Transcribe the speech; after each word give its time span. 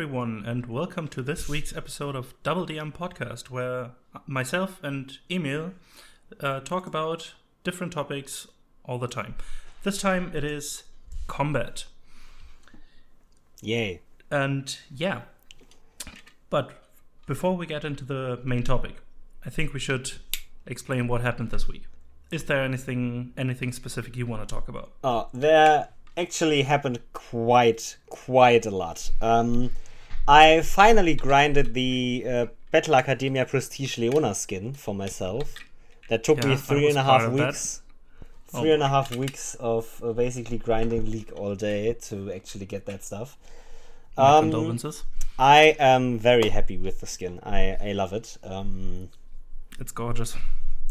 everyone, 0.00 0.42
and 0.46 0.64
welcome 0.64 1.06
to 1.06 1.20
this 1.20 1.46
week's 1.46 1.76
episode 1.76 2.16
of 2.16 2.32
Double 2.42 2.66
DM 2.66 2.90
Podcast, 2.90 3.50
where 3.50 3.90
myself 4.26 4.82
and 4.82 5.18
Emil 5.28 5.74
uh, 6.40 6.60
talk 6.60 6.86
about 6.86 7.34
different 7.64 7.92
topics 7.92 8.46
all 8.86 8.98
the 8.98 9.06
time. 9.06 9.34
This 9.82 10.00
time 10.00 10.32
it 10.34 10.42
is 10.42 10.84
combat. 11.26 11.84
Yay. 13.60 14.00
And 14.30 14.74
yeah, 14.90 15.20
but 16.48 16.70
before 17.26 17.54
we 17.54 17.66
get 17.66 17.84
into 17.84 18.06
the 18.06 18.40
main 18.42 18.62
topic, 18.62 19.02
I 19.44 19.50
think 19.50 19.74
we 19.74 19.80
should 19.80 20.12
explain 20.64 21.08
what 21.08 21.20
happened 21.20 21.50
this 21.50 21.68
week. 21.68 21.84
Is 22.30 22.44
there 22.44 22.62
anything 22.62 23.34
anything 23.36 23.70
specific 23.70 24.16
you 24.16 24.24
want 24.24 24.48
to 24.48 24.54
talk 24.54 24.66
about? 24.66 24.92
Uh, 25.04 25.24
there 25.34 25.88
actually 26.16 26.62
happened 26.62 27.00
quite, 27.12 27.98
quite 28.08 28.64
a 28.64 28.70
lot. 28.70 29.10
Um, 29.20 29.70
I 30.28 30.60
finally 30.62 31.14
grinded 31.14 31.74
the 31.74 32.24
uh, 32.28 32.46
Battle 32.70 32.94
Academia 32.96 33.44
Prestige 33.46 33.98
Leona 33.98 34.34
skin 34.34 34.74
for 34.74 34.94
myself. 34.94 35.54
That 36.08 36.24
took 36.24 36.38
Yeah, 36.38 36.46
me 36.50 36.56
three 36.56 36.56
and 36.56 36.66
a 36.66 36.68
half 36.68 36.82
three 36.82 36.84
was 36.86 36.96
and 36.96 36.98
a 36.98 37.02
part 37.02 37.22
half 37.22 37.30
of 37.30 37.36
that. 37.36 37.46
weeks. 37.46 37.82
Oh 38.52 38.60
Three 38.62 38.72
and 38.72 38.82
a 38.82 38.88
half 38.88 39.14
weeks 39.14 39.54
of 39.60 40.00
uh, 40.04 40.12
basically 40.12 40.58
grinding 40.58 41.10
League 41.10 41.30
all 41.32 41.54
day 41.54 41.92
to 42.08 42.32
actually 42.32 42.66
get 42.66 42.86
that 42.86 43.04
stuff. 43.04 43.36
Um, 44.16 44.50
condolences. 44.50 45.04
I 45.38 45.76
am 45.78 46.18
very 46.18 46.48
happy 46.48 46.76
with 46.76 47.00
the 47.00 47.06
skin. 47.06 47.40
I, 47.44 47.76
I 47.80 47.92
love 47.92 48.12
it. 48.12 48.36
Um, 48.42 49.08
It's 49.78 49.92
gorgeous. 49.92 50.36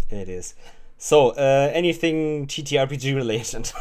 it 0.10 0.30
is. 0.30 0.56
So, 0.98 1.30
uh, 1.30 1.72
anything 1.74 2.48
TTRPG 2.48 3.16
related? 3.24 3.72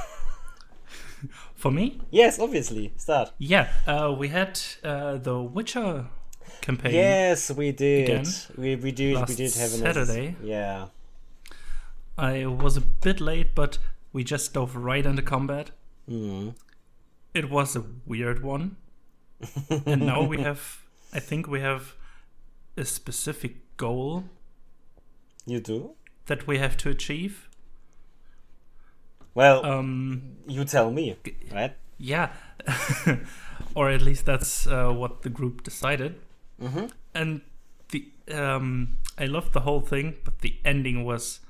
For 1.58 1.72
me, 1.72 2.00
yes, 2.12 2.38
obviously. 2.38 2.92
Start. 2.96 3.32
yeah, 3.38 3.68
uh, 3.84 4.14
we 4.16 4.28
had 4.28 4.60
uh, 4.84 5.16
the 5.16 5.42
Witcher 5.42 6.06
campaign. 6.60 6.94
Yes, 6.94 7.50
we 7.50 7.72
did. 7.72 8.08
Again? 8.08 8.26
We 8.56 8.76
we 8.76 8.92
did 8.92 9.28
we 9.28 9.34
did 9.34 9.54
have 9.54 9.72
an 9.74 9.80
Saturday. 9.80 10.36
Yeah. 10.40 10.86
I 12.16 12.46
was 12.46 12.76
a 12.76 12.80
bit 12.80 13.20
late, 13.20 13.56
but 13.56 13.78
we 14.12 14.22
just 14.22 14.54
dove 14.54 14.76
right 14.76 15.04
into 15.04 15.22
combat. 15.22 15.72
Mm. 16.08 16.54
It 17.34 17.50
was 17.50 17.74
a 17.76 17.84
weird 18.06 18.42
one. 18.42 18.76
and 19.86 20.02
now 20.02 20.22
we 20.22 20.40
have, 20.40 20.82
I 21.12 21.20
think 21.20 21.46
we 21.46 21.60
have 21.60 21.94
a 22.76 22.84
specific 22.84 23.76
goal 23.76 24.24
You 25.46 25.60
do? 25.60 25.94
that 26.26 26.46
we 26.46 26.58
have 26.58 26.76
to 26.78 26.90
achieve. 26.90 27.47
Well, 29.38 29.64
Um, 29.64 30.22
you 30.48 30.64
tell 30.64 30.90
me, 30.90 31.16
right? 31.54 31.72
yeah, 31.98 32.28
or 33.74 33.90
at 33.90 34.02
least 34.02 34.24
that's 34.26 34.66
uh, 34.66 34.90
what 35.00 35.22
the 35.22 35.30
group 35.30 35.62
decided. 35.62 36.12
Mm-hmm. 36.60 36.86
And 37.14 37.40
the 37.92 38.00
um, 38.34 38.98
I 39.22 39.26
loved 39.26 39.52
the 39.52 39.60
whole 39.60 39.80
thing, 39.80 40.16
but 40.24 40.34
the 40.40 40.52
ending 40.64 41.04
was 41.04 41.40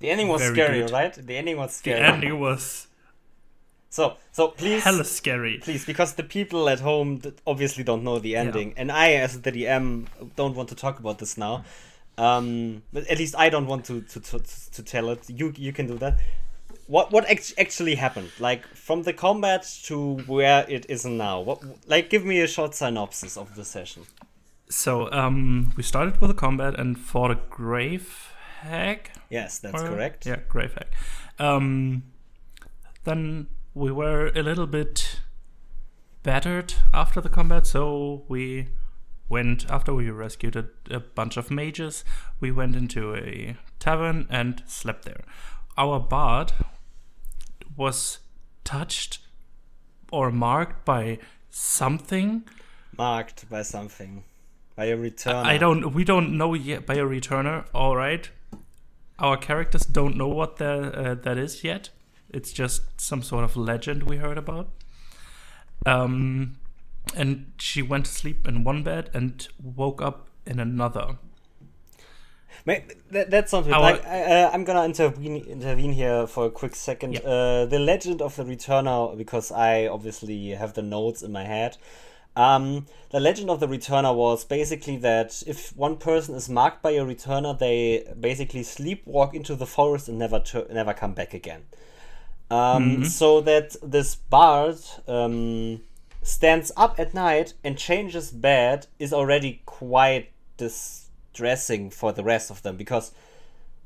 The 0.00 0.10
ending 0.10 0.28
was 0.28 0.42
scary, 0.42 0.80
good. 0.82 0.92
right? 0.92 1.14
The 1.26 1.36
ending 1.36 1.56
was 1.56 1.74
scary. 1.74 2.00
the 2.00 2.06
ending 2.06 2.40
was 2.40 2.86
So, 3.90 4.16
so 4.32 4.48
please, 4.48 4.84
hella 4.84 5.04
scary. 5.04 5.58
please, 5.62 5.84
because 5.86 6.14
the 6.14 6.22
people 6.22 6.68
at 6.68 6.80
home 6.80 7.20
obviously 7.46 7.84
don't 7.84 8.04
know 8.04 8.18
the 8.20 8.36
ending, 8.36 8.74
and 8.76 8.92
I, 8.92 9.12
as 9.24 9.40
the 9.42 9.50
DM, 9.50 10.06
don't 10.36 10.54
want 10.54 10.68
to 10.68 10.74
talk 10.74 11.00
about 11.00 11.18
this 11.18 11.36
now. 11.38 11.64
Um, 12.18 12.82
but 12.92 13.06
at 13.06 13.18
least 13.18 13.34
I 13.38 13.48
don't 13.48 13.66
want 13.66 13.84
to 13.86 14.00
to, 14.02 14.20
to, 14.20 14.38
to 14.72 14.82
tell 14.82 15.08
it. 15.10 15.28
You 15.30 15.52
you 15.56 15.72
can 15.72 15.86
do 15.86 15.96
that. 15.98 16.18
What 16.86 17.12
what 17.12 17.24
act- 17.30 17.54
actually 17.58 17.94
happened? 17.94 18.30
Like 18.40 18.66
from 18.74 19.02
the 19.04 19.12
combat 19.12 19.64
to 19.84 20.16
where 20.26 20.64
it 20.68 20.86
is 20.88 21.04
now. 21.04 21.40
What 21.40 21.62
like 21.86 22.10
give 22.10 22.24
me 22.24 22.40
a 22.40 22.46
short 22.48 22.74
synopsis 22.74 23.36
of 23.36 23.54
the 23.54 23.64
session. 23.64 24.02
So 24.70 25.10
um, 25.12 25.72
we 25.76 25.82
started 25.82 26.20
with 26.20 26.30
a 26.30 26.34
combat 26.34 26.78
and 26.78 26.98
fought 26.98 27.30
a 27.30 27.38
grave 27.48 28.32
hag. 28.60 29.10
Yes, 29.30 29.58
that's 29.58 29.80
Or- 29.82 29.88
correct. 29.88 30.26
Yeah, 30.26 30.40
grave 30.48 30.74
hag. 30.74 30.88
Um, 31.38 32.02
then 33.04 33.46
we 33.74 33.92
were 33.92 34.32
a 34.34 34.42
little 34.42 34.66
bit 34.66 35.20
battered 36.22 36.74
after 36.92 37.20
the 37.20 37.28
combat, 37.28 37.66
so 37.66 38.24
we 38.28 38.68
went 39.28 39.70
after 39.70 39.94
we 39.94 40.10
rescued 40.10 40.56
a, 40.56 40.66
a 40.90 41.00
bunch 41.00 41.36
of 41.36 41.50
mages. 41.50 42.04
We 42.40 42.50
went 42.50 42.76
into 42.76 43.14
a 43.14 43.56
tavern 43.78 44.26
and 44.30 44.62
slept 44.66 45.04
there. 45.04 45.24
Our 45.76 46.00
bard 46.00 46.52
was 47.76 48.18
touched 48.64 49.20
or 50.10 50.30
marked 50.30 50.84
by 50.84 51.18
something. 51.50 52.44
Marked 52.96 53.48
by 53.48 53.62
something, 53.62 54.24
by 54.74 54.86
a 54.86 54.96
returner. 54.96 55.44
I 55.44 55.58
don't. 55.58 55.92
We 55.94 56.04
don't 56.04 56.36
know 56.36 56.54
yet 56.54 56.86
by 56.86 56.94
a 56.94 57.04
returner. 57.04 57.66
All 57.72 57.96
right. 57.96 58.28
Our 59.18 59.36
characters 59.36 59.82
don't 59.82 60.16
know 60.16 60.28
what 60.28 60.56
the, 60.58 60.92
uh, 60.92 61.14
that 61.14 61.38
is 61.38 61.64
yet. 61.64 61.90
It's 62.30 62.52
just 62.52 63.00
some 63.00 63.22
sort 63.22 63.42
of 63.42 63.56
legend 63.56 64.04
we 64.04 64.18
heard 64.18 64.38
about. 64.38 64.68
Um, 65.84 66.58
and 67.16 67.52
she 67.58 67.82
went 67.82 68.06
to 68.06 68.12
sleep 68.12 68.46
in 68.46 68.64
one 68.64 68.82
bed 68.82 69.10
and 69.14 69.46
woke 69.62 70.00
up 70.02 70.28
in 70.46 70.60
another. 70.60 71.18
Ma- 72.66 72.74
That, 73.10 73.30
that's 73.30 73.50
something. 73.50 73.72
Our- 73.72 73.80
like 73.80 74.06
I, 74.06 74.42
uh, 74.42 74.50
I'm 74.52 74.64
gonna 74.64 74.84
intervene 74.84 75.36
intervene 75.44 75.92
here 75.92 76.26
for 76.26 76.46
a 76.46 76.50
quick 76.50 76.74
second. 76.74 77.14
Yeah. 77.14 77.20
Uh, 77.20 77.66
the 77.66 77.78
Legend 77.78 78.20
of 78.20 78.36
the 78.36 78.44
Returner, 78.44 79.16
because 79.16 79.50
I 79.52 79.86
obviously 79.86 80.50
have 80.50 80.74
the 80.74 80.82
notes 80.82 81.22
in 81.22 81.32
my 81.32 81.44
head. 81.44 81.76
Um, 82.36 82.86
the 83.10 83.18
Legend 83.20 83.50
of 83.50 83.58
the 83.58 83.66
Returner 83.66 84.14
was 84.14 84.44
basically 84.44 84.96
that 84.98 85.42
if 85.46 85.74
one 85.76 85.96
person 85.96 86.34
is 86.36 86.48
marked 86.48 86.82
by 86.82 86.90
a 86.92 87.04
returner, 87.04 87.58
they 87.58 88.04
basically 88.20 88.60
sleepwalk 88.62 89.34
into 89.34 89.56
the 89.56 89.66
forest 89.66 90.08
and 90.08 90.18
never 90.18 90.38
tur- 90.38 90.66
never 90.70 90.92
come 90.94 91.14
back 91.14 91.34
again. 91.34 91.62
Um, 92.50 93.04
So 93.04 93.40
that 93.40 93.76
this 93.82 94.14
bard 94.14 94.76
um, 95.08 95.80
stands 96.28 96.70
up 96.76 96.98
at 97.00 97.14
night 97.14 97.54
and 97.64 97.78
changes 97.78 98.30
bed 98.30 98.86
is 98.98 99.12
already 99.12 99.62
quite 99.64 100.30
distressing 100.56 101.90
for 101.90 102.12
the 102.12 102.22
rest 102.22 102.50
of 102.50 102.62
them 102.62 102.76
because, 102.76 103.12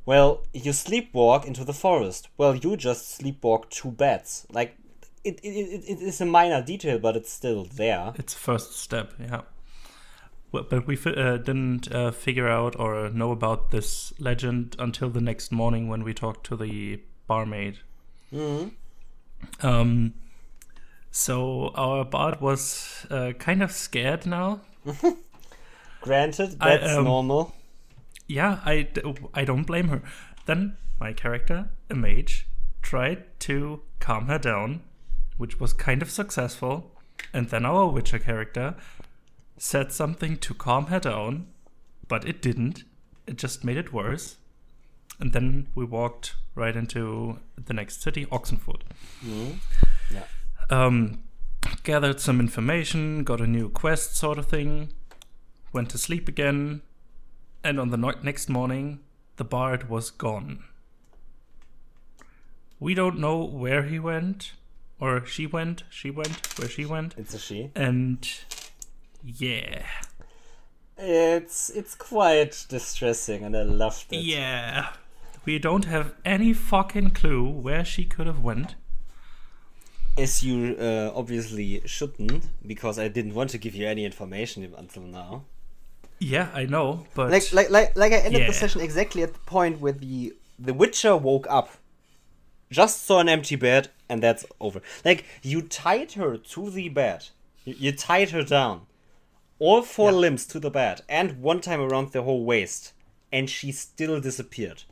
well, 0.04 0.44
you 0.52 0.72
sleepwalk 0.72 1.44
into 1.44 1.64
the 1.64 1.72
forest. 1.72 2.28
Well, 2.36 2.56
you 2.56 2.76
just 2.76 3.20
sleepwalk 3.20 3.70
two 3.70 3.90
beds. 3.92 4.46
Like, 4.50 4.76
it, 5.24 5.38
it, 5.42 5.50
it, 5.50 5.84
it 5.86 6.02
is 6.02 6.20
a 6.20 6.26
minor 6.26 6.62
detail, 6.62 6.98
but 6.98 7.16
it's 7.16 7.32
still 7.32 7.64
there. 7.64 8.12
It's 8.16 8.34
first 8.34 8.76
step, 8.76 9.12
yeah. 9.20 9.42
Well, 10.50 10.66
but 10.68 10.86
we 10.86 10.98
uh, 11.06 11.38
didn't 11.38 11.90
uh, 11.92 12.10
figure 12.10 12.48
out 12.48 12.78
or 12.78 13.08
know 13.08 13.30
about 13.30 13.70
this 13.70 14.12
legend 14.18 14.76
until 14.78 15.08
the 15.08 15.20
next 15.20 15.50
morning 15.52 15.88
when 15.88 16.04
we 16.04 16.12
talked 16.12 16.44
to 16.46 16.56
the 16.56 17.00
barmaid. 17.26 17.78
hmm 18.30 18.68
Um, 19.60 20.14
so 21.12 21.68
our 21.74 22.04
bard 22.04 22.40
was 22.40 23.06
uh, 23.10 23.32
kind 23.38 23.62
of 23.62 23.70
scared 23.70 24.26
now. 24.26 24.60
Granted, 26.00 26.56
I, 26.60 26.76
that's 26.76 26.92
um, 26.96 27.04
normal. 27.04 27.54
Yeah, 28.26 28.58
I, 28.64 28.82
d- 28.82 29.02
I 29.34 29.44
don't 29.44 29.64
blame 29.64 29.88
her. 29.88 30.02
Then 30.46 30.76
my 30.98 31.12
character, 31.12 31.68
a 31.90 31.94
mage, 31.94 32.48
tried 32.80 33.38
to 33.40 33.82
calm 34.00 34.26
her 34.26 34.38
down, 34.38 34.80
which 35.36 35.60
was 35.60 35.72
kind 35.72 36.02
of 36.02 36.10
successful. 36.10 36.90
And 37.32 37.50
then 37.50 37.64
our 37.64 37.86
Witcher 37.88 38.18
character 38.18 38.74
said 39.58 39.92
something 39.92 40.38
to 40.38 40.54
calm 40.54 40.86
her 40.86 40.98
down, 40.98 41.46
but 42.08 42.26
it 42.26 42.42
didn't. 42.42 42.84
It 43.26 43.36
just 43.36 43.62
made 43.62 43.76
it 43.76 43.92
worse. 43.92 44.36
And 45.20 45.32
then 45.32 45.68
we 45.74 45.84
walked 45.84 46.34
right 46.56 46.74
into 46.74 47.38
the 47.62 47.74
next 47.74 48.02
city, 48.02 48.26
Oxenfurt. 48.26 48.80
Mhm. 49.24 49.58
Yeah. 50.12 50.24
Um, 50.72 51.22
gathered 51.82 52.18
some 52.20 52.40
information, 52.40 53.24
got 53.24 53.40
a 53.40 53.46
new 53.46 53.68
quest 53.68 54.16
sort 54.16 54.38
of 54.38 54.46
thing, 54.46 54.92
went 55.72 55.90
to 55.90 55.98
sleep 55.98 56.28
again, 56.28 56.82
and 57.62 57.78
on 57.78 57.90
the 57.90 57.96
no- 57.96 58.14
next 58.22 58.48
morning, 58.48 59.00
the 59.36 59.44
bard 59.44 59.88
was 59.88 60.10
gone. 60.10 60.64
We 62.80 62.94
don't 62.94 63.18
know 63.18 63.44
where 63.44 63.84
he 63.84 63.98
went, 63.98 64.52
or 64.98 65.24
she 65.26 65.46
went, 65.46 65.84
she 65.90 66.10
went, 66.10 66.58
where 66.58 66.68
she 66.68 66.84
went, 66.84 67.14
It's 67.16 67.34
a 67.34 67.38
she. 67.38 67.70
and 67.76 68.28
yeah. 69.22 69.84
It's 70.98 71.70
it's 71.70 71.94
quite 71.94 72.66
distressing, 72.68 73.42
and 73.44 73.56
I 73.56 73.62
loved 73.62 74.12
it. 74.12 74.22
Yeah. 74.22 74.90
We 75.44 75.58
don't 75.58 75.86
have 75.86 76.14
any 76.24 76.52
fucking 76.52 77.10
clue 77.10 77.48
where 77.48 77.84
she 77.84 78.04
could 78.04 78.26
have 78.28 78.38
went. 78.40 78.76
As 80.18 80.42
you 80.42 80.76
uh, 80.78 81.10
obviously 81.14 81.82
shouldn't, 81.86 82.44
because 82.66 82.98
I 82.98 83.08
didn't 83.08 83.34
want 83.34 83.50
to 83.50 83.58
give 83.58 83.74
you 83.74 83.86
any 83.86 84.04
information 84.04 84.72
until 84.76 85.02
now. 85.02 85.44
Yeah, 86.18 86.50
I 86.54 86.66
know, 86.66 87.06
but 87.14 87.30
Like, 87.30 87.52
like, 87.52 87.70
like, 87.70 87.96
like 87.96 88.12
I 88.12 88.18
ended 88.18 88.42
Yeah. 88.42 88.46
the 88.46 88.52
session 88.52 88.80
exactly 88.80 89.22
at 89.22 89.32
the 89.32 89.38
point 89.40 89.80
where 89.80 89.92
the 89.92 90.34
the 90.58 90.74
Witcher 90.74 91.16
woke 91.16 91.46
up, 91.50 91.70
just 92.70 93.04
saw 93.06 93.18
an 93.20 93.28
empty 93.28 93.56
bed, 93.56 93.88
and 94.08 94.22
that's 94.22 94.44
over. 94.60 94.80
Like 95.04 95.24
you 95.42 95.62
tied 95.62 96.12
her 96.12 96.36
to 96.36 96.70
the 96.70 96.88
bed, 96.90 97.28
You, 97.64 97.74
you 97.78 97.92
tied 97.92 98.30
her 98.30 98.42
down, 98.44 98.86
all 99.58 99.82
four 99.82 100.10
Yeah. 100.12 100.18
limbs 100.18 100.46
to 100.48 100.60
the 100.60 100.70
bed, 100.70 101.00
and 101.08 101.40
one 101.42 101.60
time 101.60 101.80
around 101.80 102.12
the 102.12 102.22
whole 102.22 102.44
waist, 102.44 102.92
and 103.32 103.48
she 103.50 103.72
still 103.72 104.20
disappeared. 104.20 104.84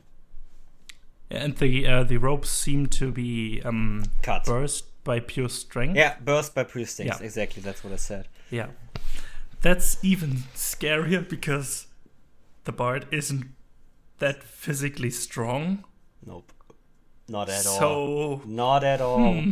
And 1.29 1.55
the 1.57 1.87
uh, 1.87 2.03
the 2.03 2.17
ropes 2.17 2.49
seem 2.49 2.87
to 2.87 3.11
be 3.11 3.61
um, 3.63 4.03
Cut. 4.21 4.43
burst 4.45 4.85
by 5.03 5.19
pure 5.19 5.49
strength. 5.49 5.95
Yeah, 5.95 6.15
burst 6.23 6.53
by 6.55 6.63
pristings. 6.63 7.07
Yeah. 7.19 7.25
Exactly, 7.25 7.61
that's 7.61 7.83
what 7.83 7.93
I 7.93 7.97
said. 7.97 8.27
Yeah. 8.49 8.67
That's 9.61 10.03
even 10.03 10.43
scarier 10.55 11.27
because 11.27 11.87
the 12.63 12.71
bard 12.71 13.05
isn't 13.11 13.45
that 14.19 14.43
physically 14.43 15.09
strong. 15.09 15.83
Nope. 16.25 16.51
Not 17.27 17.49
at 17.49 17.65
all. 17.65 17.79
so, 17.79 18.41
Not 18.45 18.83
at 18.83 19.01
all. 19.01 19.43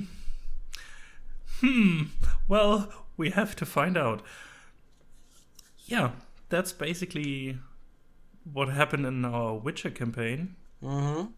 hmm. 1.62 2.04
Well, 2.48 2.92
we 3.18 3.30
have 3.32 3.56
to 3.58 3.66
find 3.66 3.98
out. 3.98 4.22
Yeah, 5.86 6.12
that's 6.50 6.72
basically 6.74 7.58
what 8.52 8.70
happened 8.70 9.06
in 9.06 9.26
our 9.26 9.56
Witcher 9.56 9.90
campaign. 9.92 10.56
Mm-hmm. 10.84 11.32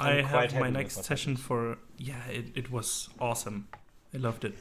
I 0.00 0.18
I'm 0.18 0.26
quite 0.26 0.52
have 0.52 0.60
my 0.60 0.70
next 0.70 0.96
what 0.96 1.04
session 1.06 1.36
for 1.36 1.78
yeah, 1.96 2.24
it, 2.30 2.46
it 2.54 2.70
was 2.70 3.08
awesome. 3.20 3.68
I 4.14 4.18
loved 4.18 4.44
it. 4.44 4.54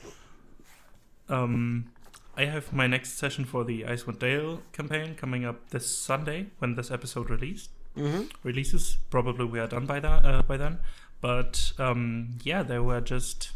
Um 1.30 1.92
I 2.36 2.46
have 2.46 2.72
my 2.72 2.86
next 2.88 3.18
session 3.18 3.46
for 3.46 3.64
the 3.64 3.82
Icewind 3.84 4.20
Dale 4.20 4.62
campaign 4.72 5.16
coming 5.16 5.44
up 5.44 5.70
this 5.72 5.88
Sunday 5.98 6.48
when 6.60 6.76
this 6.76 6.92
episode 6.92 7.30
released 7.30 7.72
Mm-hmm. 7.98 8.24
releases. 8.44 8.98
Probably 9.10 9.46
we 9.46 9.60
are 9.60 9.66
done 9.68 9.88
by 9.88 10.00
that 10.00 10.24
uh, 10.24 10.44
by 10.44 10.56
then. 10.58 10.78
But 11.20 11.72
um 11.80 12.38
yeah, 12.44 12.62
they 12.64 12.78
were 12.80 13.02
just 13.02 13.52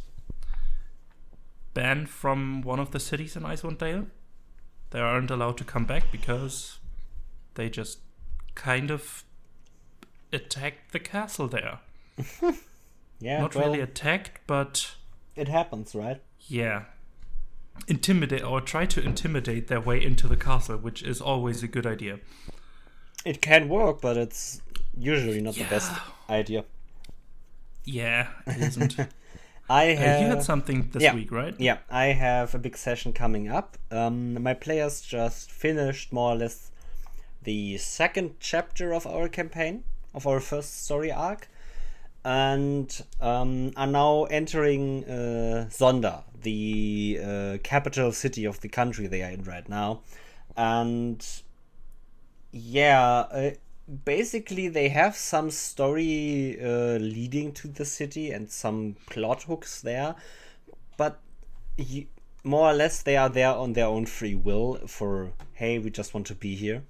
banned 1.74 2.10
from 2.10 2.62
one 2.64 2.80
of 2.80 2.92
the 2.92 3.00
cities 3.00 3.36
in 3.36 3.44
Icewind 3.44 3.78
Dale. 3.78 4.08
They 4.90 5.00
aren't 5.00 5.32
allowed 5.32 5.58
to 5.58 5.64
come 5.64 5.86
back 5.86 6.12
because 6.12 6.80
they 7.54 7.70
just 7.70 8.00
kind 8.56 8.92
of 8.92 9.24
attacked 10.34 10.92
the 10.92 11.00
castle 11.00 11.48
there. 11.48 11.80
Yeah, 13.20 13.40
Not 13.42 13.54
well, 13.54 13.66
really 13.68 13.82
attacked, 13.82 14.40
but 14.48 14.96
it 15.36 15.48
happens, 15.48 15.94
right? 15.94 16.22
yeah. 16.48 16.86
Intimidate 17.88 18.44
or 18.44 18.62
try 18.62 18.86
to 18.88 19.02
intimidate 19.02 19.68
their 19.68 19.80
way 19.80 20.04
into 20.04 20.28
the 20.28 20.36
castle, 20.36 20.78
which 20.78 21.04
is 21.04 21.22
always 21.22 21.62
a 21.64 21.68
good 21.68 21.86
idea. 21.86 22.20
It 23.24 23.42
can 23.42 23.70
work, 23.70 24.02
but 24.02 24.18
it's 24.18 24.62
usually 24.98 25.40
not 25.42 25.54
the 25.56 25.66
best 25.66 25.92
idea. 26.30 26.66
Yeah, 27.86 28.28
it 28.48 28.58
isn't. 28.70 29.00
uh, 29.00 29.06
I 29.70 29.90
you 29.92 29.98
have. 29.98 30.28
had 30.28 30.44
something 30.44 30.90
this 30.92 31.02
yeah. 31.04 31.14
week, 31.16 31.32
right? 31.32 31.56
Yeah, 31.60 31.78
I 31.90 32.06
have 32.08 32.54
a 32.56 32.60
big 32.60 32.76
session 32.76 33.14
coming 33.14 33.50
up. 33.50 33.78
Um, 33.92 34.42
my 34.42 34.54
players 34.56 35.02
just 35.02 35.52
finished 35.52 36.12
more 36.12 36.34
or 36.34 36.36
less 36.38 36.72
the 37.44 37.78
second 37.78 38.36
chapter 38.40 38.94
of 38.94 39.06
our 39.08 39.30
campaign, 39.30 39.84
of 40.14 40.28
our 40.28 40.40
first 40.40 40.84
story 40.86 41.12
arc, 41.12 41.48
and 42.24 43.02
um, 43.20 43.72
are 43.76 43.88
now 43.88 44.26
entering 44.26 45.04
uh, 45.06 45.68
Zonda, 45.70 46.24
the 46.42 47.20
uh, 47.24 47.58
capital 47.64 48.12
city 48.12 48.46
of 48.46 48.62
the 48.62 48.70
country 48.70 49.08
they 49.08 49.24
are 49.24 49.32
in 49.32 49.44
right 49.44 49.68
now. 49.68 50.02
And 50.56 51.26
yeah, 52.52 53.26
uh, 53.32 53.52
basically 54.06 54.68
they 54.68 54.90
have 54.90 55.16
some 55.16 55.50
story 55.50 56.58
uh, 56.62 56.98
leading 56.98 57.54
to 57.54 57.68
the 57.68 57.86
city 57.86 58.32
and 58.32 58.50
some 58.52 58.96
plot 59.10 59.44
hooks 59.44 59.82
there, 59.82 60.16
but 60.98 61.20
more 62.44 62.70
or 62.70 62.74
less 62.74 63.02
they 63.02 63.18
are 63.18 63.30
there 63.30 63.52
on 63.52 63.74
their 63.74 63.86
own 63.86 64.06
free 64.06 64.36
will. 64.36 64.80
For 64.88 65.32
hey, 65.54 65.80
we 65.80 65.90
just 65.90 66.14
want 66.14 66.28
to 66.28 66.36
be 66.36 66.56
here. 66.56 66.84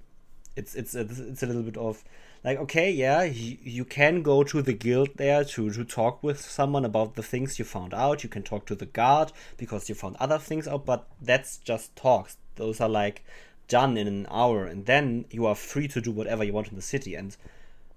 It's 0.56 0.74
it's 0.74 0.94
it's 0.94 1.42
a 1.42 1.46
little 1.46 1.62
bit 1.62 1.76
of 1.76 2.04
like 2.44 2.58
okay, 2.58 2.90
yeah, 2.90 3.22
you, 3.22 3.56
you 3.62 3.84
can 3.84 4.22
go 4.22 4.42
to 4.44 4.62
the 4.62 4.72
guild 4.72 5.10
there 5.16 5.44
to 5.44 5.70
to 5.70 5.84
talk 5.84 6.22
with 6.22 6.40
someone 6.40 6.84
about 6.84 7.14
the 7.14 7.22
things 7.22 7.58
you 7.58 7.64
found 7.64 7.94
out. 7.94 8.22
You 8.24 8.28
can 8.28 8.42
talk 8.42 8.66
to 8.66 8.74
the 8.74 8.86
guard 8.86 9.32
because 9.56 9.88
you 9.88 9.94
found 9.94 10.16
other 10.18 10.38
things 10.38 10.66
out, 10.66 10.84
but 10.86 11.06
that's 11.20 11.58
just 11.58 11.94
talks. 11.96 12.36
Those 12.56 12.80
are 12.80 12.88
like 12.88 13.24
done 13.68 13.96
in 13.96 14.06
an 14.06 14.26
hour 14.30 14.66
and 14.66 14.84
then 14.86 15.24
you 15.30 15.46
are 15.46 15.54
free 15.54 15.88
to 15.88 16.00
do 16.00 16.10
whatever 16.10 16.44
you 16.44 16.52
want 16.52 16.68
in 16.68 16.76
the 16.76 16.82
city 16.82 17.14
and 17.14 17.36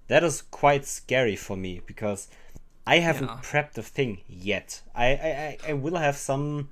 that 0.08 0.22
is 0.24 0.40
quite 0.42 0.86
scary 0.86 1.36
for 1.36 1.56
me 1.56 1.82
because 1.86 2.28
I 2.86 2.98
haven't 3.00 3.26
Yeah. 3.28 3.40
prepped 3.42 3.76
a 3.76 3.82
thing 3.82 4.20
yet. 4.28 4.80
I, 4.94 5.06
I- 5.06 5.58
I 5.68 5.72
will 5.74 5.96
have 5.96 6.16
some 6.16 6.70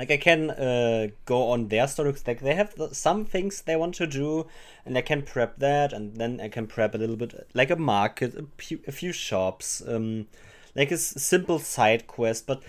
like 0.00 0.10
I 0.10 0.16
can 0.16 0.50
uh, 0.50 1.08
go 1.26 1.50
on 1.50 1.68
their 1.68 1.86
stories 1.86 2.26
like 2.26 2.40
they 2.40 2.54
have 2.54 2.74
some 2.92 3.26
things 3.26 3.60
they 3.60 3.76
want 3.76 3.94
to 3.96 4.06
do 4.06 4.46
and 4.86 4.96
I 4.96 5.02
can 5.02 5.20
prep 5.20 5.58
that 5.58 5.92
and 5.92 6.16
then 6.16 6.40
I 6.40 6.48
can 6.48 6.66
prep 6.66 6.94
a 6.94 6.98
little 6.98 7.16
bit 7.16 7.50
like 7.52 7.70
a 7.70 7.76
market 7.76 8.34
a 8.34 8.46
few, 8.56 8.78
few 8.78 9.12
shops 9.12 9.82
um, 9.86 10.26
like 10.74 10.90
a 10.90 10.94
s- 10.94 11.22
simple 11.22 11.58
side 11.58 12.06
quest 12.06 12.46
but 12.46 12.62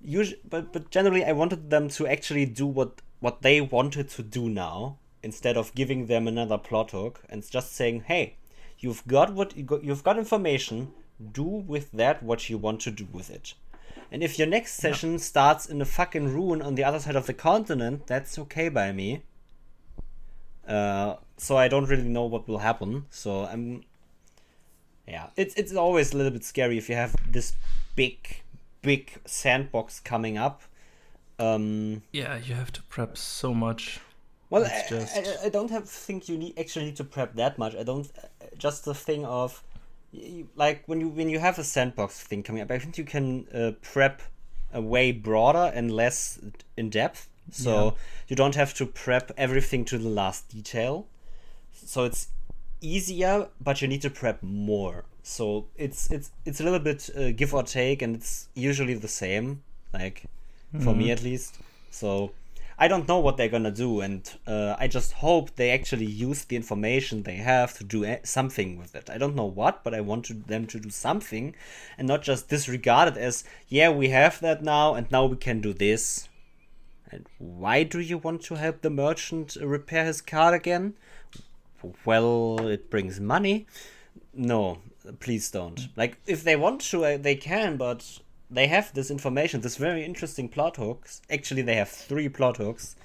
usually 0.00 0.40
but, 0.48 0.72
but 0.72 0.90
generally 0.90 1.22
I 1.22 1.32
wanted 1.32 1.68
them 1.68 1.90
to 1.90 2.06
actually 2.06 2.46
do 2.46 2.66
what 2.66 3.02
what 3.18 3.42
they 3.42 3.60
wanted 3.60 4.08
to 4.16 4.22
do 4.22 4.48
now 4.48 4.96
instead 5.22 5.58
of 5.58 5.74
giving 5.74 6.06
them 6.06 6.26
another 6.26 6.56
plot 6.56 6.92
hook 6.92 7.20
and 7.28 7.48
just 7.50 7.76
saying 7.76 8.04
hey 8.06 8.36
you've 8.78 9.06
got 9.06 9.34
what 9.34 9.54
you 9.54 9.64
got, 9.64 9.84
you've 9.84 10.02
got 10.02 10.16
information 10.16 10.94
do 11.32 11.42
with 11.42 11.92
that 11.92 12.22
what 12.22 12.48
you 12.48 12.56
want 12.56 12.80
to 12.80 12.90
do 12.90 13.06
with 13.12 13.28
it 13.28 13.52
and 14.12 14.22
if 14.22 14.38
your 14.38 14.48
next 14.48 14.74
session 14.74 15.18
starts 15.18 15.66
in 15.66 15.80
a 15.80 15.84
fucking 15.84 16.32
ruin 16.32 16.60
on 16.62 16.74
the 16.74 16.84
other 16.84 16.98
side 16.98 17.16
of 17.16 17.26
the 17.26 17.34
continent, 17.34 18.06
that's 18.06 18.38
okay 18.38 18.68
by 18.68 18.92
me. 18.92 19.22
Uh, 20.66 21.16
so 21.36 21.56
I 21.56 21.68
don't 21.68 21.86
really 21.86 22.08
know 22.08 22.26
what 22.26 22.46
will 22.46 22.58
happen. 22.58 23.06
So 23.10 23.44
I'm, 23.44 23.82
yeah, 25.06 25.28
it's 25.36 25.54
it's 25.54 25.74
always 25.74 26.12
a 26.12 26.16
little 26.16 26.32
bit 26.32 26.44
scary 26.44 26.78
if 26.78 26.88
you 26.88 26.94
have 26.94 27.14
this 27.32 27.54
big, 27.96 28.42
big 28.82 29.18
sandbox 29.26 30.00
coming 30.00 30.38
up. 30.38 30.62
Um, 31.38 32.02
Yeah, 32.12 32.36
you 32.38 32.54
have 32.54 32.70
to 32.72 32.82
prep 32.82 33.16
so 33.16 33.54
much. 33.54 34.00
well, 34.50 34.64
I, 34.64 34.84
just- 34.88 35.16
I, 35.16 35.46
I 35.46 35.48
don't 35.48 35.70
have 35.70 35.88
think 35.88 36.28
you 36.28 36.36
need 36.36 36.58
actually 36.58 36.84
need 36.86 36.96
to 36.96 37.04
prep 37.04 37.34
that 37.36 37.58
much. 37.58 37.74
I 37.74 37.82
don't 37.82 38.10
just 38.58 38.84
the 38.84 38.94
thing 38.94 39.24
of 39.24 39.62
you, 40.12 40.48
like 40.56 40.82
when 40.86 41.00
you 41.00 41.08
when 41.08 41.28
you 41.28 41.38
have 41.38 41.58
a 41.58 41.64
sandbox 41.64 42.20
thing 42.20 42.42
coming 42.42 42.62
up. 42.62 42.70
I 42.70 42.78
think 42.78 42.98
you 42.98 43.04
can 43.04 43.46
uh, 43.54 43.72
prep 43.82 44.22
a 44.72 44.80
way 44.80 45.12
broader 45.12 45.72
and 45.74 45.90
less 45.92 46.38
in 46.76 46.90
depth. 46.90 47.28
So 47.50 47.84
Yeah. 47.84 47.90
you 48.28 48.36
don't 48.36 48.54
have 48.54 48.72
to 48.74 48.86
prep 48.86 49.32
everything 49.36 49.84
to 49.86 49.98
the 49.98 50.08
last 50.08 50.48
detail. 50.48 51.06
So 51.74 52.04
it's 52.04 52.28
easier, 52.80 53.48
but 53.60 53.82
you 53.82 53.88
need 53.88 54.02
to 54.02 54.10
prep 54.10 54.42
more. 54.42 55.04
So 55.22 55.66
it's 55.76 56.10
it's 56.10 56.30
it's 56.44 56.60
a 56.60 56.64
little 56.64 56.78
bit 56.78 57.10
uh, 57.16 57.30
give 57.32 57.52
or 57.54 57.62
take, 57.62 58.02
and 58.02 58.14
it's 58.16 58.48
usually 58.54 58.94
the 58.94 59.08
same. 59.08 59.62
Like 59.92 60.24
for 60.84 60.94
me 60.94 61.10
at 61.10 61.22
least. 61.22 61.58
So 61.90 62.30
I 62.82 62.88
don't 62.88 63.06
know 63.06 63.18
what 63.18 63.36
they're 63.36 63.50
gonna 63.50 63.70
do, 63.70 64.00
and 64.00 64.26
uh, 64.46 64.74
I 64.78 64.88
just 64.88 65.12
hope 65.12 65.54
they 65.54 65.70
actually 65.70 66.06
use 66.06 66.46
the 66.46 66.56
information 66.56 67.22
they 67.22 67.36
have 67.36 67.76
to 67.76 67.84
do 67.84 68.16
something 68.24 68.78
with 68.78 68.94
it. 68.94 69.10
I 69.10 69.18
don't 69.18 69.36
know 69.36 69.44
what, 69.44 69.84
but 69.84 69.92
I 69.92 70.00
want 70.00 70.24
to, 70.24 70.34
them 70.34 70.66
to 70.68 70.80
do 70.80 70.88
something, 70.88 71.54
and 71.98 72.08
not 72.08 72.22
just 72.22 72.48
disregard 72.48 73.08
it 73.08 73.20
as 73.20 73.44
yeah 73.68 73.90
we 73.90 74.08
have 74.08 74.40
that 74.40 74.62
now, 74.62 74.94
and 74.94 75.10
now 75.12 75.26
we 75.26 75.36
can 75.36 75.60
do 75.60 75.74
this. 75.74 76.30
And 77.12 77.26
why 77.36 77.82
do 77.82 78.00
you 78.00 78.16
want 78.16 78.42
to 78.44 78.54
help 78.54 78.80
the 78.80 78.88
merchant 78.88 79.56
repair 79.60 80.06
his 80.06 80.22
car 80.22 80.54
again? 80.54 80.94
Well, 82.06 82.66
it 82.66 82.88
brings 82.88 83.20
money. 83.20 83.66
No, 84.32 84.78
please 85.18 85.50
don't. 85.50 85.88
Like, 85.96 86.16
if 86.26 86.44
they 86.44 86.56
want 86.56 86.80
to, 86.82 87.04
uh, 87.04 87.16
they 87.18 87.34
can, 87.34 87.76
but 87.76 88.20
they 88.50 88.66
have 88.66 88.92
this 88.94 89.10
information, 89.10 89.60
this 89.60 89.76
very 89.76 90.04
interesting 90.04 90.48
plot 90.48 90.76
hooks. 90.76 91.22
Actually, 91.30 91.62
they 91.62 91.76
have 91.76 91.88
three 91.88 92.28
plot 92.28 92.56
hooks, 92.56 92.96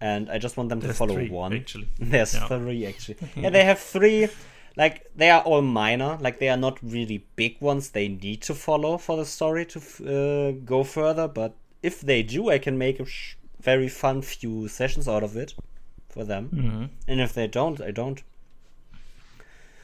and 0.00 0.28
I 0.30 0.38
just 0.38 0.56
want 0.56 0.68
them 0.68 0.80
to 0.80 0.92
follow 0.94 1.14
three, 1.14 1.28
one. 1.30 1.52
actually. 1.52 1.88
There's 1.98 2.34
Yeah. 2.34 2.48
three, 2.48 2.86
actually. 2.86 3.16
yeah, 3.36 3.50
they 3.50 3.64
have 3.64 3.78
three. 3.78 4.28
Like, 4.76 5.06
they 5.16 5.30
are 5.30 5.42
all 5.42 5.62
minor. 5.62 6.16
Like, 6.20 6.38
they 6.38 6.48
are 6.48 6.56
not 6.56 6.78
really 6.82 7.24
big 7.36 7.56
ones 7.60 7.90
they 7.90 8.08
need 8.08 8.42
to 8.42 8.54
follow 8.54 8.98
for 8.98 9.16
the 9.16 9.24
story 9.24 9.64
to 9.66 9.78
uh, 9.78 10.52
go 10.64 10.84
further, 10.84 11.28
but 11.28 11.54
if 11.82 12.00
they 12.00 12.22
do, 12.22 12.50
I 12.50 12.58
can 12.58 12.78
make 12.78 13.00
a 13.00 13.04
sh- 13.06 13.36
very 13.60 13.88
fun 13.88 14.22
few 14.22 14.68
sessions 14.68 15.06
out 15.08 15.22
of 15.22 15.36
it 15.36 15.54
for 16.08 16.24
them. 16.24 16.48
hmm 16.48 16.84
And 17.10 17.20
if 17.20 17.32
they 17.34 17.46
don't, 17.46 17.80
I 17.80 17.90
don't. 17.90 18.22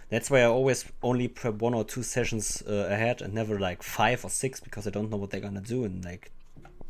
That's 0.09 0.31
why 0.31 0.41
I 0.41 0.45
always 0.45 0.85
only 1.03 1.27
prep 1.29 1.55
one 1.55 1.75
or 1.75 1.85
two 1.85 2.03
sessions 2.03 2.63
uh, 2.69 2.73
ahead 2.91 3.21
and 3.23 3.35
never 3.35 3.59
like 3.59 3.83
five 3.83 4.25
or 4.25 4.31
six 4.31 4.61
because 4.61 4.87
I 4.87 4.91
don't 4.91 5.11
know 5.11 5.17
what 5.17 5.31
they're 5.31 5.41
gonna 5.41 5.61
do 5.61 5.85
in 5.85 6.03
like 6.03 6.31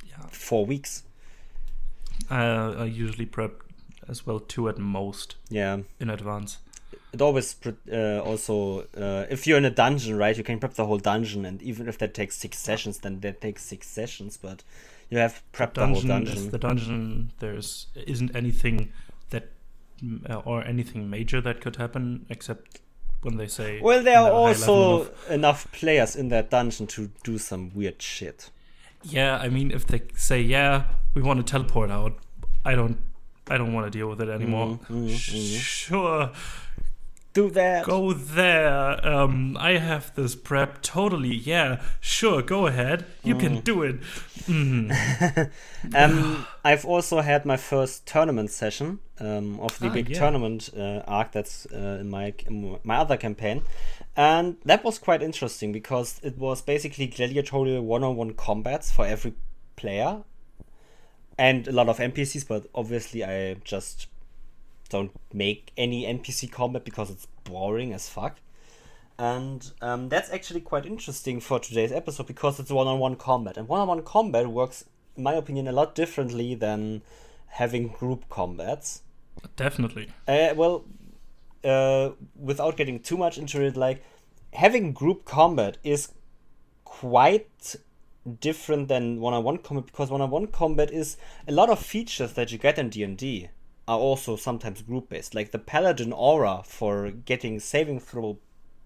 Yeah. 0.08 0.26
four 0.30 0.66
weeks. 0.66 1.02
Uh, 2.30 2.74
I 2.78 2.84
usually 2.84 3.26
prep 3.26 3.52
as 4.08 4.26
well 4.26 4.40
two 4.40 4.68
at 4.68 4.78
most 4.78 5.36
Yeah, 5.48 5.78
in 6.00 6.10
advance. 6.10 6.58
it 7.12 7.20
always 7.22 7.56
uh, 7.90 8.20
also 8.20 8.80
uh, 8.96 9.26
if 9.30 9.46
you're 9.46 9.58
in 9.58 9.64
a 9.64 9.70
dungeon, 9.70 10.16
right? 10.16 10.36
You 10.36 10.44
can 10.44 10.58
prep 10.58 10.74
the 10.74 10.86
whole 10.86 10.98
dungeon, 10.98 11.44
and 11.46 11.62
even 11.62 11.88
if 11.88 11.98
that 11.98 12.14
takes 12.14 12.36
six 12.36 12.58
sessions, 12.58 12.98
then 12.98 13.20
that 13.20 13.40
takes 13.40 13.62
six 13.64 13.86
sessions. 13.88 14.36
But 14.36 14.62
You 15.08 15.18
have 15.18 15.40
prepped 15.52 15.74
the 15.74 15.86
whole 15.86 16.02
dungeon, 16.02 16.24
dungeon. 16.24 16.50
the 16.50 16.58
dungeon. 16.58 17.32
There's 17.38 17.86
isn't 17.94 18.34
anything 18.34 18.92
that 19.30 19.48
or 20.44 20.64
anything 20.64 21.08
major 21.08 21.40
that 21.40 21.60
could 21.60 21.76
happen 21.76 22.26
except 22.28 22.80
when 23.26 23.36
they 23.36 23.48
say. 23.48 23.80
Well, 23.82 24.02
there 24.02 24.18
are 24.18 24.28
in 24.28 24.32
a 24.32 24.34
high 24.34 24.60
level 24.60 24.74
also 24.74 25.00
of- 25.02 25.30
enough 25.30 25.70
players 25.72 26.16
in 26.16 26.28
that 26.30 26.48
dungeon 26.50 26.86
to 26.96 27.10
do 27.24 27.36
some 27.38 27.70
weird 27.74 28.00
shit. 28.00 28.50
yeah. 29.02 29.36
I 29.36 29.48
mean, 29.50 29.70
if 29.70 29.84
they 29.86 30.00
say 30.14 30.40
yeah, 30.40 30.84
we 31.14 31.20
want 31.22 31.38
to 31.44 31.50
teleport 31.52 31.90
out, 31.90 32.14
I 32.64 32.74
don't. 32.74 32.98
I 33.48 33.58
don't 33.58 33.72
want 33.74 33.86
to 33.86 33.96
deal 33.98 34.08
with 34.08 34.20
it 34.20 34.28
anymore. 34.28 34.78
Mhm, 34.90 35.08
mhm, 35.08 35.16
Sh- 35.16 35.34
mhm. 35.34 35.58
Sure, 35.60 36.30
Do 37.32 37.48
that. 37.50 37.84
go 37.84 38.12
there. 38.12 39.06
Um, 39.06 39.56
I 39.60 39.78
have 39.78 40.12
this 40.16 40.34
prep 40.34 40.82
totally. 40.82 41.34
Yeah, 41.34 41.80
sure, 42.00 42.42
go 42.42 42.66
ahead. 42.66 43.04
You 43.22 43.36
can 43.36 43.60
do 43.60 43.82
it. 43.84 44.00
Mm. 44.48 44.90
Um, 45.94 46.44
I've 46.64 46.84
also 46.84 47.20
had 47.20 47.44
my 47.46 47.56
first 47.56 48.06
tournament 48.06 48.50
session 48.50 48.98
um, 49.20 49.58
of 49.60 49.78
the 49.78 49.88
Ah, 49.88 49.92
big 49.92 50.08
yeah. 50.10 50.18
tournament 50.18 50.70
uh, 50.76 51.00
arc 51.06 51.32
that's 51.32 51.66
uh, 51.72 51.98
in 52.00 52.10
my 52.10 52.32
in 52.46 52.78
my 52.84 52.96
other 52.96 53.16
campaign, 53.16 53.62
and 54.16 54.56
that 54.64 54.84
was 54.84 54.98
quite 54.98 55.22
interesting 55.22 55.72
because 55.72 56.20
it 56.22 56.36
was 56.38 56.62
basically 56.62 57.06
gladiatorial 57.06 57.82
one-on-one 57.82 58.34
combats 58.34 58.90
for 58.90 59.06
every 59.06 59.34
player, 59.76 60.22
and 61.38 61.68
a 61.68 61.72
lot 61.72 61.88
of 61.88 61.98
NPCs. 61.98 62.46
But 62.46 62.66
obviously, 62.74 63.24
I 63.24 63.54
just 63.64 64.08
don't 64.88 65.10
make 65.32 65.72
any 65.76 66.04
NPC 66.04 66.50
combat 66.50 66.84
because 66.84 67.10
it's 67.10 67.26
boring 67.44 67.92
as 67.92 68.08
fuck. 68.08 68.36
And 69.18 69.72
um, 69.80 70.10
that's 70.10 70.30
actually 70.30 70.60
quite 70.60 70.84
interesting 70.84 71.40
for 71.40 71.58
today's 71.58 71.90
episode 71.90 72.26
because 72.26 72.60
it's 72.60 72.70
one 72.70 72.86
on 72.86 72.98
one 72.98 73.16
combat. 73.16 73.56
And 73.56 73.66
one 73.66 73.80
on 73.80 73.88
one 73.88 74.02
combat 74.02 74.46
works, 74.48 74.84
in 75.16 75.22
my 75.22 75.32
opinion, 75.32 75.66
a 75.68 75.72
lot 75.72 75.94
differently 75.94 76.54
than 76.54 77.00
having 77.48 77.88
group 77.88 78.28
combats. 78.28 79.00
Definitely. 79.56 80.08
Uh, 80.28 80.54
well, 80.54 80.84
uh, 81.64 82.10
without 82.36 82.76
getting 82.76 83.00
too 83.00 83.16
much 83.16 83.38
into 83.38 83.62
it, 83.62 83.76
like 83.76 84.02
having 84.52 84.92
group 84.92 85.24
combat 85.24 85.78
is 85.82 86.12
quite 86.84 87.76
different 88.40 88.88
than 88.88 89.20
one-on-one 89.20 89.58
combat 89.58 89.86
because 89.86 90.10
one-on-one 90.10 90.48
combat 90.48 90.90
is 90.90 91.16
a 91.46 91.52
lot 91.52 91.70
of 91.70 91.78
features 91.78 92.32
that 92.32 92.50
you 92.50 92.58
get 92.58 92.78
in 92.78 92.90
D&D 92.90 93.48
are 93.86 93.98
also 93.98 94.36
sometimes 94.36 94.82
group-based. 94.82 95.34
Like 95.34 95.52
the 95.52 95.58
paladin 95.58 96.12
aura 96.12 96.62
for 96.64 97.10
getting 97.10 97.60
saving 97.60 98.00
throw 98.00 98.38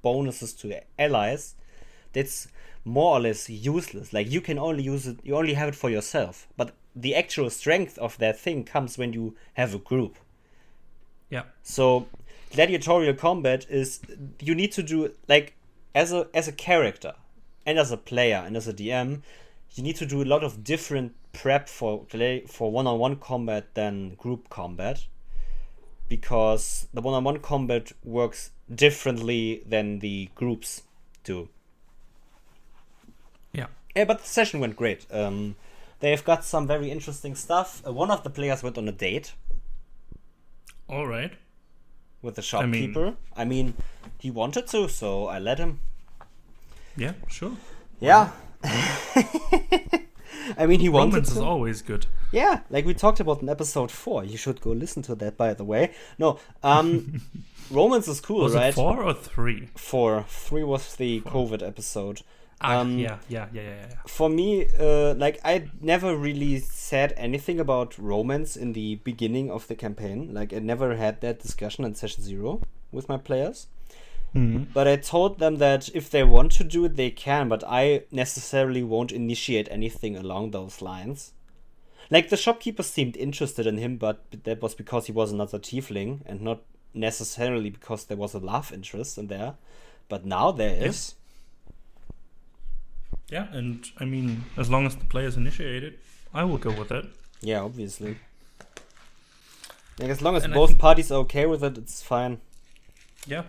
bonuses 0.02 0.52
to 0.54 0.80
allies 0.98 1.54
that's 2.12 2.48
more 2.84 3.16
or 3.16 3.20
less 3.20 3.48
useless. 3.48 4.12
Like 4.12 4.30
you 4.30 4.40
can 4.40 4.58
only 4.58 4.82
use 4.82 5.06
it 5.06 5.18
you 5.22 5.36
only 5.36 5.54
have 5.54 5.68
it 5.68 5.74
for 5.74 5.90
yourself. 5.90 6.48
But 6.56 6.74
the 6.94 7.14
actual 7.14 7.50
strength 7.50 7.98
of 7.98 8.18
that 8.18 8.38
thing 8.38 8.64
comes 8.64 8.98
when 8.98 9.12
you 9.12 9.36
have 9.54 9.74
a 9.74 9.78
group 9.78 10.16
Yeah. 11.30 11.44
so 11.62 12.08
gladiatorial 12.52 13.14
combat 13.14 13.64
is 13.70 14.00
you 14.40 14.54
need 14.54 14.72
to 14.72 14.82
do 14.82 15.12
like 15.28 15.54
as 15.94 16.12
a 16.12 16.28
as 16.34 16.48
a 16.48 16.52
character 16.52 17.14
and 17.66 17.78
as 17.78 17.92
a 17.92 17.96
player 17.96 18.42
and 18.44 18.56
as 18.56 18.66
a 18.68 18.72
DM, 18.72 19.22
you 19.74 19.82
need 19.82 19.96
to 19.96 20.06
do 20.06 20.22
a 20.22 20.24
lot 20.24 20.42
of 20.42 20.64
different 20.64 21.14
prep 21.32 21.68
for 21.68 22.06
for 22.48 22.72
one-on-one 22.72 23.16
combat 23.16 23.74
than 23.74 24.14
group 24.14 24.48
combat 24.48 25.06
because 26.08 26.88
the 26.92 27.00
one-on-one 27.00 27.38
combat 27.38 27.92
works 28.04 28.50
differently 28.72 29.62
than 29.66 30.00
the 30.00 30.28
groups 30.34 30.82
do. 31.22 31.48
Yeah. 33.52 33.66
Yeah, 33.94 34.04
but 34.04 34.20
the 34.20 34.26
session 34.26 34.58
went 34.58 34.76
great. 34.76 35.06
Um, 35.12 35.54
they've 36.00 36.24
got 36.24 36.44
some 36.44 36.66
very 36.66 36.90
interesting 36.90 37.36
stuff. 37.36 37.82
Uh, 37.86 37.92
one 37.92 38.10
of 38.10 38.24
the 38.24 38.30
players 38.30 38.62
went 38.62 38.76
on 38.76 38.88
a 38.88 38.92
date 38.92 39.34
All 40.90 41.06
right. 41.06 41.32
with 42.22 42.34
the 42.34 42.58
I 42.58 42.66
mean- 42.66 42.92
shopkeeper. 42.92 43.16
I 43.36 43.44
mean, 43.44 43.74
he 44.18 44.30
wanted 44.30 44.66
to, 44.68 44.88
so 44.88 45.26
I 45.26 45.38
let 45.38 45.58
him. 45.58 45.80
Yeah, 46.96 47.12
sure. 47.28 47.52
Yeah. 48.00 48.30
I 50.58 50.66
mean, 50.66 50.80
he 50.80 50.88
wanted 50.88 51.12
Romance 51.14 51.30
is 51.32 51.38
always 51.38 51.82
good. 51.82 52.06
Yeah, 52.32 52.60
like 52.70 52.84
we 52.84 52.94
talked 52.94 53.20
about 53.20 53.40
in 53.42 53.48
episode 53.48 53.90
four. 53.90 54.24
You 54.24 54.36
should 54.36 54.60
go 54.60 54.70
listen 54.70 55.02
to 55.04 55.14
that, 55.16 55.36
by 55.36 55.54
the 55.54 55.64
way. 55.64 55.92
No, 56.18 56.38
um, 56.62 57.22
romance 57.70 58.08
is 58.08 58.20
cool, 58.20 58.42
Was 58.44 58.54
right? 58.54 58.74
four 58.74 59.02
or 59.02 59.14
three? 59.14 59.68
Four. 59.76 60.24
Three 60.28 60.64
was 60.64 60.96
the 60.96 61.20
COVID 61.22 61.66
episode. 61.66 62.22
Ah, 62.62 62.80
Um, 62.80 62.98
yeah, 62.98 63.18
yeah, 63.28 63.46
yeah, 63.52 63.62
yeah, 63.62 63.86
yeah. 63.88 63.96
For 64.06 64.28
me, 64.28 64.66
uh, 64.78 65.14
like 65.14 65.40
I 65.44 65.68
never 65.80 66.14
really 66.16 66.58
said 66.60 67.14
anything 67.16 67.58
about 67.58 67.98
romance 67.98 68.54
in 68.56 68.74
the 68.74 68.96
beginning 68.96 69.50
of 69.50 69.66
the 69.68 69.74
campaign. 69.74 70.34
Like 70.34 70.52
I 70.52 70.58
never 70.58 70.96
had 70.96 71.20
that 71.22 71.38
discussion 71.40 71.84
in 71.84 71.94
session 71.94 72.22
zero 72.22 72.60
with 72.92 73.08
my 73.08 73.16
players. 73.16 73.66
Mhm. 74.34 74.66
But 74.72 74.86
I 74.86 74.96
told 74.96 75.38
them 75.38 75.56
that 75.56 75.88
if 75.94 76.08
they 76.10 76.22
want 76.22 76.52
to 76.52 76.64
do 76.64 76.84
it, 76.84 76.96
they 76.96 77.10
can, 77.10 77.48
but 77.48 77.64
I 77.66 78.04
necessarily 78.12 78.82
won't 78.82 79.10
initiate 79.10 79.68
anything 79.70 80.16
along 80.16 80.50
those 80.50 80.80
lines. 80.82 81.32
Like, 82.10 82.28
the 82.28 82.36
shopkeeper 82.36 82.82
seemed 82.82 83.16
interested 83.16 83.66
in 83.66 83.78
him, 83.78 83.96
but 83.96 84.24
that 84.44 84.60
was 84.62 84.74
because 84.74 85.06
he 85.06 85.12
was 85.12 85.32
another 85.32 85.58
tiefling, 85.58 86.20
and 86.26 86.40
not 86.42 86.62
necessarily 86.92 87.70
because 87.70 88.04
there 88.04 88.16
was 88.16 88.34
a 88.34 88.38
love 88.38 88.72
interest 88.72 89.16
in 89.18 89.28
there. 89.28 89.54
But 90.08 90.24
now 90.24 90.50
there 90.52 90.76
is. 90.88 91.14
Yeah, 93.30 93.46
and 93.52 93.88
I 93.98 94.04
mean, 94.04 94.44
as 94.56 94.68
long 94.68 94.86
as 94.86 94.96
the 94.96 95.04
players 95.04 95.36
initiate 95.36 95.84
it, 95.84 95.98
I 96.34 96.44
will 96.44 96.58
go 96.58 96.70
with 96.70 96.90
it. 96.90 97.06
Yeah, 97.40 97.60
obviously. 97.60 98.16
Like, 99.98 100.10
as 100.10 100.20
long 100.22 100.36
as 100.36 100.44
And 100.44 100.54
both 100.54 100.78
parties 100.78 101.12
are 101.12 101.20
okay 101.20 101.46
with 101.46 101.62
it, 101.62 101.78
it's 101.78 102.02
fine. 102.02 102.40
Yeah. 103.26 103.44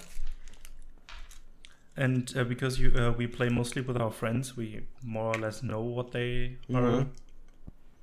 And 1.97 2.31
uh, 2.38 2.43
because 2.43 2.79
you 2.79 2.91
uh, 2.95 3.11
we 3.11 3.27
play 3.27 3.50
mostly 3.50 3.81
with 3.81 3.97
our 3.97 4.11
friends, 4.11 4.55
we 4.55 4.81
more 5.03 5.35
or 5.35 5.39
less 5.39 5.61
know 5.61 5.81
what 5.81 6.11
they 6.11 6.57
are 6.73 7.05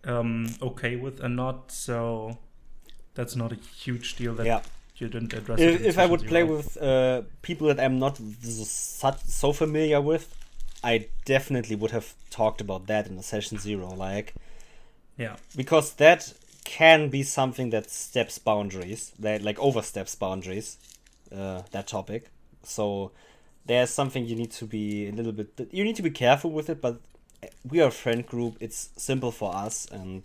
um, 0.04 0.46
okay 0.62 0.96
with 0.96 1.20
and 1.20 1.36
not. 1.36 1.70
So 1.72 2.38
that's 3.14 3.34
not 3.36 3.52
a 3.52 3.56
huge 3.56 4.16
deal 4.16 4.34
that 4.34 4.46
Yeah. 4.46 4.60
you 4.96 5.08
didn't 5.08 5.32
address. 5.32 5.58
it 5.60 5.68
If, 5.68 5.80
if 5.82 5.98
I 5.98 6.06
would 6.06 6.26
play 6.26 6.42
with 6.44 6.76
uh, 6.76 7.22
people 7.42 7.66
that 7.68 7.80
I'm 7.80 7.98
not 7.98 8.18
so, 8.18 9.14
so 9.26 9.52
familiar 9.52 10.00
with, 10.00 10.34
I 10.92 11.08
definitely 11.24 11.76
would 11.76 11.92
have 11.92 12.14
talked 12.30 12.60
about 12.60 12.86
that 12.86 13.06
in 13.08 13.16
the 13.16 13.22
session 13.22 13.58
zero. 13.58 13.88
Like, 13.94 14.34
yeah, 15.16 15.36
because 15.56 15.94
that 15.94 16.32
can 16.64 17.08
be 17.08 17.22
something 17.22 17.70
that 17.70 17.90
steps 17.90 18.38
boundaries, 18.38 19.12
that 19.18 19.42
like 19.42 19.58
oversteps 19.58 20.14
boundaries, 20.14 20.78
uh, 21.32 21.62
that 21.72 21.86
topic. 21.86 22.30
So 22.62 23.12
there's 23.66 23.90
something 23.90 24.26
you 24.26 24.36
need 24.36 24.52
to 24.52 24.66
be 24.66 25.08
a 25.08 25.12
little 25.12 25.32
bit. 25.32 25.68
You 25.72 25.84
need 25.84 25.96
to 25.96 26.02
be 26.02 26.10
careful 26.10 26.50
with 26.50 26.68
it, 26.70 26.80
but 26.80 27.00
we 27.68 27.80
are 27.80 27.88
a 27.88 27.92
friend 27.92 28.26
group. 28.26 28.56
It's 28.60 28.90
simple 28.96 29.32
for 29.32 29.54
us, 29.54 29.86
and 29.90 30.22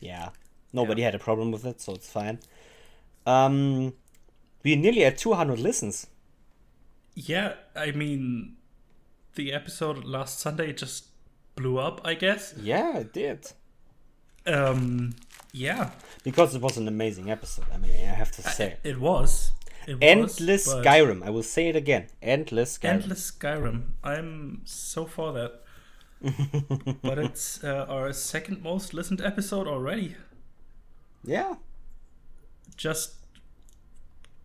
yeah, 0.00 0.30
nobody 0.72 1.02
Yeah. 1.02 1.08
had 1.08 1.14
a 1.14 1.18
problem 1.18 1.52
with 1.52 1.64
it, 1.66 1.80
so 1.80 1.94
it's 1.94 2.10
fine. 2.10 2.38
Um, 3.26 3.94
we 4.64 4.76
nearly 4.76 5.02
had 5.02 5.18
200 5.18 5.60
listens. 5.60 6.06
yeah. 7.14 7.54
I 7.76 7.92
mean, 7.92 8.56
the 9.40 9.52
episode 9.54 10.04
last 10.04 10.38
Sunday 10.38 10.72
just 10.72 11.06
blew 11.56 11.78
up. 11.78 12.00
I 12.04 12.14
guess. 12.14 12.54
Yeah, 12.60 12.98
it 12.98 13.12
did. 13.14 13.40
Um, 14.46 15.14
yeah, 15.52 15.90
Because 16.24 16.54
it 16.54 16.62
was 16.62 16.76
an 16.76 16.88
amazing 16.88 17.30
episode. 17.30 17.66
I 17.74 17.78
mean, 17.78 17.92
I 17.92 18.14
have 18.22 18.32
to 18.32 18.42
say. 18.42 18.76
it 18.84 18.98
was. 19.00 19.52
It 19.86 19.96
Endless 20.02 20.66
but- 20.66 20.84
Skyrim. 20.84 21.22
I 21.24 21.30
will 21.30 21.42
say 21.42 21.68
it 21.68 21.76
again. 21.76 22.04
Endless 22.22 22.78
Skyrim. 22.78 22.84
Endless 23.02 23.30
Skyrim. 23.30 23.78
I'm 24.04 24.60
so 24.64 25.06
for 25.06 25.32
that. 25.32 25.52
but 27.02 27.18
it's 27.18 27.64
uh, 27.64 27.86
our 27.88 28.12
second 28.12 28.62
most 28.62 28.92
listened 28.92 29.20
episode 29.22 29.66
already. 29.66 30.16
Yeah. 31.24 31.54
Just 32.76 33.14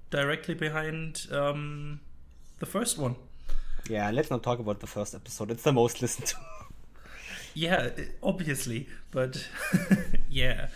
directly 0.09 0.55
behind 0.55 1.27
um, 1.31 1.99
the 2.59 2.65
first 2.65 2.97
one. 2.97 3.15
Yeah, 3.89 4.09
let's 4.11 4.29
not 4.31 4.41
talk 4.43 4.59
about 4.59 4.79
the 4.79 4.87
first 4.87 5.13
episode. 5.13 5.51
It's 5.51 5.63
the 5.63 5.71
most 5.73 6.01
listened 6.01 6.27
to. 6.27 6.35
Yeah, 7.53 7.89
obviously, 8.21 8.87
but 9.11 9.47
yeah, 10.29 10.67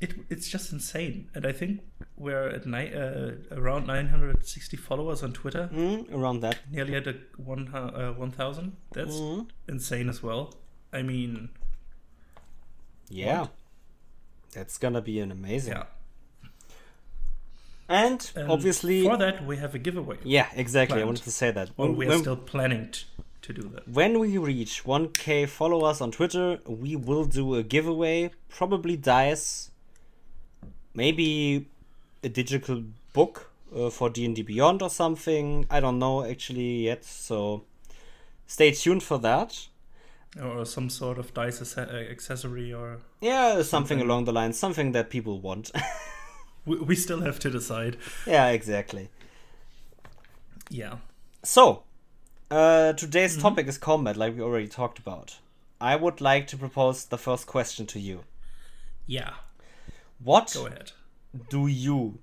it 0.00 0.14
it's 0.30 0.48
just 0.48 0.72
insane. 0.72 1.28
And 1.34 1.44
I 1.44 1.52
think 1.52 1.80
we're 2.16 2.48
at 2.48 2.64
ni- 2.66 2.94
uh, 2.94 3.32
around 3.50 3.86
960 3.86 4.76
followers 4.78 5.22
on 5.22 5.32
Twitter, 5.32 5.68
Mm, 5.72 6.10
around 6.14 6.40
that. 6.40 6.58
nearly 6.70 6.94
at 6.94 7.06
a 7.06 7.16
one 7.36 7.68
uh, 7.74 8.12
1,000. 8.12 8.72
That's 8.92 9.16
Mhm. 9.16 9.48
insane 9.68 10.08
as 10.08 10.22
well. 10.22 10.54
I 10.92 11.02
mean, 11.02 11.50
Yeah. 13.10 13.40
What? 13.42 13.50
That's 14.52 14.78
gonna 14.78 15.02
be 15.02 15.20
an 15.20 15.30
amazing. 15.30 15.74
yeah. 15.74 15.84
And, 17.88 18.30
And 18.34 18.50
obviously. 18.50 19.04
for 19.04 19.16
that 19.16 19.44
we 19.46 19.56
have 19.58 19.74
a 19.74 19.78
giveaway. 19.78 20.16
yeah, 20.24 20.48
exactly. 20.54 21.00
I 21.00 21.04
wanted 21.04 21.24
to 21.24 21.30
say 21.30 21.50
that. 21.52 21.70
Or 21.76 21.90
we 21.90 22.06
are 22.06 22.08
when- 22.10 22.18
still 22.20 22.36
planning 22.36 22.90
t- 22.90 23.04
to 23.42 23.52
do 23.52 23.62
that. 23.74 23.86
When 23.88 24.18
we 24.18 24.36
reach 24.38 24.82
1k 24.84 25.46
followers 25.48 26.00
on 26.00 26.10
Twitter, 26.10 26.58
we 26.66 26.96
will 26.96 27.24
do 27.24 27.54
a 27.54 27.62
giveaway, 27.62 28.32
probably 28.48 28.96
dice, 28.96 29.70
maybe 30.94 31.66
a 32.24 32.28
digital 32.28 32.82
book 33.12 33.50
uh, 33.74 33.90
for 33.90 34.10
D&D 34.10 34.42
Beyond 34.42 34.82
or 34.82 34.90
something. 34.90 35.66
I 35.70 35.78
don't 35.80 35.98
know 35.98 36.24
actually 36.24 36.84
yet, 36.86 37.04
so 37.04 37.64
stay 38.48 38.72
tuned 38.72 39.02
for 39.04 39.18
that. 39.20 39.68
Or 40.42 40.66
some 40.66 40.90
sort 40.90 41.18
of 41.18 41.32
dice 41.32 41.62
accessory, 41.78 42.72
or 42.72 42.98
Yeah, 43.20 43.62
something, 43.62 43.64
Something. 43.64 44.00
along 44.02 44.24
the 44.24 44.32
lines, 44.32 44.58
something 44.58 44.92
that 44.92 45.08
people 45.08 45.40
want. 45.40 45.70
we, 46.66 46.76
we 46.80 46.94
still 46.96 47.20
have 47.22 47.38
to 47.40 47.50
decide. 47.50 47.96
yeah, 48.26 48.48
exactly. 48.48 49.08
Yeah. 50.68 50.96
So, 51.42 51.84
uh, 52.50 52.92
today's 52.94 53.32
Mm-hmm. 53.34 53.42
topic 53.42 53.66
is 53.68 53.78
combat, 53.78 54.16
like 54.16 54.34
we 54.34 54.42
already 54.42 54.68
talked 54.68 54.98
about. 54.98 55.38
I 55.80 55.96
would 55.96 56.20
like 56.20 56.46
to 56.48 56.56
propose 56.56 57.04
the 57.04 57.18
first 57.18 57.46
question 57.46 57.86
to 57.86 58.00
you. 58.00 58.24
Yeah. 59.06 59.34
What 60.22 60.52
Go 60.54 60.66
ahead. 60.66 60.92
do 61.50 61.66
you 61.66 62.18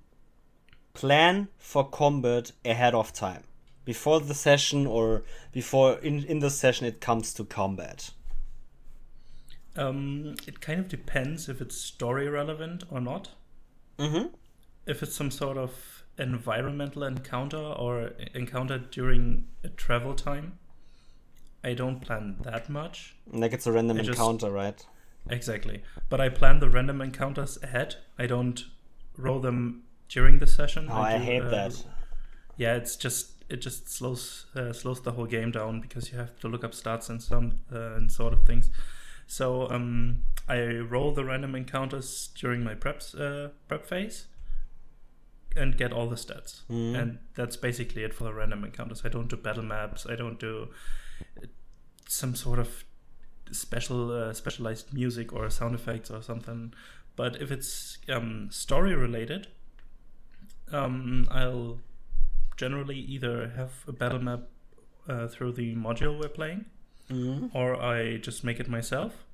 plan 0.92 1.48
for 1.58 1.88
combat 1.88 2.52
ahead 2.64 2.94
of 2.94 3.12
time? 3.12 3.42
Before 3.84 4.18
the 4.20 4.34
session 4.34 4.86
or 4.86 5.22
before 5.52 5.98
in, 5.98 6.24
in 6.24 6.38
the 6.40 6.50
session 6.50 6.86
it 6.86 7.00
comes 7.00 7.32
to 7.34 7.44
combat? 7.44 8.10
Um, 9.76 10.34
it 10.46 10.60
kind 10.60 10.80
of 10.80 10.88
depends 10.88 11.48
if 11.48 11.60
it's 11.60 11.76
story 11.76 12.28
relevant 12.28 12.84
or 12.90 13.00
not. 13.00 13.30
Mm-hmm. 13.98 14.26
If 14.86 15.02
it's 15.02 15.14
some 15.14 15.30
sort 15.30 15.56
of 15.56 16.04
environmental 16.18 17.04
encounter 17.04 17.56
or 17.58 18.12
encounter 18.34 18.78
during 18.78 19.46
a 19.62 19.68
travel 19.68 20.14
time, 20.14 20.58
I 21.62 21.74
don't 21.74 22.00
plan 22.00 22.36
that 22.42 22.68
much. 22.68 23.16
Like 23.32 23.52
it's 23.52 23.66
a 23.66 23.72
random 23.72 23.98
I 23.98 24.02
just- 24.02 24.18
encounter, 24.18 24.50
right? 24.50 24.84
Exactly. 25.30 25.82
But 26.10 26.20
I 26.20 26.28
plan 26.28 26.60
the 26.60 26.68
random 26.68 27.00
encounters 27.00 27.58
ahead. 27.62 27.96
I 28.18 28.26
don't 28.26 28.62
roll 29.16 29.40
them 29.40 29.84
during 30.08 30.38
the 30.38 30.46
session. 30.46 30.88
Oh, 30.90 31.00
I 31.00 31.16
do, 31.16 31.24
hate 31.24 31.42
uh, 31.42 31.48
that. 31.48 31.84
Yeah, 32.58 32.74
it's 32.74 32.94
just 32.96 33.42
it 33.48 33.62
just 33.62 33.88
slows 33.90 34.46
uh, 34.54 34.72
slows 34.72 35.00
the 35.00 35.12
whole 35.12 35.24
game 35.26 35.50
down 35.50 35.80
because 35.80 36.12
you 36.12 36.18
have 36.18 36.38
to 36.40 36.48
look 36.48 36.62
up 36.62 36.72
stats 36.72 37.08
and 37.08 37.22
some 37.22 37.60
uh, 37.72 37.94
and 37.96 38.12
sort 38.12 38.34
of 38.34 38.44
things. 38.46 38.70
So 39.26 39.70
um, 39.70 40.24
I 40.48 40.62
roll 40.76 41.12
the 41.12 41.24
random 41.24 41.54
encounters 41.54 42.28
during 42.38 42.62
my 42.62 42.74
preps 42.74 43.18
uh, 43.18 43.50
prep 43.68 43.86
phase 43.86 44.26
and 45.56 45.76
get 45.76 45.92
all 45.92 46.08
the 46.08 46.16
stats, 46.16 46.62
Mhm. 46.68 46.94
and 47.00 47.18
that's 47.34 47.56
basically 47.56 48.02
it 48.04 48.12
for 48.12 48.24
the 48.24 48.34
random 48.34 48.64
encounters. 48.64 49.02
I 49.04 49.08
don't 49.08 49.28
do 49.28 49.36
battle 49.36 49.62
maps. 49.62 50.04
I 50.06 50.16
don't 50.16 50.38
do 50.40 50.68
uh, 51.42 51.46
some 52.08 52.34
sort 52.34 52.58
of 52.58 52.84
special 53.52 54.10
uh, 54.12 54.32
specialized 54.32 54.92
music 54.92 55.32
or 55.32 55.48
sound 55.50 55.74
effects 55.74 56.10
or 56.10 56.22
something. 56.22 56.74
But 57.16 57.40
if 57.40 57.50
it's 57.52 57.98
um, 58.08 58.50
story 58.50 58.94
related, 58.94 59.46
um, 60.72 61.28
I'll 61.30 61.80
generally 62.56 62.98
either 62.98 63.50
have 63.50 63.84
a 63.86 63.92
battle 63.92 64.18
map 64.20 64.40
uh, 65.08 65.28
through 65.28 65.52
the 65.52 65.74
module 65.76 66.18
we're 66.18 66.28
playing, 66.28 66.64
Mhm. 67.10 67.54
or 67.54 67.80
I 67.80 68.16
just 68.16 68.42
make 68.44 68.58
it 68.60 68.68
myself. 68.68 69.24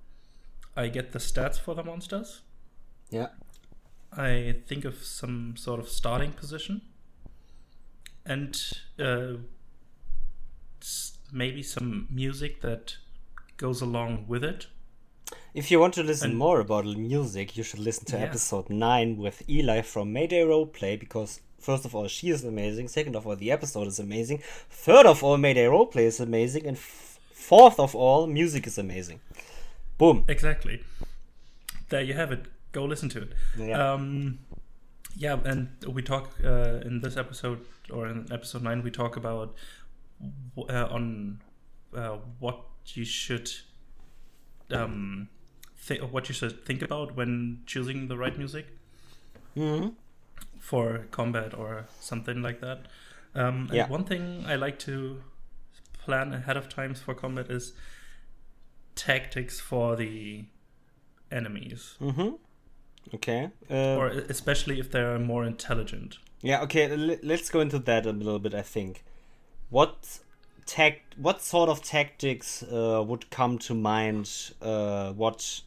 I 0.76 0.88
get 0.88 1.12
the 1.12 1.18
stats 1.18 1.58
for 1.58 1.74
the 1.74 1.82
monsters. 1.84 2.42
Yeah. 3.10 3.28
I 4.12 4.56
think 4.66 4.84
of 4.84 5.02
some 5.04 5.56
sort 5.56 5.78
of 5.80 5.88
starting 5.88 6.32
position, 6.32 6.82
and 8.26 8.60
uh, 8.98 9.34
maybe 11.32 11.62
some 11.62 12.08
music 12.10 12.60
that 12.62 12.96
goes 13.56 13.80
along 13.80 14.24
with 14.26 14.42
it. 14.42 14.66
If 15.54 15.70
you 15.70 15.78
want 15.80 15.94
to 15.94 16.02
listen 16.02 16.30
And- 16.30 16.38
more 16.38 16.60
about 16.60 16.86
music, 16.86 17.56
you 17.56 17.62
should 17.62 17.80
listen 17.80 18.04
to 18.06 18.16
Yeah. 18.16 18.24
episode 18.24 18.70
9 18.70 19.16
with 19.16 19.48
Eli 19.48 19.82
from 19.82 20.12
Mayday 20.12 20.42
Roleplay 20.42 20.98
because, 20.98 21.40
first 21.58 21.84
of 21.84 21.94
all, 21.94 22.08
she 22.08 22.30
is 22.30 22.44
amazing. 22.44 22.88
Second 22.88 23.14
of 23.16 23.26
all, 23.26 23.36
the 23.36 23.50
episode 23.52 23.86
is 23.86 23.98
amazing. 23.98 24.38
Third 24.70 25.06
of 25.06 25.22
all, 25.22 25.36
Mayday 25.36 25.66
Roleplay 25.66 26.02
is 26.04 26.18
amazing. 26.20 26.66
And 26.66 26.76
f- 26.76 27.18
fourth 27.32 27.78
of 27.78 27.94
all, 27.94 28.26
music 28.26 28.66
is 28.66 28.78
amazing. 28.78 29.20
Boom. 30.00 30.24
Exactly. 30.28 30.82
There 31.90 32.00
you 32.02 32.14
have 32.14 32.32
it. 32.32 32.46
Go 32.72 32.84
listen 32.84 33.08
to 33.10 33.22
it. 33.22 33.32
Yeah. 33.58 33.92
Um, 33.92 34.38
yeah, 35.16 35.38
and 35.44 35.68
we 35.86 36.02
talk 36.02 36.30
uh, 36.42 36.80
in 36.86 37.00
this 37.02 37.16
episode 37.16 37.60
or 37.92 38.06
in 38.08 38.26
episode 38.32 38.62
nine. 38.62 38.82
We 38.82 38.90
talk 38.90 39.16
about 39.16 39.54
uh, 40.56 40.86
on 40.90 41.40
uh, 41.94 42.16
what 42.38 42.60
you 42.94 43.04
should 43.04 43.50
um, 44.70 45.28
th- 45.86 46.02
what 46.02 46.28
you 46.28 46.34
should 46.34 46.64
think 46.64 46.80
about 46.82 47.16
when 47.16 47.60
choosing 47.66 48.08
the 48.08 48.16
right 48.16 48.38
music 48.38 48.66
Mhm. 49.56 49.94
for 50.60 51.06
combat 51.10 51.52
or 51.54 51.86
something 52.00 52.40
like 52.40 52.60
that. 52.60 52.86
Um, 53.34 53.68
Yeah. 53.72 53.88
one 53.88 54.04
thing 54.04 54.44
I 54.46 54.54
like 54.56 54.78
to 54.80 55.22
plan 56.04 56.32
ahead 56.32 56.56
of 56.56 56.68
times 56.68 57.00
for 57.02 57.14
combat 57.14 57.50
is 57.50 57.72
tactics 58.94 59.60
for 59.60 59.96
the 59.96 60.44
enemies, 61.30 61.96
Mhm. 62.00 62.38
Okay. 63.14 63.50
Uh, 63.70 63.96
or 63.96 64.08
especially 64.08 64.78
if 64.78 64.90
they're 64.90 65.18
more 65.18 65.44
intelligent. 65.44 66.18
Yeah, 66.42 66.62
okay, 66.62 66.90
l- 66.90 67.18
let's 67.22 67.50
go 67.50 67.60
into 67.60 67.78
that 67.80 68.06
a 68.06 68.12
little 68.12 68.38
bit, 68.38 68.54
I 68.54 68.62
think. 68.62 69.04
What 69.70 70.20
tact? 70.66 71.14
what 71.18 71.42
sort 71.42 71.68
of 71.68 71.82
tactics 71.82 72.62
uh, 72.62 73.02
would 73.06 73.30
come 73.30 73.58
to 73.58 73.74
mind? 73.74 74.52
Uh, 74.62 75.12
what 75.12 75.62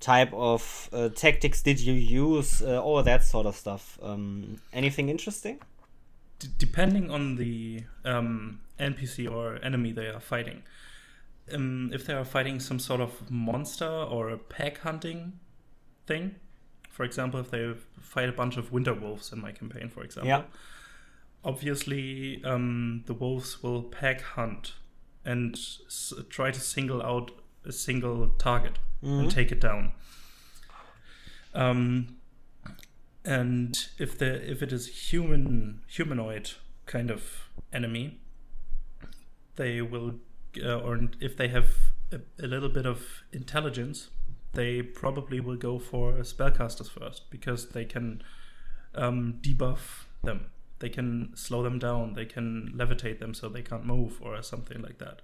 type 0.00 0.32
of 0.34 0.88
uh, 0.92 1.08
tactics 1.10 1.62
did 1.62 1.80
you 1.80 1.94
use? 1.94 2.62
Uh, 2.62 2.80
all 2.82 3.02
that 3.02 3.24
sort 3.24 3.46
of 3.46 3.56
stuff. 3.56 3.98
Um, 4.02 4.60
anything 4.72 5.08
interesting? 5.08 5.60
D- 6.38 6.48
depending 6.58 7.10
on 7.10 7.36
the 7.36 7.82
um, 8.04 8.60
NPC 8.78 9.30
or 9.30 9.58
enemy 9.64 9.92
they 9.92 10.06
are 10.08 10.20
fighting. 10.20 10.62
Um, 11.52 11.90
if 11.92 12.06
they 12.06 12.14
are 12.14 12.24
fighting 12.24 12.58
some 12.60 12.78
sort 12.78 13.00
of 13.02 13.30
monster 13.30 13.86
or 13.88 14.30
a 14.30 14.38
pack 14.38 14.78
hunting 14.78 15.38
thing, 16.06 16.36
for 16.88 17.04
example, 17.04 17.40
if 17.40 17.50
they 17.50 17.74
fight 18.00 18.28
a 18.28 18.32
bunch 18.32 18.56
of 18.56 18.72
winter 18.72 18.94
wolves 18.94 19.32
in 19.32 19.40
my 19.40 19.52
campaign, 19.52 19.88
for 19.90 20.02
example, 20.04 20.28
Yeah. 20.28 20.44
obviously 21.44 22.42
um, 22.44 23.02
the 23.06 23.12
wolves 23.14 23.62
will 23.62 23.82
pack 23.82 24.22
hunt 24.22 24.72
and 25.24 25.54
s- 25.54 26.14
try 26.30 26.50
to 26.50 26.60
single 26.60 27.02
out 27.02 27.30
a 27.66 27.72
single 27.72 28.28
target 28.38 28.78
and 29.02 29.30
take 29.30 29.52
it 29.52 29.60
down. 29.60 29.92
Um, 31.54 32.16
and 33.24 33.86
if 33.98 34.16
the 34.18 34.50
if 34.50 34.62
it 34.62 34.72
is 34.72 35.10
human 35.12 35.82
humanoid 35.86 36.52
kind 36.86 37.10
of 37.10 37.48
enemy, 37.72 38.20
they 39.56 39.80
will, 39.82 40.14
uh, 40.62 40.78
or 40.80 41.00
if 41.20 41.36
they 41.36 41.48
have 41.48 41.68
a, 42.12 42.20
a 42.42 42.46
little 42.46 42.68
bit 42.68 42.86
of 42.86 43.22
intelligence, 43.32 44.10
they 44.52 44.82
probably 44.82 45.40
will 45.40 45.56
go 45.56 45.78
for 45.78 46.12
spellcasters 46.20 46.88
first 46.90 47.30
because 47.30 47.70
they 47.70 47.84
can 47.84 48.22
um, 48.94 49.38
debuff 49.40 50.04
them. 50.22 50.46
They 50.78 50.88
can 50.88 51.32
slow 51.36 51.62
them 51.62 51.78
down. 51.78 52.14
They 52.14 52.26
can 52.26 52.72
levitate 52.76 53.18
them 53.18 53.34
so 53.34 53.48
they 53.48 53.62
can't 53.62 53.86
move 53.86 54.20
or 54.22 54.40
something 54.42 54.82
like 54.82 54.98
that. 54.98 55.22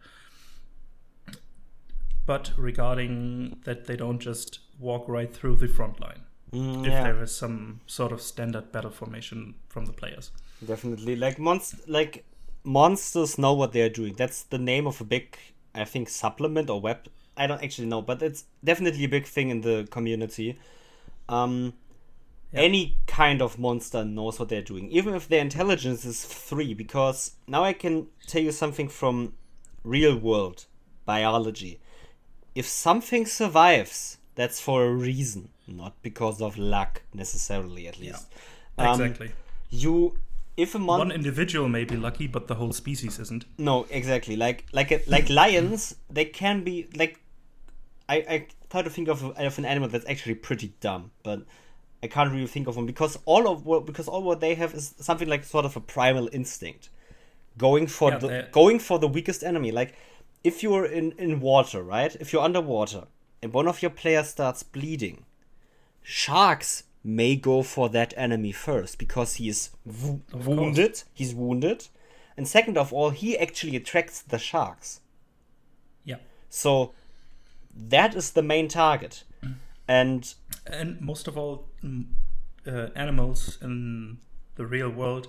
But 2.25 2.53
regarding 2.57 3.61
that, 3.64 3.85
they 3.87 3.97
don't 3.97 4.21
just 4.21 4.61
walk 4.79 5.07
right 5.09 5.31
through 5.33 5.57
the 5.57 5.69
front 5.69 6.01
line 6.01 6.23
Mm, 6.53 6.85
if 6.85 6.87
yeah, 6.87 7.03
there 7.03 7.23
is 7.23 7.35
some 7.35 7.81
sort 7.87 8.11
of 8.12 8.21
standard 8.21 8.73
battle 8.73 8.90
formation 8.90 9.55
from 9.69 9.87
the 9.87 9.93
players. 9.93 10.33
definitely. 10.64 11.16
Like 11.16 11.38
monst- 11.38 11.81
like 11.87 12.25
monsters 12.64 13.38
know 13.38 13.53
what 13.53 13.73
they 13.73 13.83
are 13.83 13.88
doing. 13.88 14.14
That's 14.14 14.42
the 14.42 14.59
name 14.59 14.87
of 14.87 15.01
a 15.01 15.05
big, 15.05 15.37
I 15.75 15.85
think, 15.85 16.09
supplement 16.09 16.70
or 16.70 16.81
web. 16.81 17.09
I 17.37 17.46
don't 17.46 17.62
actually 17.62 17.88
know, 17.88 18.03
but 18.03 18.23
it's 18.23 18.44
definitely 18.62 19.05
a 19.05 19.09
big 19.09 19.27
thing 19.27 19.51
in 19.51 19.61
the 19.62 19.87
community. 19.90 20.59
Um, 21.29 21.75
Yeah. 22.53 22.62
any 22.62 22.96
kind 23.07 23.40
of 23.40 23.59
monster 23.61 24.05
knows 24.05 24.40
what 24.40 24.49
they're 24.49 24.61
doing, 24.61 24.90
even 24.90 25.14
if 25.14 25.29
their 25.29 25.40
intelligence 25.40 26.05
is 26.05 26.25
three. 26.25 26.75
Because 26.75 27.37
now 27.46 27.62
I 27.62 27.73
can 27.73 28.09
tell 28.27 28.42
you 28.42 28.51
something 28.51 28.88
from 28.88 29.35
real 29.85 30.16
world 30.18 30.66
biology. 31.05 31.79
If 32.55 32.66
something 32.66 33.25
survives, 33.27 34.18
that's 34.35 34.61
for 34.61 34.85
a 34.85 34.92
reason, 34.92 35.51
not 35.68 35.94
because 36.03 36.42
of 36.42 36.59
luck 36.59 37.03
necessarily, 37.14 37.87
at 37.87 38.01
least. 38.01 38.27
Um, 38.77 39.01
exactly. 39.01 39.31
You, 39.70 40.18
if 40.62 40.75
a 40.75 40.79
One 40.79 41.11
individual 41.12 41.68
may 41.68 41.85
be 41.85 41.96
lucky, 41.96 42.27
but 42.27 42.46
the 42.49 42.55
whole 42.57 42.73
species 42.73 43.18
isn't. 43.18 43.44
no, 43.59 43.87
exactly. 43.90 44.37
Like 44.37 44.64
like 44.73 44.90
a, 44.92 45.01
like 45.07 45.29
lions, 45.31 45.94
they 46.09 46.25
can 46.27 46.64
be 46.64 46.88
like. 46.94 47.18
I 48.09 48.16
I 48.35 48.46
try 48.70 48.83
to 48.83 48.90
think 48.90 49.09
of, 49.09 49.23
of 49.25 49.59
an 49.59 49.64
animal 49.64 49.88
that's 49.88 50.09
actually 50.09 50.35
pretty 50.35 50.68
dumb, 50.81 51.11
but 51.23 51.42
I 52.03 52.07
can't 52.09 52.33
really 52.33 52.46
think 52.49 52.66
of 52.68 52.77
one 52.77 52.87
because 52.87 53.18
all 53.25 53.46
of 53.49 53.64
what 53.66 53.87
because 53.87 54.09
all 54.09 54.23
what 54.23 54.40
they 54.40 54.55
have 54.57 54.75
is 54.75 54.94
something 55.01 55.29
like 55.29 55.44
sort 55.44 55.64
of 55.64 55.77
a 55.77 55.81
primal 55.81 56.29
instinct, 56.33 56.88
going 57.57 57.87
for 57.87 58.11
Yeah, 58.11 58.18
the 58.18 58.29
they're- 58.29 58.49
going 58.53 58.79
for 58.81 58.99
the 58.99 59.09
weakest 59.09 59.42
enemy. 59.44 59.70
Like 59.70 59.94
if 60.42 60.62
you're 60.62 60.87
in, 60.87 61.12
in 61.18 61.40
water, 61.40 61.83
right? 61.83 62.16
If 62.18 62.33
you're 62.33 62.42
underwater 62.42 63.05
and 63.42 63.53
one 63.53 63.68
of 63.68 63.81
your 63.83 63.90
players 63.92 64.29
starts 64.29 64.62
bleeding, 64.64 65.25
sharks 66.03 66.83
may 67.03 67.35
go 67.37 67.63
for 67.63 67.89
that 67.89 68.13
enemy 68.17 68.53
first 68.53 68.99
because 68.99 69.35
he 69.37 69.49
is 69.49 69.71
wo- 69.85 70.21
wounded. 70.33 71.03
He's 71.15 71.35
wounded. 71.35 71.89
And 72.37 72.47
second 72.49 72.77
of 72.79 72.93
all, 72.93 73.11
he 73.11 73.39
actually 73.39 73.77
attracts 73.77 74.21
the 74.23 74.39
sharks. 74.39 75.01
Yeah. 76.05 76.17
So 76.49 76.93
that 77.75 78.15
is 78.15 78.33
the 78.33 78.43
main 78.43 78.69
target. 78.69 79.25
And 79.89 80.35
And 80.67 81.01
most 81.01 81.27
of 81.29 81.37
all, 81.37 81.67
mm, 81.83 82.05
uh, 82.67 82.89
animals 82.95 83.59
in 83.63 84.19
the 84.57 84.67
real 84.67 84.91
world 84.91 85.27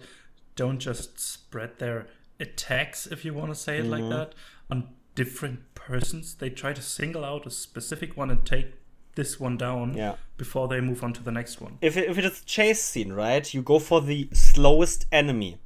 don't 0.56 0.80
just 0.80 1.20
spread 1.20 1.80
their 1.80 2.08
attacks, 2.40 3.08
if 3.08 3.24
you 3.26 3.34
want 3.34 3.50
to 3.52 3.56
say 3.56 3.80
it 3.80 3.86
like 3.86 4.02
Mm-hmm. 4.02 4.10
that, 4.12 4.36
on 4.70 4.90
different 5.16 5.74
persons. 5.74 6.36
They 6.36 6.50
try 6.50 6.74
to 6.74 6.82
single 6.82 7.26
out 7.26 7.46
a 7.48 7.50
specific 7.50 8.16
one 8.18 8.30
and 8.30 8.46
take 8.46 8.68
this 9.16 9.40
one 9.40 9.58
down 9.58 9.94
Yeah. 9.96 10.16
before 10.38 10.68
they 10.68 10.80
move 10.82 11.04
on 11.04 11.14
to 11.14 11.24
the 11.24 11.32
next 11.32 11.60
one. 11.62 11.78
if 11.82 11.98
it, 11.98 12.10
if 12.10 12.18
it 12.18 12.26
is 12.26 12.42
a 12.42 12.46
chase 12.46 12.82
scene, 12.84 13.12
right, 13.14 13.54
you 13.54 13.62
go 13.62 13.78
for 13.80 14.02
the 14.02 14.30
slowest 14.34 15.06
enemy 15.12 15.58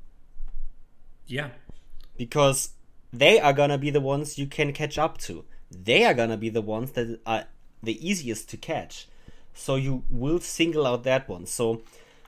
Yeah. 1.27 1.49
because 2.17 2.69
they 3.12 3.39
are 3.39 3.53
gonna 3.53 3.77
be 3.77 3.89
the 3.89 4.01
ones 4.01 4.38
you 4.38 4.47
can 4.47 4.73
catch 4.73 4.97
up 4.97 5.17
to. 5.19 5.45
They 5.71 6.03
are 6.05 6.13
gonna 6.13 6.38
be 6.38 6.49
the 6.49 6.62
ones 6.62 6.91
that 6.93 7.19
are 7.25 7.45
the 7.81 8.08
easiest 8.08 8.49
to 8.49 8.58
catch. 8.58 9.08
So 9.53 9.75
you 9.75 10.03
will 10.10 10.39
single 10.39 10.86
out 10.86 11.03
that 11.03 11.29
one. 11.29 11.45
So 11.45 11.81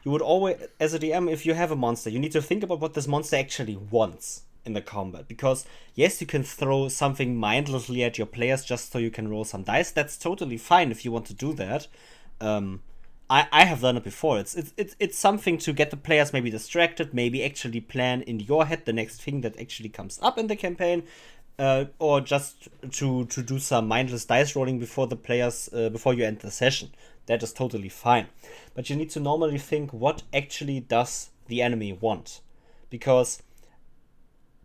you 0.03 0.11
would 0.11 0.21
always, 0.21 0.57
as 0.79 0.93
a 0.93 0.99
DM, 0.99 1.29
if 1.31 1.45
you 1.45 1.53
have 1.53 1.71
a 1.71 1.75
monster, 1.75 2.09
you 2.09 2.19
need 2.19 2.31
to 2.31 2.41
think 2.41 2.63
about 2.63 2.79
what 2.79 2.93
this 2.93 3.07
monster 3.07 3.35
actually 3.35 3.75
wants 3.75 4.43
in 4.67 4.73
the 4.73 4.81
combat. 4.81 5.27
Because 5.27 5.65
yes, 5.95 6.21
you 6.21 6.27
can 6.27 6.43
throw 6.43 6.89
something 6.89 7.35
mindlessly 7.35 8.03
at 8.03 8.17
your 8.17 8.27
players 8.27 8.63
just 8.63 8.91
so 8.91 8.99
you 8.99 9.11
can 9.11 9.27
roll 9.27 9.45
some 9.45 9.63
dice. 9.63 9.91
That's 9.91 10.17
totally 10.17 10.57
fine 10.57 10.91
if 10.91 11.03
you 11.03 11.11
want 11.11 11.25
to 11.27 11.33
do 11.33 11.53
that. 11.53 11.87
Um, 12.39 12.81
I, 13.29 13.47
I 13.51 13.65
have 13.65 13.81
done 13.81 13.97
it 13.97 14.03
before. 14.03 14.39
It's, 14.39 14.55
it's 14.55 14.73
it's 14.77 14.95
it's 14.99 15.17
something 15.17 15.57
to 15.65 15.73
get 15.73 15.89
the 15.89 15.97
players 15.97 16.31
maybe 16.31 16.49
distracted, 16.49 17.13
maybe 17.13 17.43
actually 17.43 17.81
plan 17.81 18.21
in 18.21 18.39
your 18.39 18.65
head 18.65 18.85
the 18.85 18.93
next 18.93 19.21
thing 19.21 19.41
that 19.41 19.59
actually 19.59 19.89
comes 19.89 20.19
up 20.21 20.37
in 20.37 20.47
the 20.47 20.55
campaign, 20.55 21.03
uh, 21.59 21.85
or 21.99 22.21
just 22.21 22.69
to 22.91 23.25
to 23.25 23.41
do 23.41 23.59
some 23.59 23.87
mindless 23.87 24.25
dice 24.25 24.55
rolling 24.55 24.79
before 24.79 25.07
the 25.07 25.17
players 25.27 25.69
uh, 25.73 25.89
before 25.89 26.13
you 26.13 26.23
end 26.23 26.39
the 26.39 26.51
session. 26.51 26.89
That 27.25 27.43
is 27.43 27.51
totally 27.51 27.89
fine, 27.89 28.27
but 28.75 28.89
you 28.89 28.95
need 28.95 29.09
to 29.09 29.19
normally 29.19 29.59
think 29.59 29.91
what 29.91 30.23
actually 30.33 30.79
does 30.79 31.31
the 31.47 31.61
enemy 31.61 31.91
want, 31.91 32.39
because 32.89 33.43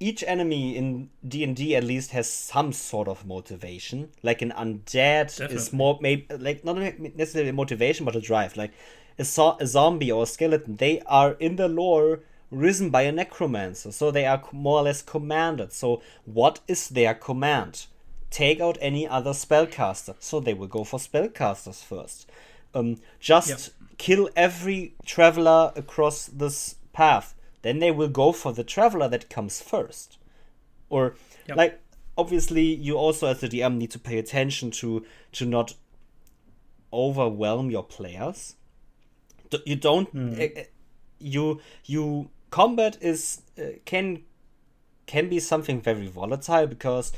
each 0.09 0.23
enemy 0.35 0.77
in 0.77 1.11
D&D 1.27 1.77
at 1.77 1.85
least 1.85 2.11
has 2.11 2.29
some 2.31 2.73
sort 2.73 3.09
of 3.09 3.25
motivation. 3.27 4.11
Like 4.23 4.43
an 4.43 4.53
undead 4.65 5.27
is 5.27 5.37
Definitely. 5.39 5.77
more 5.79 5.99
maybe 6.01 6.27
like 6.49 6.65
not 6.65 6.77
necessarily 7.17 7.51
a 7.51 7.53
motivation 7.63 8.05
but 8.07 8.17
a 8.17 8.21
drive. 8.21 8.57
Like 8.57 8.73
a, 9.19 9.25
zo- 9.25 9.57
a 9.61 9.67
zombie 9.67 10.11
or 10.13 10.23
a 10.25 10.27
skeleton, 10.27 10.77
they 10.77 11.01
are 11.07 11.33
in 11.47 11.57
the 11.57 11.69
lore 11.69 12.21
risen 12.51 12.91
by 12.91 13.03
a 13.03 13.13
necromancer, 13.13 13.91
so 13.93 14.11
they 14.11 14.27
are 14.27 14.43
more 14.53 14.81
or 14.81 14.83
less 14.83 15.01
commanded. 15.03 15.73
So 15.73 16.03
what 16.25 16.61
is 16.69 16.89
their 16.89 17.15
command? 17.15 17.87
Take 18.31 18.61
out 18.61 18.79
any 18.81 19.07
other 19.09 19.33
spellcaster. 19.33 20.15
So 20.19 20.41
they 20.41 20.55
will 20.55 20.67
go 20.67 20.85
for 20.85 20.99
spellcasters 20.99 21.83
first. 21.85 22.29
Um, 22.75 22.97
just 23.21 23.49
Yep. 23.49 23.61
kill 23.99 24.31
every 24.37 24.95
traveler 25.05 25.73
across 25.77 26.27
this 26.27 26.77
path. 26.93 27.35
Then 27.63 27.79
they 27.79 27.91
will 27.91 28.09
go 28.09 28.33
for 28.33 28.53
the 28.53 28.65
traveler 28.65 29.09
that 29.09 29.31
comes 29.31 29.61
first. 29.63 30.19
Or 30.91 31.17
Yep. 31.49 31.57
like 31.57 31.81
obviously 32.17 32.63
you 32.63 32.97
also 32.97 33.27
as 33.29 33.41
the 33.41 33.49
DM 33.49 33.77
need 33.79 33.91
to 33.93 33.99
pay 33.99 34.19
attention 34.19 34.71
to 34.71 35.05
to 35.33 35.45
not 35.47 35.75
overwhelm 36.93 37.71
your 37.71 37.83
players. 37.83 38.55
You 39.67 39.77
don't 39.77 40.09
eh, 40.39 40.65
you 41.19 41.61
you 41.85 42.31
combat 42.51 42.99
is 43.01 43.43
uh, 43.59 43.79
can 43.85 44.23
can 45.07 45.29
be 45.29 45.41
something 45.41 45.81
very 45.81 46.07
volatile 46.07 46.67
because 46.67 47.13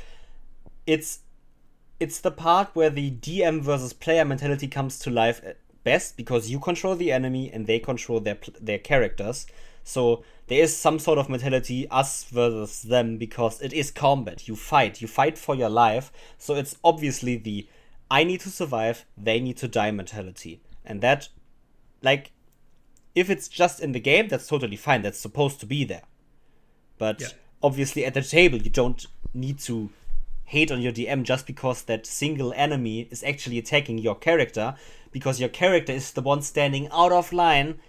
it's 0.85 1.19
it's 1.99 2.19
the 2.19 2.31
part 2.31 2.69
where 2.73 2.89
the 2.89 3.11
DM 3.11 3.61
versus 3.61 3.93
player 3.93 4.25
mentality 4.25 4.67
comes 4.67 4.99
to 4.99 5.09
life 5.09 5.41
at 5.45 5.57
best 5.83 6.17
because 6.17 6.49
you 6.49 6.59
control 6.59 6.95
the 6.95 7.11
enemy 7.11 7.49
and 7.51 7.67
they 7.67 7.79
control 7.79 8.19
their 8.19 8.37
their 8.59 8.79
characters. 8.79 9.45
So 9.85 10.23
there 10.47 10.61
is 10.61 10.75
some 10.75 10.97
sort 10.99 11.19
of 11.19 11.29
mentality 11.29 11.87
us 11.89 12.23
versus 12.25 12.81
them 12.81 13.17
because 13.17 13.61
it 13.61 13.71
is 13.71 13.91
combat. 13.91 14.47
You 14.47 14.55
fight, 14.55 14.99
you 14.99 15.07
fight 15.07 15.37
for 15.37 15.55
your 15.55 15.69
life. 15.69 16.11
So 16.39 16.55
it's 16.55 16.75
obviously 16.83 17.37
the 17.37 17.67
I 18.09 18.23
need 18.23 18.41
to 18.41 18.49
survive, 18.49 19.05
they 19.15 19.39
need 19.39 19.57
to 19.57 19.67
die 19.67 19.91
mentality. 19.91 20.59
And 20.83 21.01
that 21.01 21.29
like 22.01 22.31
if 23.13 23.29
it's 23.29 23.47
just 23.47 23.79
in 23.79 23.91
the 23.93 23.99
game, 23.99 24.27
that's 24.27 24.47
totally 24.47 24.75
fine. 24.75 25.03
That's 25.03 25.19
supposed 25.19 25.59
to 25.61 25.65
be 25.67 25.85
there. 25.85 26.01
But 26.97 27.21
Yeah. 27.21 27.27
obviously 27.61 28.05
at 28.05 28.15
the 28.15 28.21
table 28.23 28.57
you 28.57 28.71
don't 28.71 29.05
need 29.33 29.59
to 29.59 29.91
hate 30.45 30.71
on 30.71 30.81
your 30.81 30.91
DM 30.91 31.23
just 31.23 31.45
because 31.45 31.83
that 31.83 32.07
single 32.07 32.53
enemy 32.53 33.07
is 33.11 33.23
actually 33.23 33.59
attacking 33.59 33.99
your 33.99 34.15
character 34.15 34.75
because 35.11 35.39
your 35.39 35.49
character 35.49 35.93
is 35.93 36.11
the 36.11 36.21
one 36.21 36.41
standing 36.41 36.87
out 36.91 37.11
of 37.11 37.31
line 37.31 37.79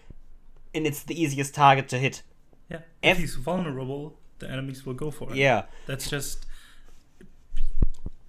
and 0.77 0.87
it's 0.87 1.03
the 1.03 1.21
easiest 1.21 1.55
target 1.55 1.89
to 1.89 1.99
hit. 1.99 2.23
Yeah. 2.71 2.79
If- 3.03 3.13
If 3.13 3.19
he's 3.19 3.35
vulnerable, 3.37 4.19
the 4.39 4.51
enemies 4.51 4.85
will 4.87 4.95
go 4.95 5.11
for 5.11 5.31
it. 5.31 5.37
Yeah. 5.37 5.63
That's 5.87 6.11
just 6.11 6.47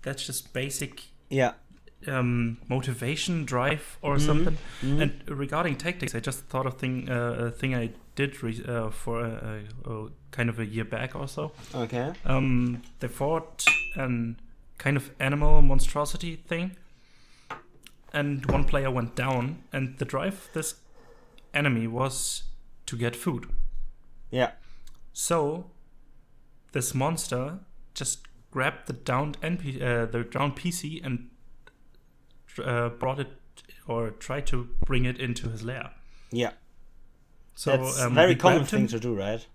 that's 0.01 0.25
just 0.25 0.53
basic 0.53 1.03
Yeah. 1.29 1.53
um, 2.07 2.57
motivation, 2.69 3.43
drive, 3.45 3.97
or 4.01 4.15
Mm-hmm. 4.15 4.25
something. 4.25 4.57
And 5.01 5.11
regarding 5.27 5.75
tactics, 5.77 6.15
I 6.15 6.19
just 6.19 6.45
thought 6.45 6.65
of 6.65 6.77
thing 6.77 7.09
uh, 7.09 7.47
a 7.47 7.51
thing 7.51 7.75
I 7.75 7.89
did 8.15 8.41
re- 8.43 8.63
uh, 8.67 8.89
for 8.89 9.19
a, 9.25 9.63
a, 9.85 9.91
a 10.05 10.09
kind 10.31 10.49
of 10.49 10.59
a 10.59 10.65
year 10.65 10.85
back 10.85 11.15
or 11.15 11.27
so. 11.27 11.51
Okay. 11.75 12.13
Um, 12.25 12.81
they 12.99 13.07
fought 13.07 13.65
an 13.95 14.37
kind 14.77 14.95
of 14.97 15.09
animal 15.19 15.61
monstrosity 15.61 16.35
thing, 16.47 16.77
and 18.13 18.45
one 18.51 18.63
player 18.63 18.91
went 18.91 19.15
down. 19.15 19.63
And 19.73 19.97
the 19.97 20.05
drive 20.05 20.49
this 20.53 20.75
enemy 21.53 21.87
was 21.87 22.43
to 22.85 22.97
get 22.97 23.15
food. 23.15 23.49
Yeah. 24.31 24.51
So 25.13 25.71
this 26.71 26.93
monster 26.93 27.59
just 27.93 28.19
grabbed 28.51 28.87
the 28.87 28.93
downed 28.93 29.39
NP, 29.41 29.81
uh, 29.81 30.05
the 30.05 30.23
downed 30.23 30.55
PC 30.55 31.03
and 31.05 31.29
uh, 32.63 32.89
brought 32.89 33.19
it 33.19 33.27
or 33.87 34.09
tried 34.11 34.45
to 34.47 34.67
bring 34.85 35.05
it 35.05 35.19
into 35.19 35.49
his 35.49 35.63
lair. 35.63 35.91
Yeah. 36.31 36.51
So 37.55 37.71
That's 37.77 37.99
um, 38.01 38.11
a 38.11 38.15
very 38.15 38.35
common 38.35 38.65
thing 38.65 38.81
him, 38.81 38.87
to 38.89 38.99
do, 38.99 39.15
right? 39.15 39.45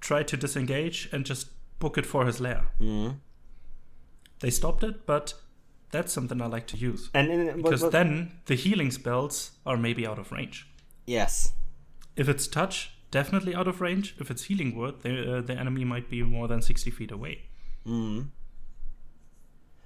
tried 0.00 0.26
to 0.28 0.36
disengage 0.36 1.08
and 1.12 1.24
just 1.26 1.48
book 1.78 1.98
it 1.98 2.06
for 2.06 2.24
his 2.26 2.40
lair. 2.40 2.64
hmm 2.78 3.10
They 4.40 4.50
stopped 4.50 4.82
it, 4.82 5.06
but 5.06 5.34
that's 5.90 6.12
something 6.12 6.40
I 6.40 6.46
like 6.46 6.66
to 6.68 6.76
use 6.76 7.10
And, 7.14 7.30
and 7.30 7.62
because 7.62 7.80
but- 7.82 7.86
but- 7.86 7.92
then 7.92 8.32
the 8.46 8.54
healing 8.54 8.90
spells 8.90 9.52
are 9.66 9.76
maybe 9.76 10.06
out 10.06 10.18
of 10.18 10.32
range. 10.32 10.66
Yes. 11.06 11.52
If 12.16 12.28
it's 12.28 12.46
touch, 12.46 12.92
definitely 13.10 13.54
out 13.54 13.68
of 13.68 13.80
range. 13.80 14.14
If 14.18 14.30
it's 14.30 14.44
healing 14.44 14.76
word, 14.76 15.02
the, 15.02 15.38
uh, 15.38 15.40
the 15.40 15.54
enemy 15.54 15.84
might 15.84 16.10
be 16.10 16.22
more 16.22 16.48
than 16.48 16.62
sixty 16.62 16.90
feet 16.90 17.10
away. 17.10 17.42
Mm. 17.86 18.28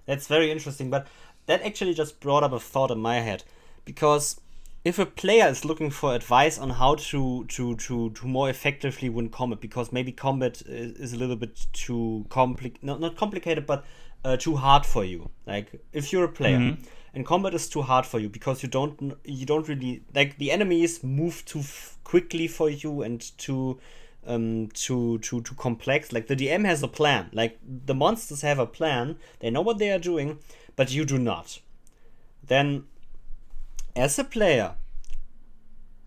That's 0.06 0.26
very 0.26 0.50
interesting, 0.50 0.90
but 0.90 1.06
that 1.46 1.62
actually 1.62 1.94
just 1.94 2.20
brought 2.20 2.42
up 2.42 2.52
a 2.52 2.60
thought 2.60 2.90
in 2.90 2.98
my 2.98 3.20
head 3.20 3.44
because 3.84 4.40
if 4.84 4.98
a 4.98 5.06
player 5.06 5.46
is 5.48 5.64
looking 5.64 5.90
for 5.90 6.14
advice 6.14 6.58
on 6.58 6.70
how 6.70 6.96
to 6.96 7.44
to 7.46 7.76
to, 7.76 8.10
to 8.10 8.26
more 8.26 8.50
effectively 8.50 9.08
win 9.08 9.28
combat, 9.30 9.60
because 9.60 9.92
maybe 9.92 10.12
combat 10.12 10.62
is, 10.66 10.92
is 10.98 11.12
a 11.12 11.16
little 11.16 11.36
bit 11.36 11.66
too 11.72 12.26
compli 12.28 12.74
not 12.82 13.00
not 13.00 13.16
complicated, 13.16 13.66
but 13.66 13.84
uh, 14.24 14.36
too 14.36 14.56
hard 14.56 14.84
for 14.84 15.04
you. 15.04 15.30
Like 15.46 15.80
if 15.92 16.12
you're 16.12 16.24
a 16.24 16.32
player 16.32 16.58
Mhm. 16.58 16.84
And 17.14 17.24
combat 17.24 17.54
is 17.54 17.68
too 17.68 17.82
hard 17.82 18.04
for 18.04 18.18
you 18.18 18.28
because 18.28 18.62
you 18.62 18.68
don't 18.68 19.16
you 19.24 19.46
don't 19.46 19.68
really 19.68 20.02
like 20.14 20.36
the 20.38 20.50
enemies 20.50 21.02
move 21.04 21.44
too 21.44 21.60
f- 21.60 21.96
quickly 22.02 22.48
for 22.48 22.68
you 22.68 23.02
and 23.02 23.38
too 23.38 23.78
um 24.26 24.68
too 24.74 25.18
too 25.18 25.40
too 25.42 25.54
complex. 25.54 26.12
Like 26.12 26.26
the 26.26 26.34
dm 26.34 26.64
has 26.64 26.82
a 26.82 26.88
plan. 26.88 27.30
Like 27.32 27.58
the 27.62 27.94
monsters 27.94 28.42
have 28.42 28.58
a 28.58 28.66
plan. 28.66 29.16
They 29.38 29.50
know 29.50 29.60
what 29.60 29.78
they 29.78 29.92
are 29.92 29.98
doing 29.98 30.40
but 30.74 30.92
you 30.92 31.04
do 31.04 31.18
not. 31.18 31.60
Then 32.44 32.84
as 33.94 34.18
a 34.18 34.24
player 34.24 34.74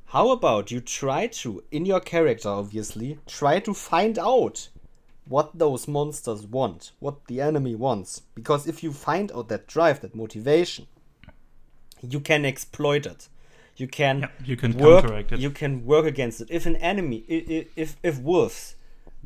how 0.08 0.32
about 0.32 0.72
you 0.72 0.82
try 0.82 1.28
to 1.28 1.64
in 1.72 1.86
your 1.86 2.02
character 2.02 2.50
obviously 2.50 3.18
try 3.28 3.60
to 3.60 3.74
find 3.74 4.20
out 4.20 4.68
what 5.26 5.58
those 5.58 5.88
monsters 5.88 6.46
want 6.46 6.92
what 7.00 7.28
the 7.28 7.40
enemy 7.40 7.76
wants? 7.76 8.24
Because 8.36 8.68
if 8.68 8.84
you 8.84 8.92
find 8.92 9.32
out 9.32 9.48
that 9.48 9.68
drive 9.68 10.02
that 10.02 10.14
motivation 10.14 10.86
you 12.02 12.20
can 12.20 12.46
exploit 12.46 13.06
it 13.06 13.30
you 13.76 13.88
can 13.88 14.20
Yeah, 14.22 14.30
you 14.46 14.56
can 14.58 14.72
work 14.78 15.02
counteract 15.04 15.32
it. 15.34 15.40
you 15.40 15.50
can 15.52 15.86
work 15.86 16.06
against 16.06 16.42
it 16.42 16.48
if 16.50 16.66
an 16.66 16.76
enemy 16.78 17.18
if 17.28 17.96
if 18.04 18.20
wolves 18.20 18.76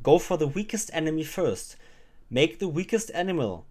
go 0.03 0.17
for 0.19 0.37
the 0.37 0.47
weakest 0.47 0.89
enemy 0.93 1.23
first 1.23 1.75
make 2.29 2.59
the 2.59 2.67
weakest 2.67 3.11
animal 3.13 3.65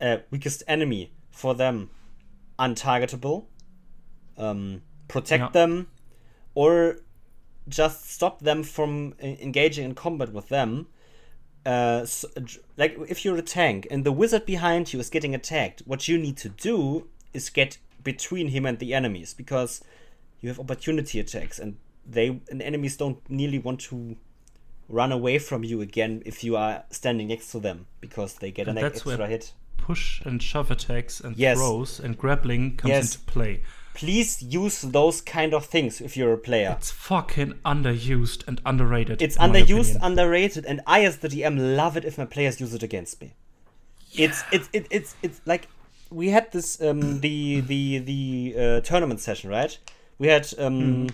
uh, 0.00 0.18
weakest 0.30 0.62
enemy 0.66 1.12
for 1.30 1.54
them 1.54 1.90
untargetable, 2.58 3.44
um, 4.36 4.82
protect 5.08 5.42
Yeah. 5.42 5.48
them, 5.50 5.88
or 6.54 6.98
just 7.68 8.10
stop 8.10 8.40
them 8.40 8.62
from 8.62 9.14
e- 9.22 9.36
engaging 9.40 9.84
in 9.84 9.94
combat 9.94 10.32
with 10.32 10.48
them. 10.48 10.86
Uh, 11.66 12.00
s 12.02 12.24
j- 12.44 12.60
like 12.78 12.96
if 13.08 13.24
you're 13.24 13.36
a 13.36 13.42
tank 13.42 13.86
and 13.90 14.04
the 14.04 14.12
wizard 14.12 14.46
behind 14.46 14.92
you 14.92 14.98
is 15.00 15.10
getting 15.10 15.34
attacked, 15.34 15.82
what 15.86 16.08
you 16.08 16.16
need 16.18 16.36
to 16.38 16.48
do 16.48 17.06
is 17.34 17.50
get 17.50 17.78
between 18.02 18.48
him 18.48 18.66
and 18.66 18.78
the 18.78 18.94
enemies 18.94 19.34
because 19.34 19.82
you 20.40 20.48
have 20.48 20.58
opportunity 20.58 21.20
attacks 21.20 21.58
and 21.58 21.76
they 22.06 22.40
and 22.50 22.62
enemies 22.62 22.96
don't 22.96 23.18
nearly 23.28 23.58
want 23.58 23.80
to 23.80 24.16
run 24.88 25.12
away 25.12 25.38
from 25.38 25.62
you 25.62 25.80
again 25.80 26.22
if 26.26 26.42
you 26.42 26.56
are 26.56 26.82
standing 26.90 27.28
next 27.28 27.50
to 27.52 27.60
them 27.60 27.86
because 28.00 28.34
they 28.34 28.50
get 28.50 28.66
And 28.68 28.78
an 28.78 28.84
extra 28.84 29.26
hit. 29.26 29.52
Push 29.76 30.20
and 30.22 30.42
shove 30.42 30.70
attacks 30.70 31.20
and 31.20 31.36
Yes. 31.36 31.58
throws 31.58 32.00
and 32.00 32.16
grappling 32.18 32.76
comes 32.76 32.90
Yes. 32.90 33.14
into 33.14 33.26
play. 33.26 33.62
Please 33.94 34.42
use 34.42 34.82
those 34.82 35.20
kind 35.20 35.52
of 35.52 35.66
things 35.66 36.00
if 36.00 36.16
you're 36.16 36.32
a 36.32 36.38
player. 36.38 36.74
It's 36.78 36.90
fucking 36.90 37.54
underused 37.64 38.46
and 38.48 38.60
underrated. 38.64 39.20
It's 39.20 39.36
underused, 39.36 39.98
underrated, 40.00 40.64
and 40.64 40.80
I, 40.86 41.04
as 41.04 41.18
the 41.18 41.28
DM, 41.28 41.76
love 41.76 41.96
it 41.96 42.04
if 42.04 42.16
my 42.16 42.24
players 42.24 42.60
use 42.60 42.72
it 42.72 42.82
against 42.82 43.20
me. 43.20 43.34
It's 44.16 44.42
it's 44.52 44.68
it, 44.72 44.86
it's 44.90 45.16
it's 45.22 45.40
like 45.44 45.68
we 46.10 46.30
had 46.30 46.50
this 46.52 46.80
um 46.82 47.20
the 47.20 47.60
the 47.60 47.98
the 47.98 48.54
uh, 48.56 48.80
tournament 48.80 49.20
session 49.20 49.50
right. 49.50 49.78
We 50.18 50.28
had 50.28 50.52
um 50.58 51.08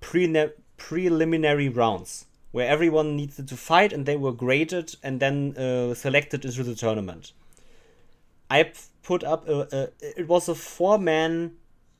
pre 0.00 0.48
preliminary 0.76 1.68
rounds 1.68 2.26
where 2.50 2.68
everyone 2.68 3.16
needed 3.16 3.48
to 3.48 3.56
fight 3.56 3.92
and 3.92 4.04
they 4.04 4.16
were 4.16 4.32
graded 4.32 4.94
and 5.02 5.20
then 5.20 5.56
uh, 5.56 5.94
selected 5.94 6.44
into 6.44 6.62
the 6.62 6.74
tournament. 6.74 7.32
I 8.50 8.64
p- 8.64 8.72
put 9.02 9.24
up 9.24 9.48
a, 9.48 9.66
a 9.72 9.88
it 10.20 10.28
was 10.28 10.48
a 10.48 10.54
four 10.54 10.98
man 10.98 11.52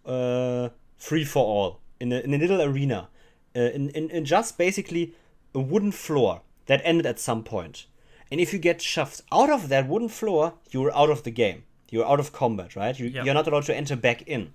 uh, 0.04 0.68
free 0.98 1.24
for 1.24 1.44
all 1.44 1.80
in 1.98 2.12
a, 2.12 2.20
in 2.20 2.34
a 2.34 2.38
little 2.38 2.60
arena 2.60 3.08
uh, 3.56 3.60
in, 3.60 3.88
in, 3.90 4.10
in 4.10 4.24
just 4.24 4.58
basically 4.58 5.14
a 5.54 5.60
wooden 5.60 5.92
floor 5.92 6.42
that 6.66 6.80
ended 6.84 7.06
at 7.06 7.18
some 7.18 7.42
point. 7.42 7.86
And 8.30 8.40
if 8.40 8.52
you 8.52 8.58
get 8.58 8.80
shoved 8.80 9.22
out 9.30 9.50
of 9.50 9.68
that 9.68 9.88
wooden 9.88 10.08
floor, 10.08 10.54
you're 10.70 10.94
out 10.96 11.10
of 11.10 11.22
the 11.22 11.30
game. 11.30 11.64
You're 11.92 12.08
out 12.12 12.18
of 12.18 12.32
combat, 12.32 12.74
right? 12.74 12.98
You, 12.98 13.06
Yeah. 13.06 13.24
You're 13.24 13.34
not 13.34 13.46
allowed 13.46 13.66
to 13.66 13.76
enter 13.76 13.94
back 13.96 14.22
in. 14.22 14.52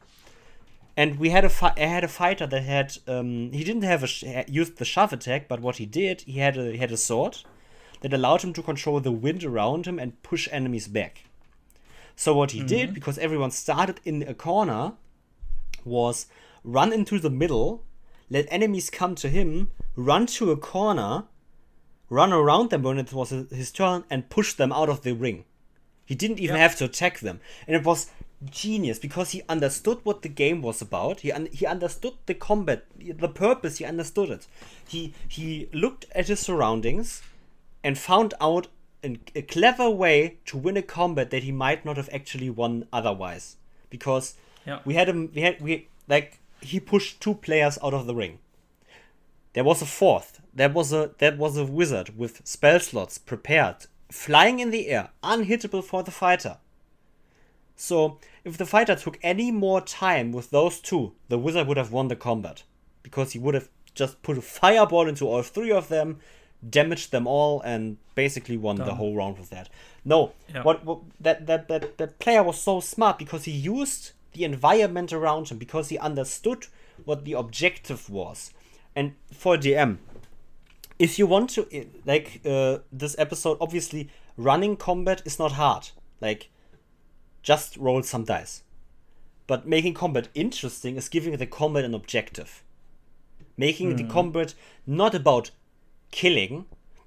And 0.97 1.19
we 1.19 1.29
had 1.29 1.45
a 1.45 1.49
fi- 1.49 1.75
I 1.77 1.85
had 1.85 2.03
a 2.03 2.07
fighter 2.07 2.47
that 2.47 2.63
had 2.63 2.97
um, 3.07 3.51
he 3.51 3.63
didn't 3.63 3.83
have 3.83 4.01
a 4.03 4.07
sh- 4.07 4.23
used 4.47 4.77
the 4.77 4.85
shove 4.85 5.13
attack, 5.13 5.47
but 5.47 5.59
what 5.61 5.77
he 5.77 5.85
did 5.85 6.21
he 6.21 6.39
had 6.39 6.57
a 6.57 6.71
he 6.71 6.77
had 6.77 6.91
a 6.91 6.97
sword 6.97 7.37
that 8.01 8.13
allowed 8.13 8.41
him 8.41 8.53
to 8.53 8.63
control 8.63 8.99
the 8.99 9.11
wind 9.11 9.43
around 9.43 9.85
him 9.85 9.99
and 9.99 10.21
push 10.23 10.47
enemies 10.51 10.87
back. 10.87 11.25
So 12.15 12.33
what 12.33 12.51
he 12.51 12.63
did, 12.63 12.95
because 12.95 13.19
everyone 13.19 13.51
started 13.51 13.99
in 14.03 14.23
a 14.23 14.33
corner, 14.33 14.93
was 15.85 16.25
run 16.63 16.91
into 16.91 17.19
the 17.19 17.29
middle, 17.29 17.83
let 18.29 18.47
enemies 18.49 18.89
come 18.89 19.13
to 19.15 19.29
him, 19.29 19.69
run 19.95 20.25
to 20.37 20.49
a 20.51 20.57
corner, 20.57 21.25
run 22.09 22.33
around 22.33 22.71
them 22.71 22.81
when 22.83 22.97
it 22.97 23.13
was 23.13 23.29
his 23.29 23.71
turn, 23.71 24.03
and 24.09 24.29
push 24.31 24.53
them 24.53 24.71
out 24.71 24.89
of 24.89 25.01
the 25.03 25.13
ring. 25.13 25.45
He 26.07 26.15
didn't 26.15 26.39
even 26.39 26.55
Yeah. 26.55 26.63
have 26.63 26.77
to 26.77 26.85
attack 26.85 27.19
them, 27.19 27.39
and 27.67 27.75
it 27.75 27.83
was 27.83 28.07
genius 28.63 28.97
because 28.99 29.31
he 29.31 29.41
understood 29.49 29.99
what 30.03 30.21
the 30.21 30.29
game 30.43 30.61
was 30.61 30.81
about. 30.81 31.19
He 31.25 31.31
un- 31.31 31.49
he 31.59 31.65
understood 31.65 32.13
the 32.27 32.33
combat, 32.47 32.85
the 33.23 33.27
purpose. 33.45 33.77
He 33.79 33.85
understood 33.85 34.29
it. 34.29 34.47
He 34.87 35.13
he 35.27 35.67
looked 35.83 36.05
at 36.15 36.27
his 36.29 36.39
surroundings, 36.39 37.21
and 37.83 37.97
found 37.97 38.33
out 38.41 38.67
an, 39.03 39.19
a 39.35 39.41
clever 39.41 39.89
way 39.89 40.37
to 40.45 40.57
win 40.57 40.77
a 40.77 40.81
combat 40.81 41.29
that 41.31 41.43
he 41.43 41.51
might 41.51 41.85
not 41.85 41.97
have 41.97 42.09
actually 42.13 42.49
won 42.49 42.87
otherwise. 42.91 43.57
Because 43.89 44.35
Yeah. 44.65 44.79
we 44.85 44.93
had 44.95 45.07
him, 45.09 45.31
we 45.35 45.41
had 45.41 45.61
we 45.61 45.87
like 46.07 46.39
he 46.61 46.79
pushed 46.79 47.19
two 47.21 47.35
players 47.35 47.77
out 47.83 47.93
of 47.93 48.07
the 48.07 48.15
ring. 48.15 48.39
There 49.53 49.63
was 49.63 49.81
a 49.81 49.85
fourth. 49.85 50.39
There 50.53 50.69
was 50.69 50.93
a 50.93 51.11
that 51.19 51.37
was 51.37 51.57
a 51.57 51.65
wizard 51.65 52.17
with 52.17 52.41
spell 52.45 52.79
slots 52.79 53.17
prepared, 53.17 53.85
flying 54.09 54.59
in 54.59 54.71
the 54.71 54.87
air, 54.87 55.09
unhittable 55.23 55.83
for 55.83 56.03
the 56.03 56.11
fighter. 56.11 56.57
So 57.75 58.19
if 58.43 58.57
the 58.57 58.65
fighter 58.65 58.95
took 58.95 59.19
any 59.21 59.51
more 59.51 59.81
time 59.81 60.31
with 60.31 60.49
those 60.49 60.79
two, 60.79 61.13
the 61.29 61.37
wizard 61.37 61.67
would 61.67 61.77
have 61.77 61.91
won 61.91 62.07
the 62.07 62.15
combat 62.15 62.63
because 63.03 63.33
he 63.33 63.39
would 63.39 63.53
have 63.53 63.69
just 63.93 64.21
put 64.23 64.37
a 64.37 64.41
fireball 64.41 65.07
into 65.07 65.27
all 65.27 65.41
three 65.43 65.71
of 65.71 65.87
them, 65.89 66.19
damaged 66.67 67.11
them 67.11 67.27
all, 67.27 67.61
and 67.61 67.97
basically 68.15 68.57
won 68.57 68.77
the 68.77 68.95
whole 68.95 69.15
round 69.15 69.37
with 69.37 69.49
that. 69.51 69.69
No, 70.03 70.33
Yeah. 70.53 70.63
what, 70.63 70.83
what 70.85 70.99
that, 71.19 71.45
that 71.47 71.67
that 71.67 71.97
that 71.97 72.19
player 72.19 72.41
was 72.43 72.59
so 72.59 72.79
smart 72.79 73.19
because 73.19 73.43
he 73.45 73.51
used 73.51 74.11
the 74.33 74.43
environment 74.43 75.13
around 75.13 75.49
him 75.49 75.57
because 75.57 75.89
he 75.89 75.97
understood 75.99 76.67
what 77.05 77.25
the 77.25 77.33
objective 77.33 78.09
was. 78.09 78.53
And 78.95 79.13
for 79.31 79.57
DM, 79.57 79.97
if 80.99 81.19
you 81.19 81.27
want 81.27 81.49
to 81.51 81.67
like 82.05 82.41
uh, 82.45 82.79
this 82.91 83.15
episode 83.19 83.57
obviously 83.61 84.09
running 84.35 84.75
combat 84.75 85.21
is 85.25 85.39
not 85.39 85.53
hard. 85.53 85.89
Like 86.21 86.49
just 87.41 87.77
roll 87.77 88.03
some 88.03 88.23
dice. 88.23 88.63
But 89.45 89.67
making 89.67 89.93
combat 89.93 90.27
interesting 90.33 90.97
is 90.97 91.07
giving 91.07 91.35
the 91.37 91.45
combat 91.45 91.85
an 91.85 91.93
objective. 91.93 92.63
Making 93.55 93.95
the 93.95 94.03
combat 94.03 94.53
not 94.85 95.15
about 95.15 95.51
killing 96.11 96.65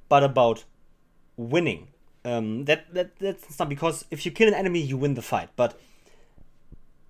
but 0.09 0.24
about 0.24 0.64
winning. 1.37 1.88
Um, 2.24 2.64
that, 2.66 2.92
that 2.92 3.16
that's 3.16 3.59
not 3.59 3.68
because 3.68 4.05
if 4.11 4.26
you 4.26 4.33
kill 4.33 4.48
an 4.48 4.55
enemy 4.55 4.81
you 4.81 4.96
win 4.96 5.14
the 5.14 5.22
fight. 5.22 5.50
But 5.57 5.79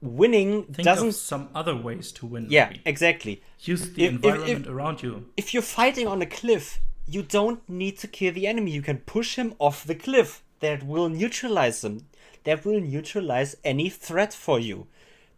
winning 0.01 0.65
Think 0.65 0.85
doesn't 0.85 1.13
some 1.13 1.49
other 1.55 1.77
ways 1.77 2.11
to 2.13 2.27
win. 2.27 2.47
yeah 2.49 2.67
maybe. 2.69 2.83
exactly 2.87 3.43
Use 3.61 3.91
the 3.93 4.05
If- 4.05 4.13
if- 4.15 4.19
if- 4.19 4.25
environment 4.25 4.67
around 4.67 5.03
you. 5.03 5.29
if 5.37 5.53
you're 5.53 5.63
fighting 5.63 6.07
on 6.07 6.23
a 6.23 6.27
cliff, 6.27 6.81
you 7.07 7.23
don't 7.23 7.67
need 7.69 7.99
to 7.99 8.09
kill 8.09 8.33
the 8.33 8.47
enemy. 8.47 8.71
You 8.71 8.83
can 8.83 8.99
push 8.99 9.37
him 9.37 9.55
off 9.59 9.85
the 9.85 9.95
cliff. 9.95 10.43
That 10.61 10.83
will 10.83 11.09
neutralize 11.09 11.81
them. 11.81 12.07
That 12.45 12.65
will 12.65 12.81
neutralize 12.81 13.57
any 13.65 13.89
threat 13.91 14.33
for 14.33 14.59
you. 14.61 14.87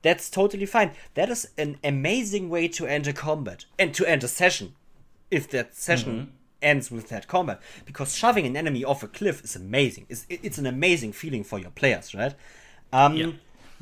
That's 0.02 0.28
totally 0.30 0.66
fine. 0.66 0.92
That 1.14 1.30
is 1.30 1.48
an 1.56 1.78
amazing 1.82 2.48
way 2.50 2.68
to 2.68 2.86
end 2.86 3.06
a 3.08 3.12
combat 3.12 3.64
and 3.78 3.94
to 3.94 4.04
end 4.06 4.22
a 4.24 4.28
session. 4.28 4.74
If 5.30 5.48
that 5.50 5.74
session 5.74 6.32
ends 6.60 6.90
with 6.90 7.08
that 7.08 7.26
combat. 7.26 7.60
Because 7.86 8.14
shoving 8.14 8.46
an 8.46 8.56
enemy 8.56 8.84
off 8.84 9.02
a 9.02 9.08
cliff 9.08 9.42
is 9.42 9.56
amazing. 9.56 10.06
It's, 10.08 10.26
it's 10.28 10.58
an 10.58 10.66
amazing 10.66 11.12
feeling 11.12 11.42
for 11.42 11.58
your 11.58 11.70
players, 11.70 12.14
right? 12.14 12.34
Um, 12.92 13.16
Yeah. 13.16 13.30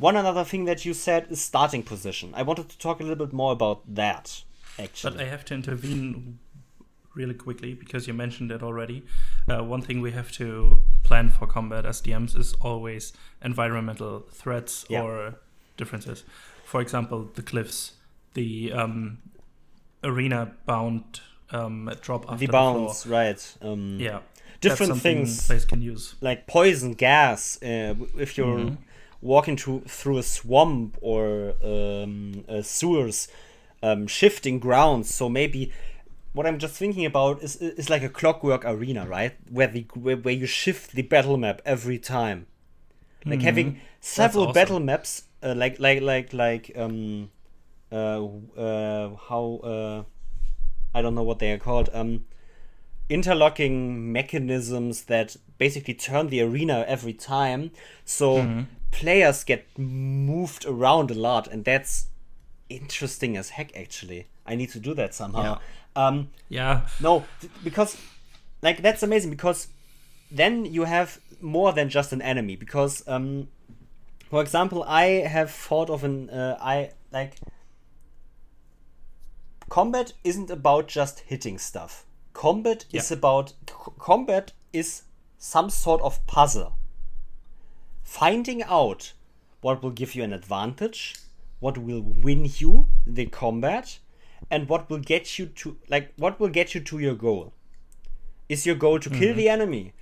One 0.01 0.17
another 0.17 0.45
thing 0.45 0.65
that 0.65 0.85
you 0.87 0.95
said 0.95 1.27
is 1.31 1.41
starting 1.43 1.83
position. 1.83 2.33
I 2.35 2.43
wanted 2.43 2.69
to 2.71 2.79
talk 2.79 3.01
a 3.01 3.03
little 3.03 3.23
bit 3.27 3.35
more 3.35 3.53
about 3.53 3.83
that, 3.95 4.43
actually. 4.79 5.17
But 5.19 5.27
I 5.27 5.29
have 5.29 5.45
to 5.47 5.55
intervene 5.55 6.39
really 7.15 7.35
quickly 7.35 7.75
because 7.75 8.07
you 8.09 8.15
mentioned 8.15 8.51
it 8.51 8.63
already. 8.63 9.05
Uh, 9.47 9.63
one 9.63 9.83
thing 9.83 10.01
we 10.01 10.13
have 10.13 10.33
to 10.33 10.81
plan 11.03 11.29
for 11.29 11.47
combat 11.47 11.85
as 11.85 12.01
DMs 12.01 12.35
is 12.39 12.55
always 12.63 13.13
environmental 13.43 14.21
threats 14.31 14.87
Yeah. 14.89 15.03
or 15.03 15.35
differences. 15.77 16.25
For 16.65 16.81
example, 16.81 17.29
the 17.35 17.43
cliffs, 17.43 17.93
the 18.35 18.73
um, 18.73 19.19
arena 20.03 20.53
bound 20.67 21.21
um, 21.51 21.91
drop 22.01 22.25
after 22.25 22.37
the 22.39 22.47
the, 22.47 22.53
bounds, 22.53 23.03
floor. 23.03 23.19
right? 23.21 23.55
Um, 23.61 23.99
Yeah, 24.01 24.21
Different 24.63 24.97
things. 25.03 25.47
players 25.47 25.65
can 25.67 25.83
use. 25.83 26.15
like 26.23 26.47
poison 26.47 26.95
gas. 26.95 27.61
Uh, 27.63 27.95
if 28.17 28.39
you're 28.39 28.59
Mhm. 28.59 28.77
Walking 29.21 29.57
through 29.57 29.83
through 29.87 30.19
a 30.19 30.23
swamp 30.23 30.97
or 31.01 31.55
um, 31.63 32.45
uh, 32.49 32.63
sewers, 32.63 33.29
um, 33.83 34.07
shifting 34.07 34.59
grounds. 34.59 35.13
So 35.15 35.29
maybe 35.29 35.73
what 36.33 36.47
I'm 36.47 36.59
just 36.59 36.75
thinking 36.75 37.05
about 37.05 37.43
is 37.43 37.57
is 37.57 37.91
like 37.91 38.03
a 38.03 38.09
clockwork 38.09 38.65
arena, 38.65 39.07
right? 39.07 39.37
Where 39.51 39.67
the 39.67 39.87
where, 39.95 40.17
where 40.17 40.35
you 40.35 40.47
shift 40.47 40.93
the 40.93 41.03
battle 41.03 41.37
map 41.37 41.61
every 41.65 41.99
time, 41.99 42.47
like 43.27 43.43
having 43.43 43.81
several 44.01 44.45
awesome. 44.45 44.55
battle 44.55 44.81
maps, 44.81 45.25
uh, 45.43 45.55
like 45.57 45.79
like 45.79 46.01
like 46.03 46.33
like 46.33 46.73
um, 46.77 47.31
uh, 47.93 48.25
uh, 48.57 49.17
how 49.29 49.61
uh, 49.63 50.03
I 50.95 51.03
don't 51.03 51.15
know 51.15 51.25
what 51.25 51.39
they 51.39 51.53
are 51.53 51.59
called. 51.59 51.91
Um, 51.93 52.25
interlocking 53.09 54.13
mechanisms 54.13 55.03
that 55.07 55.37
basically 55.59 55.95
turn 55.95 56.29
the 56.29 56.41
arena 56.41 56.85
every 56.87 57.13
time 57.13 57.73
so 58.05 58.65
players 58.91 59.45
get 59.45 59.67
moved 59.79 60.65
around 60.67 61.11
a 61.11 61.15
lot 61.15 61.47
and 61.49 61.65
that's 61.65 62.07
interesting 62.69 63.37
as 63.37 63.51
heck 63.51 63.77
actually. 63.77 64.27
I 64.47 64.55
need 64.57 64.71
to 64.71 64.81
do 64.81 64.95
that 64.95 65.15
somehow. 65.15 65.43
Um 65.97 66.31
Yeah, 66.49 66.87
no 67.01 67.25
th- 67.41 67.53
because 67.65 67.97
like 68.63 68.83
that's 68.83 69.03
amazing 69.03 69.31
because 69.31 69.69
then 70.31 70.65
you 70.65 70.85
have 70.85 71.21
more 71.41 71.73
than 71.73 71.89
just 71.89 72.13
an 72.13 72.23
enemy 72.23 72.55
because 72.57 73.03
um 73.09 73.49
for 74.29 74.43
example 74.43 74.85
i 74.85 75.05
have 75.27 75.51
thought 75.51 75.89
of 75.91 76.05
an 76.05 76.29
uh, 76.31 76.57
i 76.61 76.91
like 77.11 77.35
combat 79.69 80.13
isn't 80.25 80.51
about 80.51 80.89
just 80.89 81.21
hitting 81.21 81.59
stuff. 81.59 82.05
Combat 82.33 82.85
is 82.93 83.11
about 83.11 83.51
c- 83.69 83.93
combat 83.99 84.53
is 84.73 85.03
some 85.39 85.71
sort 85.71 86.01
of 86.03 86.25
puzzle 86.27 86.77
finding 88.11 88.61
out 88.65 89.13
what 89.61 89.83
will 89.83 89.93
give 89.93 90.17
you 90.17 90.25
an 90.25 90.33
advantage, 90.33 91.15
what 91.61 91.79
will 91.79 92.03
win 92.03 92.51
you 92.59 92.87
the 93.07 93.27
combat, 93.27 94.01
and 94.51 94.69
what 94.69 94.91
will 94.91 94.99
get 94.99 95.39
you 95.39 95.47
to 95.47 95.77
like 95.89 96.13
what 96.17 96.41
will 96.41 96.49
get 96.49 96.75
you 96.75 96.81
to 96.81 96.99
your 96.99 97.15
goal. 97.15 97.53
Is 98.49 98.67
your 98.67 98.75
goal 98.75 98.99
to 98.99 99.11
kill 99.11 99.35
the 99.35 99.49
enemy? 99.49 99.93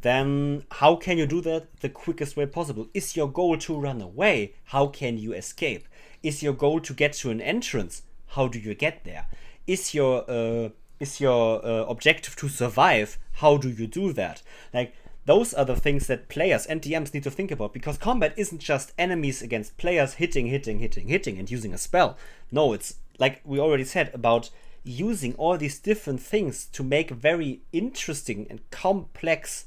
Then 0.00 0.64
how 0.70 0.94
can 0.94 1.18
you 1.18 1.26
do 1.26 1.40
that 1.40 1.80
the 1.80 1.88
quickest 1.88 2.36
way 2.36 2.46
possible? 2.46 2.86
Is 2.94 3.16
your 3.16 3.28
goal 3.28 3.58
to 3.58 3.80
run 3.80 4.00
away? 4.00 4.54
How 4.66 4.86
can 4.86 5.18
you 5.18 5.32
escape? 5.32 5.88
Is 6.22 6.42
your 6.44 6.52
goal 6.52 6.78
to 6.80 6.94
get 6.94 7.14
to 7.14 7.30
an 7.30 7.40
entrance? 7.40 8.02
How 8.28 8.46
do 8.46 8.60
you 8.60 8.74
get 8.74 9.02
there? 9.04 9.26
Is 9.66 9.92
your 9.92 10.24
uh, 10.30 10.68
is 11.00 11.20
your 11.20 11.66
uh, 11.66 11.84
objective 11.86 12.36
to 12.36 12.48
survive? 12.48 13.18
How 13.42 13.56
do 13.56 13.68
you 13.68 13.88
do 13.88 14.12
that? 14.12 14.42
Like 14.72 14.94
those 15.26 15.52
are 15.52 15.64
the 15.64 15.76
things 15.76 16.06
that 16.06 16.28
players 16.28 16.66
and 16.66 16.80
DMs 16.80 17.12
need 17.12 17.24
to 17.24 17.30
think 17.30 17.50
about 17.50 17.72
because 17.72 17.98
combat 17.98 18.32
isn't 18.36 18.60
just 18.60 18.92
enemies 18.96 19.42
against 19.42 19.76
players 19.76 20.14
hitting, 20.14 20.46
hitting, 20.46 20.78
hitting, 20.78 21.08
hitting, 21.08 21.38
and 21.38 21.50
using 21.50 21.74
a 21.74 21.78
spell. 21.78 22.16
No, 22.52 22.72
it's 22.72 22.94
like 23.18 23.40
we 23.44 23.58
already 23.58 23.84
said 23.84 24.10
about 24.14 24.50
using 24.84 25.34
all 25.34 25.58
these 25.58 25.80
different 25.80 26.20
things 26.20 26.66
to 26.66 26.84
make 26.84 27.10
a 27.10 27.14
very 27.14 27.60
interesting 27.72 28.46
and 28.48 28.70
complex 28.70 29.66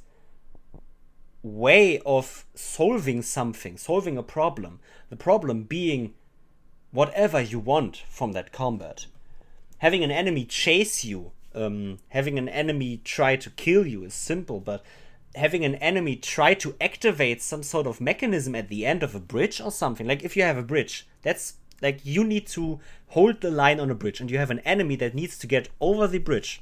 way 1.43 1.99
of 2.05 2.45
solving 2.55 3.21
something, 3.21 3.77
solving 3.77 4.17
a 4.17 4.23
problem. 4.23 4.79
The 5.09 5.17
problem 5.17 5.63
being 5.63 6.13
whatever 6.91 7.41
you 7.41 7.59
want 7.59 7.97
from 8.09 8.31
that 8.31 8.53
combat. 8.53 9.07
Having 9.79 10.05
an 10.05 10.11
enemy 10.11 10.45
chase 10.45 11.03
you, 11.03 11.31
um, 11.53 11.99
having 12.09 12.37
an 12.37 12.47
enemy 12.47 13.01
try 13.03 13.35
to 13.35 13.49
kill 13.49 13.85
you 13.85 14.05
is 14.05 14.13
simple, 14.13 14.61
but 14.61 14.83
having 15.35 15.63
an 15.63 15.75
enemy 15.75 16.15
try 16.15 16.53
to 16.55 16.75
activate 16.81 17.41
some 17.41 17.63
sort 17.63 17.87
of 17.87 18.01
mechanism 18.01 18.55
at 18.55 18.69
the 18.69 18.85
end 18.85 19.03
of 19.03 19.15
a 19.15 19.19
bridge 19.19 19.61
or 19.61 19.71
something, 19.71 20.07
like 20.07 20.23
if 20.23 20.35
you 20.35 20.43
have 20.43 20.57
a 20.57 20.63
bridge, 20.63 21.07
that's 21.21 21.55
like 21.81 21.99
you 22.03 22.23
need 22.23 22.47
to 22.47 22.79
hold 23.09 23.41
the 23.41 23.51
line 23.51 23.79
on 23.79 23.89
a 23.89 23.95
bridge 23.95 24.19
and 24.19 24.29
you 24.29 24.37
have 24.37 24.51
an 24.51 24.59
enemy 24.59 24.95
that 24.97 25.15
needs 25.15 25.37
to 25.37 25.47
get 25.47 25.69
over 25.79 26.07
the 26.07 26.19
bridge. 26.19 26.61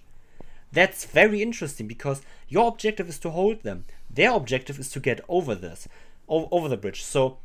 That's 0.72 1.06
very 1.06 1.42
interesting 1.42 1.88
because 1.88 2.22
your 2.48 2.68
objective 2.68 3.10
is 3.10 3.20
to 3.20 3.30
hold 3.30 3.64
them. 3.64 3.86
Their 4.10 4.34
objective 4.34 4.80
is 4.80 4.92
to 4.92 5.00
get 5.00 5.22
over 5.28 5.56
this, 5.56 5.88
over 6.28 6.68
the 6.68 6.78
bridge. 6.78 7.04
So 7.04 7.38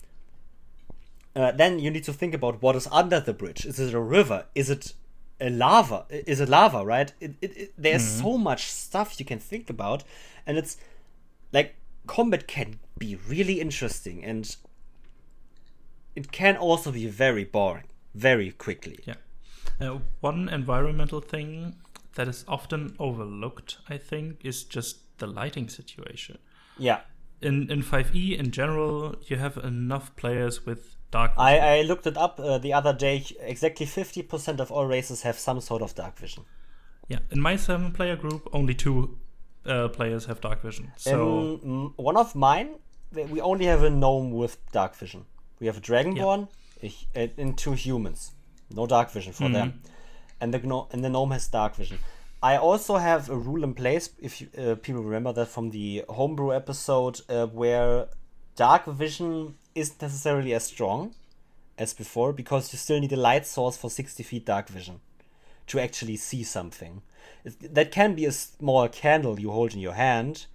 uh, 1.35 1.53
then 1.53 1.79
you 1.79 1.91
need 1.91 2.05
to 2.05 2.13
think 2.13 2.35
about 2.35 2.63
what 2.63 2.77
is 2.77 2.89
under 2.91 3.21
the 3.21 3.33
bridge. 3.33 3.65
Is 3.65 3.79
it 3.79 3.95
a 3.95 4.01
river? 4.01 4.47
Is 4.55 4.71
it 4.71 4.93
a 5.41 5.51
lava? 5.51 6.05
Is 6.11 6.41
it 6.41 6.49
lava? 6.49 6.85
Right? 6.85 7.13
It, 7.21 7.35
it, 7.41 7.57
it, 7.57 7.73
there's 7.79 8.07
so 8.07 8.37
much 8.37 8.71
stuff 8.71 9.19
you 9.19 9.25
can 9.25 9.39
think 9.39 9.71
about, 9.71 10.05
and 10.47 10.59
it's 10.59 10.77
like 11.53 11.77
combat 12.07 12.47
can 12.47 12.79
be 12.99 13.17
really 13.29 13.61
interesting, 13.61 14.25
and 14.25 14.57
it 16.15 16.33
can 16.33 16.57
also 16.57 16.93
be 16.93 17.07
very 17.07 17.45
boring, 17.45 17.87
very 18.15 18.51
quickly. 18.53 18.99
Yeah. 19.05 19.15
Uh, 19.81 19.99
one 20.21 20.49
environmental 20.49 21.21
thing 21.21 21.77
that 22.15 22.29
is 22.29 22.45
often 22.47 22.95
overlooked, 22.99 23.79
I 23.89 23.97
think, 23.99 24.45
is 24.45 24.65
just 24.65 25.19
the 25.19 25.27
lighting 25.27 25.69
situation. 25.69 26.39
Yeah. 26.79 27.01
In 27.41 27.71
in 27.71 27.83
5e 27.83 28.39
in 28.39 28.51
general, 28.51 29.17
you 29.27 29.37
have 29.37 29.57
enough 29.57 30.15
players 30.17 30.65
with 30.67 30.97
dark 31.11 31.33
vision. 31.33 31.45
I, 31.45 31.79
I 31.79 31.83
looked 31.83 32.07
it 32.07 32.17
up 32.17 32.39
uh, 32.39 32.59
the 32.59 32.73
other 32.73 32.93
day. 32.93 33.25
Exactly 33.41 33.87
50% 33.87 34.61
of 34.61 34.71
all 34.71 34.87
races 34.87 35.23
have 35.23 35.39
some 35.39 35.61
sort 35.61 35.83
of 35.83 35.95
dark 35.95 36.19
vision. 36.19 36.45
yeah, 37.09 37.19
in 37.31 37.41
my 37.41 37.57
seven 37.57 37.93
player 37.93 38.17
group, 38.17 38.49
only 38.53 38.75
two 38.75 39.19
uh, 39.67 39.89
players 39.89 40.27
have 40.27 40.41
dark 40.41 40.63
vision. 40.63 40.93
So 40.97 41.61
mm, 41.65 41.93
one 41.97 42.17
of 42.17 42.35
mine, 42.35 42.77
we 43.13 43.41
only 43.41 43.67
have 43.67 43.83
a 43.83 43.91
gnome 43.91 44.31
with 44.33 44.57
dark 44.73 44.97
vision. 44.97 45.25
We 45.61 45.67
have 45.67 45.79
a 45.79 45.81
dragonborn 45.81 46.49
a 46.83 46.89
hu- 46.89 47.31
and 47.39 47.57
two 47.57 47.73
humans. 47.73 48.33
No 48.71 48.87
dark 48.87 49.11
vision 49.11 49.33
for 49.33 49.49
them. 49.49 49.81
And 50.41 50.53
the 50.53 50.59
gnome 50.59 50.87
and 50.93 51.05
the 51.05 51.09
gnome 51.09 51.31
has 51.31 51.47
dark 51.49 51.77
vision. 51.77 51.99
I 52.43 52.57
also 52.57 52.97
have 52.97 53.31
a 53.31 53.37
rule 53.37 53.63
in 53.63 53.73
place, 53.73 54.11
if 54.19 54.41
you, 54.41 54.49
uh, 54.59 54.75
people 54.75 55.03
remember 55.05 55.33
that 55.35 55.47
from 55.47 55.71
the 55.71 56.05
homebrew 56.09 56.53
episode, 56.53 57.21
uh, 57.29 57.47
where 57.47 58.09
dark 58.57 58.87
vision 58.87 59.55
isn't 59.77 60.03
necessarily 60.03 60.53
as 60.53 60.65
strong 60.65 61.15
as 61.79 61.95
before 61.95 62.33
because 62.33 62.73
you 62.73 62.79
still 62.79 62.99
need 62.99 63.13
a 63.13 63.17
light 63.17 63.47
source 63.47 63.77
for 63.77 63.89
60 63.89 64.23
feet 64.25 64.45
dark 64.45 64.69
vision 64.69 65.01
to 65.69 65.81
actually 65.81 66.17
see 66.17 66.43
something. 66.43 67.03
It, 67.45 67.75
that 67.75 67.91
can 67.91 68.15
be 68.15 68.25
a 68.25 68.33
small 68.33 68.89
candle 68.89 69.39
you 69.41 69.51
hold 69.51 69.75
in 69.75 69.81
your 69.81 69.95
hand 69.95 70.47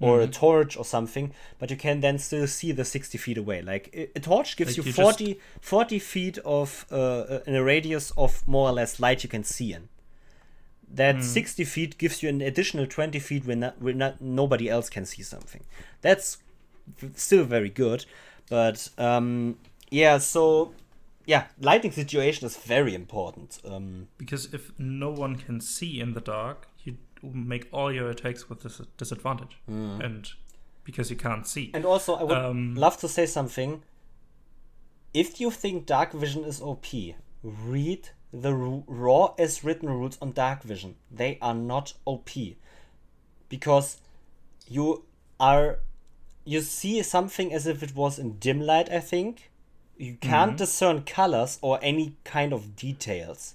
or 0.00 0.20
a 0.20 0.26
torch 0.26 0.76
or 0.76 0.84
something, 0.84 1.32
but 1.58 1.70
you 1.70 1.76
can 1.76 2.00
then 2.00 2.18
still 2.18 2.46
see 2.46 2.72
the 2.72 2.84
60 2.84 3.16
feet 3.16 3.38
away. 3.38 3.62
Like 3.62 3.90
a, 3.94 4.18
a 4.18 4.20
torch 4.20 4.56
gives 4.56 4.76
Like 4.76 4.84
you 4.86 4.90
you 4.90 4.92
40, 4.92 5.40
40 5.60 5.98
feet 5.98 6.38
of 6.38 6.86
uh, 6.90 7.38
in 7.46 7.54
a 7.54 7.62
radius 7.62 8.12
of 8.16 8.46
more 8.46 8.68
or 8.68 8.72
less 8.72 9.00
light 9.00 9.22
you 9.22 9.28
can 9.28 9.44
see 9.44 9.72
in. 9.72 9.88
That 10.88 11.24
60 11.24 11.64
feet 11.64 11.98
gives 11.98 12.22
you 12.22 12.28
an 12.28 12.40
additional 12.40 12.86
20 12.86 13.18
feet 13.18 13.44
when, 13.44 13.60
not, 13.60 13.82
when 13.82 13.98
not, 13.98 14.20
nobody 14.20 14.68
else 14.68 14.88
can 14.88 15.04
see 15.04 15.22
something. 15.22 15.64
That's 16.00 16.38
still 17.16 17.44
very 17.44 17.70
good, 17.70 18.06
but 18.48 18.88
um, 18.96 19.58
yeah, 19.90 20.18
so 20.18 20.72
yeah, 21.26 21.46
lighting 21.60 21.90
situation 21.92 22.46
is 22.46 22.56
very 22.56 22.94
important. 22.94 23.58
Um, 23.64 24.08
because 24.16 24.54
if 24.54 24.70
no 24.78 25.10
one 25.10 25.36
can 25.36 25.60
see 25.60 26.00
in 26.00 26.14
the 26.14 26.20
dark, 26.20 26.68
you 26.84 26.96
make 27.22 27.68
all 27.72 27.92
your 27.92 28.08
attacks 28.10 28.48
with 28.48 28.62
this 28.62 28.80
disadvantage, 28.96 29.58
and 29.66 30.30
because 30.84 31.10
you 31.10 31.16
can't 31.16 31.46
see. 31.46 31.70
And 31.74 31.84
also, 31.84 32.14
I 32.14 32.22
would 32.22 32.38
Um, 32.38 32.74
love 32.76 32.96
to 32.98 33.08
say 33.08 33.26
something. 33.26 33.82
If 35.12 35.40
you 35.40 35.50
think 35.50 35.86
Dark 35.86 36.12
Vision 36.12 36.44
is 36.44 36.60
OP, 36.60 36.86
read 37.42 38.10
the 38.32 38.52
ru- 38.54 38.84
raw 38.86 39.34
as 39.38 39.64
written 39.64 39.88
rules 39.88 40.18
on 40.20 40.32
Dark 40.32 40.62
Vision. 40.62 40.94
They 41.10 41.38
are 41.40 41.54
not 41.54 41.94
OP 42.04 42.30
because 43.48 43.98
you 44.68 45.04
are 45.40 45.78
you 46.44 46.60
see 46.60 47.02
something 47.02 47.52
as 47.52 47.66
if 47.66 47.82
it 47.82 47.94
was 47.96 48.18
in 48.18 48.38
dim 48.38 48.60
light. 48.60 48.90
I 48.92 49.00
think 49.00 49.50
you 49.98 50.16
can't 50.20 50.56
discern 50.56 51.02
colors 51.02 51.58
or 51.62 51.78
any 51.82 52.16
kind 52.24 52.52
of 52.52 52.76
details. 52.76 53.54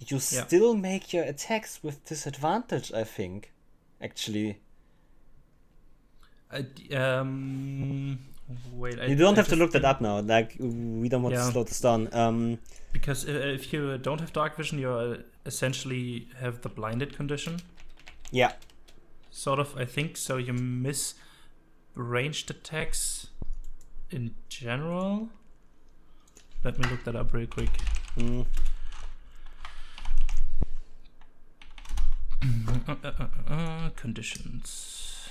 You 0.00 0.16
Yeah. 0.16 0.44
still 0.46 0.74
make 0.74 1.12
your 1.12 1.24
attacks 1.24 1.80
with 1.82 2.04
disadvantage. 2.04 2.92
I 2.92 3.04
think, 3.04 3.52
actually. 4.00 4.58
Um, 6.94 8.18
wait, 8.74 9.00
I, 9.00 9.06
You 9.06 9.16
don't 9.16 9.34
I 9.34 9.36
have 9.36 9.48
to 9.48 9.56
look 9.56 9.72
that 9.72 9.84
up 9.84 10.00
now. 10.00 10.20
Like 10.20 10.56
we 10.58 11.08
don't 11.08 11.22
want 11.22 11.34
Yeah. 11.34 11.46
to 11.46 11.52
slow 11.52 11.64
this 11.64 11.80
down. 11.80 12.08
Um, 12.12 12.58
Because 12.92 13.24
if 13.24 13.72
you 13.72 13.96
don't 13.98 14.20
have 14.20 14.32
dark 14.32 14.56
vision, 14.56 14.78
you 14.78 14.90
uh, 14.90 15.16
essentially 15.46 16.28
have 16.40 16.60
the 16.62 16.68
blinded 16.68 17.16
condition. 17.16 17.60
yeah, 18.30 18.52
Sort 19.30 19.58
of, 19.58 19.74
I 19.78 19.86
think. 19.86 20.16
So 20.18 20.36
you 20.36 20.52
miss 20.52 21.14
ranged 21.94 22.50
attacks 22.50 23.28
in 24.10 24.34
general. 24.48 25.30
Let 26.64 26.78
me 26.78 26.88
look 26.90 27.04
that 27.04 27.16
up 27.16 27.32
real 27.32 27.46
quick. 27.46 27.70
mm, 28.16 28.46
Uh, 32.88 32.94
uh, 33.04 33.26
uh, 33.48 33.90
conditions. 33.90 35.28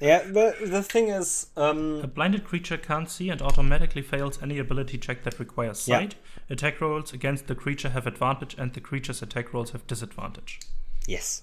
yeah. 0.00 0.24
But 0.32 0.58
the 0.60 0.82
thing 0.82 1.08
is, 1.08 1.48
A 1.56 1.70
um, 1.70 2.10
blinded 2.14 2.44
creature 2.44 2.76
can't 2.76 3.10
see 3.10 3.30
and 3.30 3.42
automatically 3.42 4.02
fails 4.02 4.40
any 4.42 4.58
ability 4.58 4.98
check 4.98 5.24
that 5.24 5.38
requires 5.40 5.86
Yeah. 5.88 5.98
sight. 5.98 6.14
Attack 6.48 6.80
rolls 6.80 7.12
against 7.12 7.46
the 7.48 7.54
creature 7.56 7.90
have 7.90 8.06
advantage, 8.06 8.54
and 8.58 8.72
the 8.74 8.80
creature's 8.80 9.22
attack 9.22 9.52
rolls 9.52 9.70
have 9.70 9.86
disadvantage. 9.86 10.60
yes, 11.06 11.42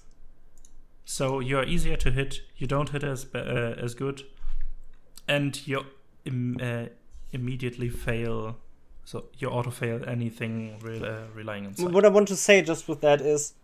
So 1.04 1.40
you 1.40 1.58
are 1.58 1.64
easier 1.64 1.96
to 1.96 2.10
hit. 2.10 2.40
You 2.56 2.66
don't 2.66 2.90
hit 2.90 3.02
as 3.04 3.26
uh, 3.34 3.74
as 3.78 3.94
good, 3.94 4.22
and 5.28 5.66
you 5.66 5.84
Im- 6.24 6.56
uh, 6.62 6.86
immediately 7.32 7.88
fail. 7.90 8.56
So 9.04 9.24
you 9.38 9.48
auto 9.48 9.70
fail 9.70 10.02
anything 10.06 10.78
re- 10.80 11.02
uh, 11.02 11.22
relying 11.34 11.66
on 11.66 11.74
sight. 11.74 11.90
what 11.90 12.04
I 12.04 12.08
want 12.08 12.28
to 12.28 12.36
say 12.36 12.62
just 12.62 12.88
with 12.88 13.00
that 13.00 13.20
is, 13.20 13.54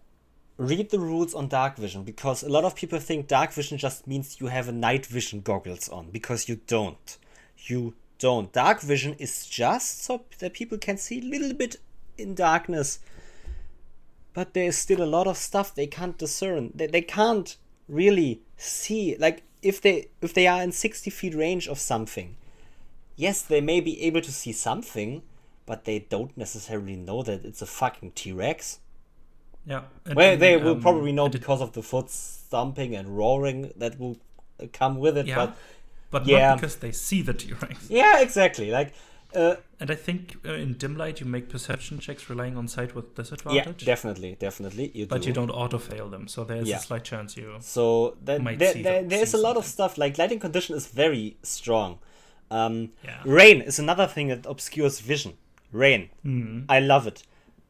read 0.59 0.91
the 0.91 0.99
rules 0.99 1.34
on 1.34 1.49
dark 1.49 1.76
vision 1.76 2.03
because 2.03 2.43
a 2.43 2.49
lot 2.49 2.64
of 2.64 2.74
people 2.74 2.99
think 2.99 3.28
dark 3.28 3.53
vision 3.53 3.76
just 3.78 4.07
means 4.07 4.41
you 4.41 4.47
have 4.47 4.68
a 4.68 4.72
night 4.72 5.07
vision 5.07 5.41
goggles 5.41 5.89
on 5.89 6.11
because 6.11 6.49
you 6.49 6.61
don't. 6.66 7.18
You 7.66 7.95
don't. 8.18 8.53
Dark 8.53 8.80
vision 8.80 9.14
is 9.18 9.47
just 9.47 10.03
so 10.03 10.24
that 10.39 10.55
people 10.55 10.78
can 10.78 10.97
see 10.97 11.20
a 11.20 11.24
little 11.24 11.53
bit 11.55 11.76
in 12.16 12.34
darkness. 12.34 12.99
But 14.32 14.55
there's 14.55 14.76
still 14.76 15.03
a 15.03 15.07
lot 15.07 15.26
of 15.26 15.37
stuff 15.37 15.74
they 15.74 15.87
can't 15.87 16.18
discern. 16.18 16.72
They, 16.74 16.87
they 16.87 17.03
can't 17.03 17.57
really 17.89 18.43
see. 18.57 19.16
Like 19.18 19.43
if 19.62 19.80
they 19.80 20.09
if 20.20 20.34
they 20.34 20.47
are 20.47 20.62
in 20.62 20.72
60 20.72 21.11
feet 21.11 21.34
range 21.34 21.68
of 21.68 21.78
something, 21.78 22.37
yes, 23.16 23.42
they 23.42 23.60
may 23.60 23.80
be 23.80 24.02
able 24.02 24.20
to 24.20 24.32
see 24.32 24.52
something, 24.52 25.22
but 25.66 25.84
they 25.84 25.98
don't 26.00 26.36
necessarily 26.36 26.96
know 26.96 27.22
that 27.22 27.44
it's 27.44 27.62
a 27.62 27.66
fucking 27.66 28.12
T-Rex. 28.12 28.78
yeah. 29.66 29.82
and 30.04 30.14
Well, 30.14 30.30
then, 30.32 30.38
they 30.38 30.56
will 30.56 30.72
um, 30.76 30.80
probably 30.80 31.12
know 31.12 31.28
because 31.28 31.60
of 31.60 31.72
the 31.72 31.82
foot 31.82 32.10
stomping 32.10 32.94
and 32.94 33.16
roaring 33.16 33.72
that 33.76 33.98
will 33.98 34.16
come 34.72 34.96
with 34.98 35.16
it. 35.18 35.26
Yeah. 35.26 35.36
But 35.36 35.56
but 36.10 36.26
Yeah. 36.26 36.48
not 36.50 36.56
because 36.60 36.76
they 36.76 36.92
see 36.92 37.20
the 37.22 37.34
T 37.34 37.52
Rex. 37.52 37.90
Yeah, 37.90 38.20
exactly. 38.20 38.70
Like, 38.70 38.94
uh, 39.34 39.56
And 39.80 39.90
I 39.90 39.96
think 39.96 40.36
uh, 40.46 40.52
in 40.52 40.74
dim 40.74 40.96
light 40.96 41.18
you 41.20 41.26
make 41.26 41.48
perception 41.48 41.98
checks 41.98 42.30
relying 42.30 42.56
on 42.56 42.68
sight 42.68 42.94
with 42.94 43.16
disadvantage. 43.16 43.82
yeah, 43.82 43.86
definitely, 43.86 44.36
definitely. 44.38 44.92
You 44.94 45.06
but 45.06 45.22
do. 45.22 45.28
you 45.28 45.34
don't 45.34 45.50
auto 45.50 45.78
fail 45.78 46.08
them. 46.08 46.28
So 46.28 46.44
there's 46.44 46.68
Yeah. 46.68 46.76
a 46.76 46.80
slight 46.80 47.02
chance 47.04 47.36
you. 47.36 47.56
So 47.60 48.16
that, 48.24 48.40
might 48.40 48.60
there, 48.60 48.72
see 48.72 48.82
there, 48.82 49.02
the- 49.02 49.08
there 49.08 49.22
is 49.24 49.32
see 49.32 49.38
a 49.38 49.40
lot 49.40 49.56
of 49.56 49.64
stuff. 49.66 49.98
Like 49.98 50.16
lighting 50.16 50.38
condition 50.38 50.76
is 50.76 50.86
very 50.86 51.36
strong. 51.42 51.98
Um, 52.51 52.92
Yeah. 53.05 53.20
Rain 53.24 53.61
is 53.62 53.78
another 53.78 54.07
thing 54.07 54.28
that 54.28 54.47
obscures 54.47 55.01
vision. 55.01 55.36
Rain, 55.72 56.11
Mhm. 56.24 56.64
I 56.68 56.78
love 56.80 57.07
it. 57.07 57.22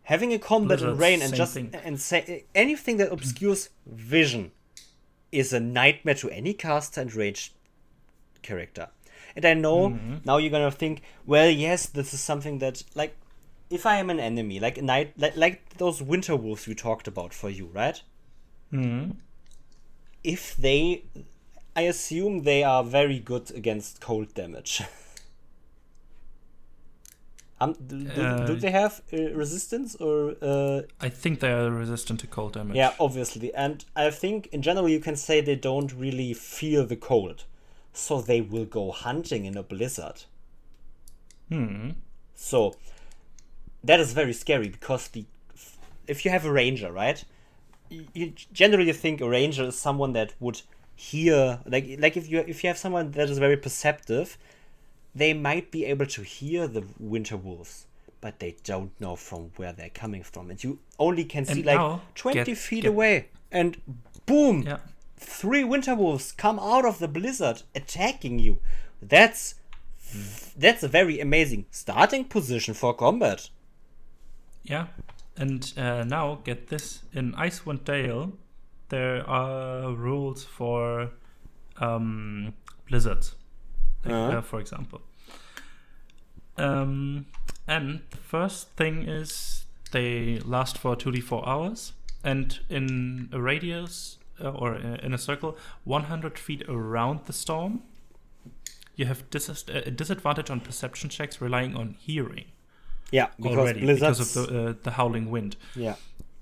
Having 0.05 0.33
a 0.35 0.39
combat 0.39 0.81
in 0.83 0.97
rain 0.97 1.23
and 1.23 1.35
just 1.35 1.55
thing. 1.55 1.71
and 1.85 2.01
say 2.01 2.45
anything 2.55 2.97
that 2.99 3.11
obscures 3.13 3.71
vision 3.87 4.53
is 5.33 5.53
a 5.53 5.59
nightmare 5.61 6.15
to 6.15 6.31
any 6.31 6.53
caster 6.55 7.01
and 7.01 7.13
rage 7.15 7.53
character. 8.43 8.89
And 9.35 9.45
I 9.45 9.55
know 9.55 9.91
Mm-hmm. 9.91 10.17
now 10.25 10.37
you're 10.37 10.51
gonna 10.51 10.71
think, 10.71 11.03
well, 11.27 11.51
yes, 11.51 11.87
this 11.87 12.15
is 12.15 12.21
something 12.21 12.59
that 12.61 12.83
like 12.95 13.17
if 13.69 13.85
I 13.85 13.97
am 13.97 14.11
an 14.11 14.21
enemy, 14.21 14.61
like 14.61 14.79
a 14.79 14.83
night, 14.83 15.13
like, 15.19 15.37
like 15.37 15.77
those 15.79 16.01
winter 16.01 16.37
wolves 16.37 16.69
we 16.69 16.75
talked 16.77 17.09
about 17.09 17.35
for 17.35 17.51
you, 17.51 17.67
right? 17.67 18.01
Mhm. 18.73 19.17
if 20.23 20.57
they 20.57 21.05
i 21.77 21.83
assume 21.83 22.43
they 22.43 22.63
are 22.65 22.83
very 22.83 23.19
good 23.21 23.51
against 23.55 24.01
cold 24.01 24.33
damage 24.35 24.83
um, 27.61 27.75
do, 27.87 28.05
do, 28.05 28.23
Uh, 28.23 28.47
do 28.47 28.55
they 28.57 28.71
have 28.71 29.03
uh, 29.13 29.17
resistance 29.33 29.95
or 29.97 30.35
uh, 30.43 30.83
I 31.01 31.09
think 31.09 31.41
they 31.41 31.53
are 31.53 31.71
resistant 31.71 32.21
to 32.21 32.27
cold 32.27 32.53
damage. 32.55 32.77
yeah 32.77 32.93
obviously 32.99 33.55
and 33.55 33.85
i 33.95 34.11
think 34.11 34.47
in 34.53 34.63
general 34.63 34.89
you 34.89 35.01
can 35.01 35.17
say 35.17 35.41
they 35.41 35.57
don't 35.57 35.93
really 35.93 36.35
feel 36.35 36.87
the 36.87 36.97
cold 36.97 37.45
so 37.93 38.21
they 38.21 38.41
will 38.41 38.67
go 38.67 38.91
hunting 38.93 39.45
in 39.47 39.57
a 39.57 39.63
blizzard 39.63 40.25
Hmm. 41.49 41.91
So 42.35 42.75
that 43.85 44.01
is 44.01 44.13
very 44.13 44.33
scary 44.33 44.69
because 44.69 45.07
the 45.09 45.25
if 46.09 46.25
you 46.25 46.31
have 46.33 46.45
a 46.45 46.51
ranger, 46.51 46.91
right? 46.91 47.25
You, 47.89 48.05
you 48.15 48.33
generally 48.53 48.93
think 48.93 49.21
a 49.21 49.29
ranger 49.29 49.63
is 49.67 49.79
someone 49.79 50.13
that 50.15 50.35
would 50.41 50.63
hear 50.97 51.61
like 51.67 51.97
like 51.99 52.17
if 52.17 52.29
you 52.31 52.41
if 52.47 52.65
you 52.65 52.69
have 52.69 52.79
someone 52.79 53.11
that 53.13 53.29
is 53.31 53.39
very 53.39 53.57
perceptive, 53.57 54.37
they 55.15 55.33
might 55.35 55.71
be 55.71 55.85
able 55.85 56.07
to 56.07 56.23
hear 56.23 56.67
the 56.67 56.85
winter 56.99 57.37
wolves, 57.37 57.87
but 58.21 58.39
they 58.41 58.57
don't 58.65 58.99
know 59.01 59.15
from 59.17 59.51
where 59.57 59.73
they're 59.73 59.91
coming 59.91 60.23
from, 60.23 60.51
and 60.51 60.63
you 60.65 60.79
only 60.99 61.25
can 61.25 61.45
see 61.45 61.53
And 61.53 61.67
like 61.67 61.77
now, 61.79 62.01
twenty 62.15 62.45
get- 62.45 62.59
feet 62.59 62.83
get- 62.83 62.89
away, 62.89 63.29
and 63.53 63.77
boom, 64.27 64.63
Yeah. 64.63 64.79
three 65.17 65.65
winter 65.65 65.95
wolves 65.95 66.33
come 66.33 66.59
out 66.59 66.85
of 66.85 66.99
the 66.99 67.09
blizzard 67.09 67.63
attacking 67.75 68.39
you. 68.39 68.59
That's 69.03 69.55
that's 70.57 70.83
a 70.83 70.89
very 70.89 71.21
amazing 71.21 71.67
starting 71.71 72.25
position 72.25 72.75
for 72.75 72.95
combat. 72.95 73.51
Yeah. 74.63 74.87
And 75.37 75.71
uh, 75.77 76.05
now 76.05 76.37
get 76.45 76.69
this 76.69 77.03
in 77.13 77.33
Icewind 77.35 77.85
Dale, 77.85 78.33
there 78.89 79.29
are 79.29 79.93
rules 79.93 80.45
for 80.45 81.11
um, 81.81 82.55
blizzards, 82.89 83.35
like, 84.05 84.15
Uh-huh. 84.15 84.39
uh, 84.39 84.43
for 84.43 84.61
example. 84.61 85.01
Um, 86.59 87.27
and 87.67 88.01
the 88.11 88.17
first 88.17 88.71
thing 88.77 89.03
is 89.09 89.67
they 89.93 90.39
last 90.45 90.79
for 90.79 90.97
2d4 90.97 91.47
hours, 91.47 91.93
and 92.25 92.59
in 92.71 93.29
a 93.33 93.41
radius 93.41 94.19
uh, 94.43 94.51
or 94.51 94.75
uh, 94.75 94.97
in 95.03 95.13
a 95.15 95.19
circle 95.19 95.57
100 95.85 96.39
feet 96.39 96.63
around 96.69 97.21
the 97.27 97.33
storm, 97.33 97.83
you 98.95 99.07
have 99.07 99.29
dis- 99.31 99.65
a 99.69 99.91
disadvantage 99.91 100.51
on 100.51 100.61
perception 100.61 101.11
checks 101.11 101.41
relying 101.41 101.77
on 101.77 101.97
hearing 101.99 102.45
Yeah, 103.13 103.27
because 103.37 103.59
already 103.59 103.87
because 103.87 104.21
of 104.21 104.33
the 104.49 104.69
uh, 104.71 104.75
the 104.83 104.91
howling 104.93 105.31
wind. 105.31 105.57
yeah, 105.75 105.97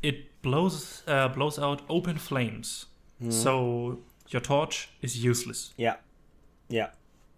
It 0.04 0.16
blows 0.42 1.02
uh, 1.06 1.28
blows 1.28 1.58
out 1.58 1.82
open 1.88 2.18
flames, 2.18 2.86
so 3.30 3.98
your 4.28 4.42
torch 4.42 4.88
is 5.00 5.24
useless. 5.24 5.72
yeah, 5.78 5.96
yeah, 6.68 6.88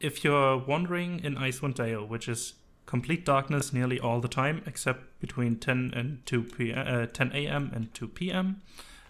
If 0.01 0.25
you're 0.25 0.57
wandering 0.59 1.21
in 1.25 1.37
Icewind 1.37 1.75
Dale, 1.75 2.05
which 2.07 2.29
is 2.29 2.55
complete 2.87 3.25
darkness 3.25 3.73
nearly 3.73 4.01
all 4.01 4.21
the 4.21 4.29
time, 4.29 4.63
except 4.67 5.01
between 5.21 5.57
10 5.57 5.93
and 5.97 6.27
2 6.27 6.43
p. 6.43 6.73
Uh, 6.73 7.07
10 7.07 7.33
a.m. 7.35 7.71
and 7.75 7.93
2 7.95 8.09
p.m. 8.09 8.63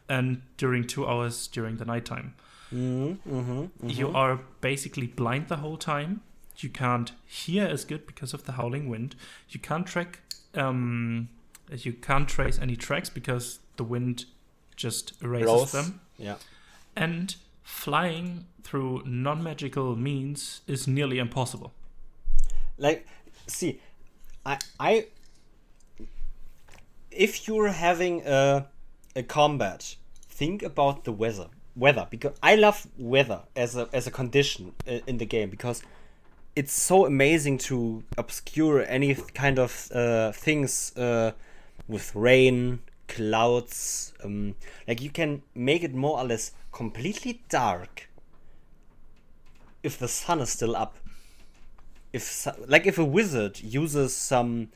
and 0.08 0.42
during 0.56 0.84
two 0.86 1.06
hours 1.06 1.48
during 1.48 1.76
the 1.78 1.84
nighttime. 1.84 2.34
mm-hmm, 2.72 3.36
mm-hmm, 3.38 3.88
You 3.88 4.08
are 4.14 4.40
basically 4.60 5.06
blind 5.06 5.48
the 5.48 5.56
whole 5.56 5.76
time. 5.78 6.20
You 6.58 6.70
can't 6.70 7.12
hear 7.26 7.66
as 7.66 7.84
good 7.84 8.06
because 8.06 8.34
of 8.34 8.44
the 8.44 8.52
howling 8.52 8.88
wind. 8.88 9.14
You 9.50 9.60
can't 9.60 9.86
track. 9.86 10.20
Um, 10.54 11.28
you 11.70 11.92
can't 11.92 12.28
trace 12.28 12.58
any 12.58 12.76
tracks 12.76 13.10
because 13.10 13.58
the 13.76 13.84
wind 13.84 14.24
just 14.76 15.12
erases 15.22 15.72
them. 15.72 16.00
yeah, 16.18 16.36
And 16.94 17.34
flying 17.62 18.46
through 18.62 19.02
non-magical 19.04 19.96
means 19.96 20.60
is 20.66 20.86
nearly 20.86 21.18
impossible. 21.18 21.72
like 22.78 23.06
see, 23.46 23.80
I 24.44 24.58
I 24.78 25.06
if 27.10 27.46
you're 27.48 27.68
having 27.68 28.22
a 28.26 28.66
a 29.14 29.22
combat, 29.22 29.96
think 30.28 30.62
about 30.62 31.04
the 31.04 31.12
weather. 31.12 31.48
Weather 31.74 32.06
because 32.10 32.32
I 32.42 32.54
love 32.56 32.86
weather 32.98 33.40
as 33.54 33.76
a 33.76 33.88
as 33.92 34.06
a 34.06 34.10
condition 34.10 34.72
in 35.06 35.18
the 35.18 35.26
game 35.26 35.50
because 35.50 35.82
it's 36.54 36.72
so 36.72 37.04
amazing 37.04 37.58
to 37.58 38.02
obscure 38.16 38.82
any 38.88 39.14
kind 39.34 39.58
of 39.58 39.90
uh, 39.94 40.32
things 40.32 40.96
uh, 40.96 41.32
with 41.88 42.14
rain, 42.14 42.80
clouds. 43.08 44.12
Um, 44.24 44.54
like 44.88 45.00
you 45.00 45.10
can 45.10 45.42
make 45.54 45.82
it 45.82 45.94
more 45.94 46.18
or 46.18 46.24
less 46.24 46.52
completely 46.72 47.42
dark 47.48 48.08
if 49.82 49.98
the 49.98 50.08
sun 50.08 50.40
is 50.40 50.50
still 50.50 50.74
up. 50.76 50.96
If 52.12 52.46
like 52.66 52.86
if 52.86 52.98
a 52.98 53.04
wizard 53.04 53.60
uses 53.60 54.14
some 54.14 54.68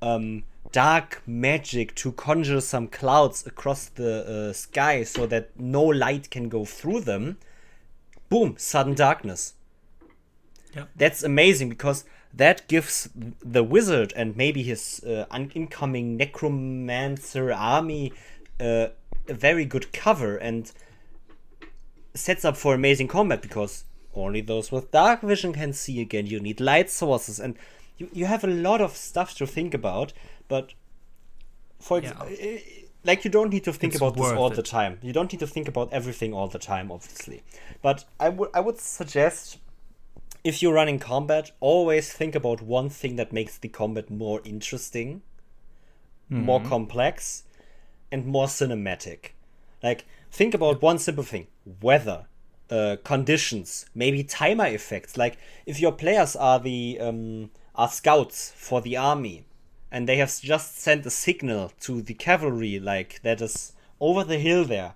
um, 0.00 0.44
dark 0.72 1.22
magic 1.26 1.94
to 1.96 2.12
conjure 2.12 2.60
some 2.60 2.88
clouds 2.88 3.46
across 3.46 3.86
the 3.86 4.48
uh, 4.50 4.52
sky 4.52 5.02
so 5.04 5.26
that 5.26 5.58
no 5.58 5.82
light 5.82 6.30
can 6.30 6.48
go 6.48 6.64
through 6.64 7.00
them, 7.00 7.38
boom, 8.28 8.54
sudden 8.58 8.94
darkness 8.94 9.54
Yeah. 10.74 10.84
that's 10.96 11.22
amazing 11.22 11.68
because 11.68 12.04
that 12.34 12.66
gives 12.68 13.08
the 13.14 13.62
wizard 13.62 14.12
and 14.16 14.36
maybe 14.36 14.62
his 14.62 15.02
uh, 15.04 15.26
un- 15.30 15.50
incoming 15.54 16.16
necromancer 16.16 17.52
army 17.52 18.12
uh, 18.60 18.88
a 19.28 19.34
very 19.34 19.64
good 19.64 19.92
cover 19.92 20.36
and 20.36 20.72
sets 22.14 22.44
up 22.44 22.56
for 22.56 22.74
amazing 22.74 23.08
combat 23.08 23.40
because 23.42 23.84
only 24.14 24.40
those 24.40 24.70
with 24.70 24.90
dark 24.90 25.22
vision 25.22 25.52
can 25.52 25.72
see 25.72 26.00
again. 26.00 26.26
You 26.26 26.40
need 26.40 26.60
light 26.60 26.90
sources 26.90 27.40
and 27.40 27.56
you, 27.98 28.08
you 28.12 28.26
have 28.26 28.44
a 28.44 28.48
lot 28.48 28.80
of 28.80 28.96
stuff 28.96 29.34
to 29.36 29.46
think 29.46 29.74
about, 29.74 30.12
but 30.48 30.72
for 31.80 31.98
ex- 31.98 32.12
Yeah. 32.40 32.58
like 33.04 33.24
you 33.24 33.30
don't 33.30 33.50
need 33.50 33.64
to 33.64 33.72
think 33.72 33.94
It's 33.94 34.00
about 34.02 34.14
this 34.16 34.32
all 34.32 34.50
the 34.50 34.62
time. 34.62 34.98
You 35.02 35.12
don't 35.12 35.32
need 35.32 35.40
to 35.40 35.46
think 35.46 35.68
about 35.68 35.92
everything 35.92 36.32
all 36.34 36.48
the 36.48 36.58
time, 36.58 36.90
obviously. 36.92 37.42
But 37.80 38.04
I 38.20 38.28
would 38.28 38.50
I 38.54 38.60
would 38.60 38.78
suggest 38.78 39.58
if 40.44 40.60
you're 40.60 40.74
running 40.74 40.98
combat, 40.98 41.52
always 41.60 42.12
think 42.12 42.34
about 42.34 42.62
one 42.62 42.88
thing 42.88 43.16
that 43.16 43.32
makes 43.32 43.58
the 43.58 43.68
combat 43.68 44.10
more 44.10 44.40
interesting, 44.44 45.22
more 46.28 46.60
complex, 46.62 47.44
and 48.10 48.26
more 48.26 48.46
cinematic. 48.46 49.30
Like, 49.82 50.04
think 50.30 50.54
about 50.54 50.82
one 50.82 50.98
simple 50.98 51.24
thing 51.24 51.46
weather, 51.80 52.26
uh, 52.70 52.96
conditions, 53.04 53.86
maybe 53.94 54.24
timer 54.24 54.66
effects. 54.66 55.16
Like, 55.16 55.38
if 55.66 55.78
your 55.78 55.92
players 55.92 56.34
are 56.34 56.58
the 56.58 56.98
um, 57.00 57.50
are 57.74 57.88
scouts 57.88 58.52
for 58.56 58.80
the 58.80 58.96
army, 58.96 59.44
and 59.90 60.08
they 60.08 60.16
have 60.16 60.40
just 60.40 60.78
sent 60.78 61.06
a 61.06 61.10
signal 61.10 61.72
to 61.80 62.02
the 62.02 62.14
cavalry, 62.14 62.80
like 62.80 63.20
that 63.22 63.40
is 63.40 63.74
over 64.00 64.24
the 64.24 64.38
hill 64.38 64.64
there, 64.64 64.94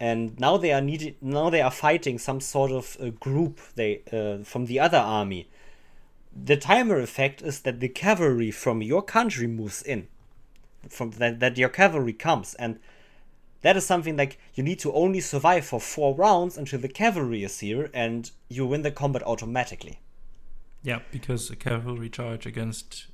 and 0.00 0.38
now 0.38 0.56
they 0.56 0.72
are 0.72 0.80
needed. 0.80 1.16
Now 1.20 1.50
they 1.50 1.60
are 1.60 1.70
fighting 1.70 2.18
some 2.18 2.40
sort 2.40 2.70
of 2.70 2.96
a 3.00 3.10
group 3.10 3.60
they 3.74 4.02
uh, 4.12 4.44
from 4.44 4.66
the 4.66 4.80
other 4.80 4.98
army. 4.98 5.48
The 6.34 6.56
timer 6.56 7.00
effect 7.00 7.42
is 7.42 7.60
that 7.60 7.80
the 7.80 7.88
cavalry 7.88 8.50
from 8.50 8.82
your 8.82 9.02
country 9.02 9.46
moves 9.46 9.82
in, 9.82 10.08
from 10.88 11.10
that 11.12 11.40
that 11.40 11.58
your 11.58 11.68
cavalry 11.68 12.12
comes, 12.12 12.54
and 12.54 12.78
that 13.62 13.76
is 13.76 13.84
something 13.84 14.16
like 14.16 14.38
you 14.54 14.62
need 14.62 14.78
to 14.80 14.92
only 14.92 15.20
survive 15.20 15.66
for 15.66 15.80
four 15.80 16.14
rounds 16.14 16.56
until 16.56 16.78
the 16.78 16.88
cavalry 16.88 17.42
is 17.42 17.58
here, 17.58 17.90
and 17.92 18.30
you 18.48 18.66
win 18.66 18.82
the 18.82 18.92
combat 18.92 19.22
automatically. 19.24 19.98
Yeah, 20.82 21.00
because 21.10 21.50
a 21.50 21.56
cavalry 21.56 22.08
charge 22.08 22.46
against 22.46 23.08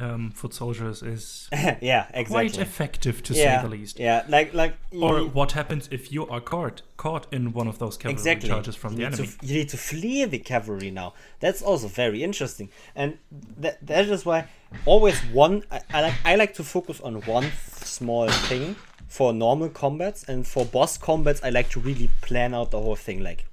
um, 0.00 0.30
foot 0.30 0.54
soldiers 0.54 1.02
is 1.02 1.48
yeah, 1.52 2.06
exactly. 2.12 2.24
quite 2.24 2.58
effective 2.58 3.22
to 3.24 3.34
yeah, 3.34 3.60
say 3.60 3.68
the 3.68 3.70
least. 3.70 3.98
Yeah, 3.98 4.24
like 4.28 4.54
like 4.54 4.76
Or 4.92 5.20
what 5.20 5.52
happens 5.52 5.88
if 5.90 6.12
you 6.12 6.26
are 6.28 6.40
caught 6.40 6.82
caught 6.96 7.26
in 7.32 7.52
one 7.52 7.68
of 7.68 7.78
those 7.78 7.96
cavalry 7.96 8.14
exactly 8.14 8.48
charges 8.48 8.76
from 8.76 8.92
you 8.92 8.98
the 8.98 9.04
enemy? 9.06 9.26
To, 9.26 9.46
you 9.46 9.54
need 9.54 9.68
to 9.70 9.76
flee 9.76 10.24
the 10.24 10.38
cavalry 10.38 10.90
now. 10.90 11.14
That's 11.40 11.62
also 11.62 11.88
very 11.88 12.22
interesting, 12.22 12.68
and 12.94 13.18
that 13.58 13.84
that 13.86 14.06
is 14.06 14.24
why 14.24 14.48
always 14.84 15.18
one. 15.32 15.64
I, 15.70 15.80
I 15.92 16.02
like 16.02 16.14
I 16.24 16.36
like 16.36 16.54
to 16.54 16.64
focus 16.64 17.00
on 17.00 17.22
one 17.22 17.50
small 17.82 18.28
thing 18.28 18.76
for 19.08 19.32
normal 19.32 19.68
combats, 19.68 20.24
and 20.24 20.46
for 20.46 20.64
boss 20.64 20.98
combats, 20.98 21.40
I 21.42 21.50
like 21.50 21.70
to 21.70 21.80
really 21.80 22.10
plan 22.22 22.54
out 22.54 22.70
the 22.70 22.80
whole 22.80 22.96
thing. 22.96 23.22
Like, 23.22 23.46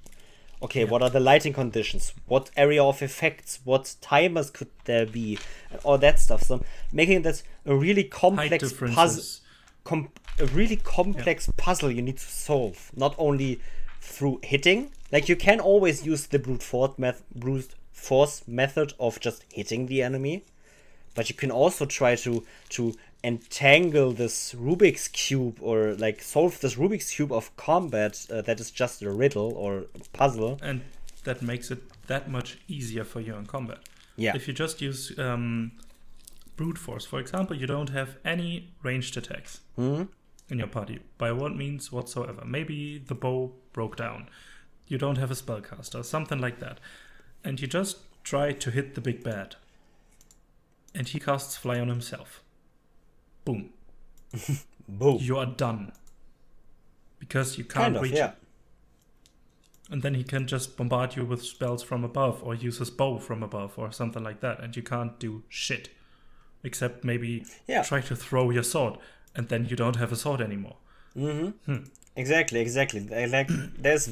okay, 0.64 0.84
what 0.84 1.02
are 1.02 1.10
the 1.10 1.20
lighting 1.20 1.52
conditions? 1.52 2.12
What 2.26 2.50
area 2.56 2.82
of 2.82 3.02
effects? 3.02 3.60
What 3.64 3.94
timers 4.00 4.50
could 4.50 4.70
there 4.84 5.06
be? 5.06 5.38
And 5.70 5.80
all 5.84 5.98
that 5.98 6.18
stuff. 6.18 6.42
So 6.42 6.64
making 6.92 7.22
that 7.22 7.42
a 7.64 7.74
really 7.74 8.04
complex 8.04 8.72
puzzle 8.72 9.22
com- 9.84 10.08
a 10.40 10.46
really 10.46 10.76
complex 10.76 11.50
puzzle 11.56 11.90
you 11.90 12.02
need 12.02 12.16
to 12.16 12.26
solve, 12.26 12.90
not 12.96 13.14
only 13.18 13.60
through 14.00 14.40
hitting. 14.42 14.90
Like 15.12 15.28
you 15.28 15.36
can 15.36 15.60
always 15.60 16.04
use 16.04 16.26
the 16.26 16.38
brute 16.38 16.62
force, 16.62 16.98
meth- 16.98 17.22
brute 17.34 17.74
force 17.92 18.42
method 18.48 18.94
of 18.98 19.20
just 19.20 19.44
hitting 19.52 19.86
the 19.86 20.02
enemy, 20.02 20.44
but 21.14 21.28
you 21.28 21.36
can 21.36 21.50
also 21.50 21.86
try 21.86 22.16
to 22.16 22.44
to 22.70 22.94
entangle 23.24 24.12
this 24.12 24.54
Rubik's 24.54 25.08
cube 25.08 25.56
or 25.60 25.94
like 25.94 26.22
solve 26.22 26.60
this 26.60 26.74
Rubik's 26.76 27.10
cube 27.10 27.32
of 27.32 27.56
combat 27.56 28.26
uh, 28.30 28.42
that 28.42 28.60
is 28.60 28.70
just 28.70 29.02
a 29.02 29.10
riddle 29.10 29.52
or 29.56 29.86
puzzle. 30.12 30.58
and 30.62 30.82
that 31.24 31.40
makes 31.40 31.70
it 31.70 31.78
that 32.06 32.30
much 32.30 32.58
easier 32.68 33.02
for 33.04 33.20
you 33.20 33.34
in 33.36 33.46
combat. 33.46 33.78
Yeah. 34.16 34.36
If 34.36 34.46
you 34.46 34.52
just 34.54 34.82
use 34.82 35.18
um, 35.18 35.72
brute 36.56 36.76
force, 36.78 37.06
for 37.06 37.18
example, 37.18 37.56
you 37.56 37.66
don't 37.66 37.90
have 37.90 38.18
any 38.24 38.68
ranged 38.82 39.16
attacks 39.16 39.60
Hmm? 39.76 40.02
in 40.50 40.58
your 40.58 40.68
party 40.68 40.98
by 41.16 41.32
what 41.32 41.56
means 41.56 41.90
whatsoever. 41.90 42.44
Maybe 42.44 42.98
the 42.98 43.14
bow 43.14 43.52
broke 43.72 43.96
down. 43.96 44.28
You 44.86 44.98
don't 44.98 45.16
have 45.16 45.30
a 45.30 45.34
spellcaster, 45.34 46.04
something 46.04 46.38
like 46.38 46.60
that, 46.60 46.78
and 47.42 47.58
you 47.58 47.66
just 47.66 47.96
try 48.22 48.52
to 48.52 48.70
hit 48.70 48.94
the 48.94 49.00
big 49.00 49.24
bad, 49.24 49.56
and 50.94 51.08
he 51.08 51.18
casts 51.18 51.56
fly 51.56 51.80
on 51.80 51.88
himself. 51.88 52.42
Boom. 53.44 53.70
Boom. 54.88 55.18
You 55.20 55.38
are 55.38 55.46
done. 55.46 55.92
Because 57.18 57.56
you 57.58 57.64
can't 57.64 57.84
kind 57.84 57.96
of, 57.96 58.02
reach 58.02 58.12
yeah. 58.14 58.32
And 59.90 60.02
then 60.02 60.14
he 60.14 60.24
can 60.24 60.46
just 60.46 60.76
bombard 60.76 61.16
you 61.16 61.24
with 61.24 61.42
spells 61.42 61.82
from 61.82 62.04
above 62.04 62.42
or 62.42 62.54
use 62.54 62.78
his 62.78 62.90
bow 62.90 63.18
from 63.18 63.42
above 63.42 63.78
or 63.78 63.92
something 63.92 64.22
like 64.22 64.40
that. 64.40 64.60
And 64.60 64.74
you 64.76 64.82
can't 64.82 65.18
do 65.18 65.42
shit. 65.48 65.88
Except 66.62 67.04
maybe 67.04 67.44
Yeah. 67.66 67.82
try 67.82 68.00
to 68.02 68.16
throw 68.16 68.50
your 68.50 68.62
sword. 68.62 68.98
And 69.34 69.48
then 69.48 69.66
you 69.66 69.76
don't 69.76 69.96
have 69.96 70.12
a 70.12 70.16
sword 70.16 70.40
anymore. 70.40 70.76
Mm-hmm. 71.16 71.72
Hmm. 71.72 71.84
Exactly, 72.16 72.60
exactly. 72.60 73.08
I 73.14 73.24
like 73.24 73.48
there's 73.76 74.08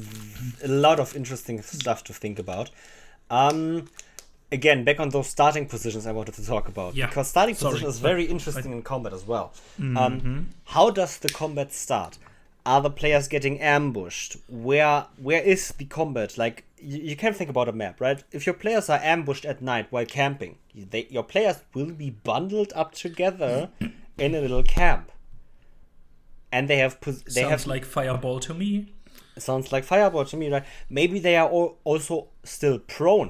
a 0.63 0.67
lot 0.67 0.99
of 0.99 1.15
interesting 1.15 1.61
stuff 1.61 2.03
to 2.05 2.13
think 2.13 2.37
about. 2.37 2.69
Um 3.29 3.87
again, 4.59 4.83
back 4.87 4.99
on 4.99 5.09
those 5.09 5.27
starting 5.37 5.65
positions 5.73 6.03
I 6.07 6.13
wanted 6.19 6.35
to 6.39 6.45
talk 6.53 6.65
about. 6.73 6.91
Yeah. 6.95 7.07
Because 7.07 7.27
starting 7.35 7.55
Sorry. 7.55 7.71
position 7.73 7.89
is 7.89 7.99
very 7.99 8.25
interesting 8.35 8.71
in 8.71 8.81
combat 8.83 9.13
as 9.19 9.25
well. 9.31 9.47
Mm-hmm. 9.79 9.97
Um 9.97 10.47
how 10.75 10.85
does 10.99 11.13
the 11.23 11.29
combat 11.41 11.69
start? 11.85 12.13
Are 12.65 12.81
the 12.87 12.89
players 13.01 13.27
getting 13.35 13.55
ambushed? 13.59 14.31
Where 14.67 14.97
where 15.27 15.43
is 15.53 15.61
the 15.79 15.85
combat? 15.85 16.29
Like 16.43 16.57
you, 16.91 16.99
you 17.09 17.15
can 17.23 17.33
think 17.33 17.49
about 17.49 17.67
a 17.73 17.75
map, 17.83 17.95
right? 18.05 18.19
If 18.37 18.41
your 18.47 18.57
players 18.63 18.85
are 18.93 19.01
ambushed 19.15 19.45
at 19.51 19.61
night 19.61 19.87
while 19.93 20.05
camping, 20.21 20.53
they, 20.91 21.03
your 21.09 21.23
players 21.33 21.57
will 21.73 21.91
be 22.05 22.09
bundled 22.29 22.71
up 22.81 22.89
together 23.05 23.69
in 24.25 24.35
a 24.35 24.41
little 24.45 24.63
camp. 24.63 25.05
And 26.51 26.67
they 26.69 26.77
have 26.77 27.01
pos- 27.01 27.23
they 27.23 27.41
Sounds 27.41 27.51
have 27.51 27.67
like 27.73 27.85
Fireball 27.85 28.39
to 28.47 28.53
me. 28.53 28.69
sounds 29.37 29.71
like 29.73 29.83
fireball 29.91 30.25
to 30.31 30.37
me 30.37 30.45
right 30.53 30.65
maybe 30.99 31.17
they 31.27 31.35
are 31.41 31.49
all 31.55 31.69
also 31.91 32.15
still 32.43 32.77
prone 32.95 33.29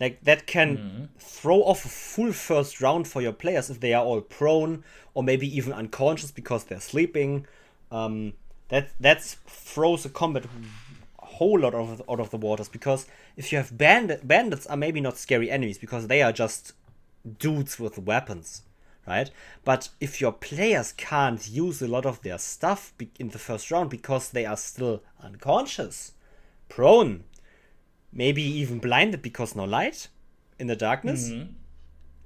like 0.00 0.22
that 0.24 0.46
can 0.46 1.10
throw 1.18 1.62
off 1.62 1.84
a 1.84 1.88
full 1.88 2.32
first 2.32 2.80
round 2.80 3.06
for 3.06 3.20
your 3.20 3.32
players 3.32 3.70
if 3.70 3.80
they 3.80 3.92
are 3.92 4.04
all 4.04 4.20
prone 4.20 4.82
or 5.14 5.22
maybe 5.22 5.46
even 5.54 5.72
unconscious 5.72 6.30
because 6.30 6.64
they're 6.64 6.80
sleeping. 6.80 7.46
Um, 7.92 8.32
that 8.68 8.90
that 8.98 9.22
throws 9.22 10.04
a 10.04 10.08
combat 10.08 10.46
a 11.20 11.26
whole 11.26 11.58
lot 11.58 11.74
of, 11.74 12.02
out 12.08 12.20
of 12.20 12.30
the 12.30 12.36
waters 12.36 12.68
because 12.68 13.06
if 13.36 13.52
you 13.52 13.58
have 13.58 13.76
bandit 13.76 14.26
bandits 14.26 14.66
are 14.66 14.76
maybe 14.76 15.00
not 15.00 15.18
scary 15.18 15.50
enemies 15.50 15.76
because 15.76 16.06
they 16.06 16.22
are 16.22 16.32
just 16.32 16.72
dudes 17.38 17.78
with 17.78 17.98
weapons 17.98 18.62
right? 19.06 19.30
But 19.64 19.88
if 20.00 20.20
your 20.20 20.32
players 20.32 20.92
can't 20.92 21.48
use 21.48 21.82
a 21.82 21.88
lot 21.88 22.06
of 22.06 22.22
their 22.22 22.38
stuff 22.38 22.92
be- 22.96 23.10
in 23.18 23.30
the 23.30 23.38
first 23.38 23.70
round 23.70 23.90
because 23.90 24.30
they 24.30 24.46
are 24.46 24.56
still 24.56 25.02
unconscious 25.22 26.12
prone 26.68 27.24
maybe 28.12 28.42
even 28.42 28.78
blinded 28.78 29.22
because 29.22 29.54
no 29.54 29.64
light 29.64 30.08
in 30.58 30.66
the 30.66 30.76
darkness. 30.76 31.28
Mm-hmm. 31.28 31.52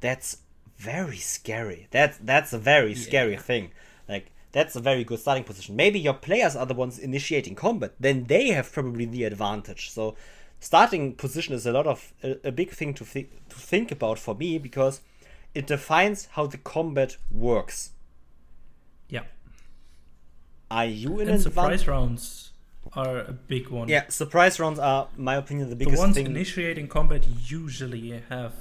That's 0.01 0.39
very 0.77 1.17
scary. 1.19 1.89
That 1.91 2.19
that's 2.25 2.53
a 2.53 2.59
very 2.59 2.95
scary 2.95 3.37
thing. 3.37 3.71
Like 4.09 4.31
that's 4.53 4.77
a 4.77 4.81
very 4.81 5.05
good 5.05 5.19
starting 5.21 5.45
position. 5.45 5.77
Maybe 5.77 5.99
your 5.99 6.15
players 6.15 6.57
are 6.57 6.67
the 6.67 6.75
ones 6.75 6.99
initiating 6.99 7.55
combat. 7.55 7.95
Then 7.99 8.25
they 8.25 8.49
have 8.49 8.71
probably 8.73 9.05
the 9.05 9.25
advantage. 9.25 9.91
So 9.91 10.17
starting 10.61 11.15
position 11.15 11.55
is 11.55 11.67
a 11.67 11.73
lot 11.73 11.87
of 11.87 12.13
a, 12.23 12.49
a 12.49 12.53
big 12.53 12.71
thing 12.71 12.95
to, 12.95 13.05
thi- 13.05 13.31
to 13.49 13.57
think 13.57 13.91
about 13.91 14.19
for 14.19 14.35
me 14.35 14.59
because 14.59 15.01
it 15.55 15.67
defines 15.67 16.29
how 16.33 16.47
the 16.47 16.59
combat 16.59 17.17
works. 17.31 17.91
Yeah. 19.09 19.25
are 20.71 20.87
you 20.87 21.21
in 21.21 21.29
And 21.29 21.37
an 21.37 21.41
surprise 21.41 21.87
rounds 21.87 22.51
are 22.97 23.19
a 23.19 23.33
big 23.33 23.69
one. 23.69 23.89
yeah 23.89 24.05
surprise 24.09 24.59
rounds 24.61 24.79
are 24.79 25.09
my 25.17 25.35
opinion 25.37 25.71
the 25.71 25.77
biggest. 25.77 25.97
The 25.97 26.01
ones 26.01 26.17
thing 26.17 26.27
initiating 26.27 26.89
combat 26.89 27.25
usually 27.47 28.23
have 28.29 28.53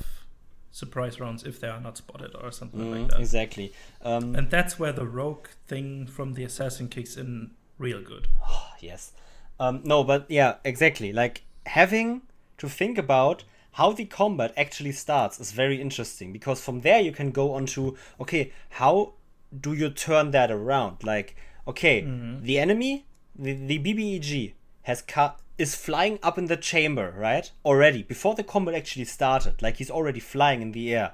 surprise 0.71 1.19
rounds 1.19 1.43
if 1.43 1.59
they 1.59 1.67
are 1.67 1.79
not 1.79 1.97
spotted 1.97 2.31
or 2.41 2.51
something 2.51 2.79
Mm, 2.79 3.01
like 3.01 3.11
that. 3.11 3.19
exactly 3.19 3.71
um, 4.01 4.35
And 4.35 4.49
that's 4.49 4.79
where 4.79 4.91
the 4.91 5.05
rogue 5.05 5.47
thing 5.67 6.07
from 6.07 6.33
the 6.33 6.43
assassin 6.43 6.87
kicks 6.89 7.15
in 7.15 7.51
real 7.77 8.01
good. 8.01 8.27
yes. 8.79 9.11
Um, 9.59 9.81
no, 9.85 10.03
but 10.03 10.25
yeah, 10.29 10.55
exactly. 10.63 11.13
Like 11.13 11.43
having 11.67 12.23
to 12.57 12.67
think 12.67 12.97
about 12.97 13.43
how 13.73 13.91
the 13.93 14.05
combat 14.05 14.51
actually 14.57 14.91
starts 14.93 15.39
is 15.39 15.51
very 15.51 15.79
interesting 15.79 16.31
because 16.33 16.59
from 16.61 16.81
there 16.81 16.99
you 16.99 17.11
can 17.11 17.29
go 17.31 17.53
on 17.53 17.65
to 17.67 17.95
okay, 18.19 18.51
how 18.71 19.13
do 19.61 19.73
you 19.73 19.89
turn 19.91 20.31
that 20.31 20.49
around? 20.51 21.03
Like, 21.03 21.35
okay, 21.67 22.01
the 22.41 22.57
enemy, 22.57 23.05
the, 23.35 23.53
the 23.53 23.79
BBEG 23.79 24.53
has 24.83 25.01
cut 25.01 25.39
is 25.57 25.75
flying 25.75 26.19
up 26.23 26.37
in 26.37 26.45
the 26.45 26.57
chamber, 26.57 27.13
right? 27.17 27.51
Already 27.63 28.03
before 28.03 28.35
the 28.35 28.43
combat 28.43 28.75
actually 28.75 29.05
started. 29.05 29.61
Like 29.61 29.77
he's 29.77 29.91
already 29.91 30.19
flying 30.19 30.61
in 30.61 30.71
the 30.71 30.93
air. 30.93 31.13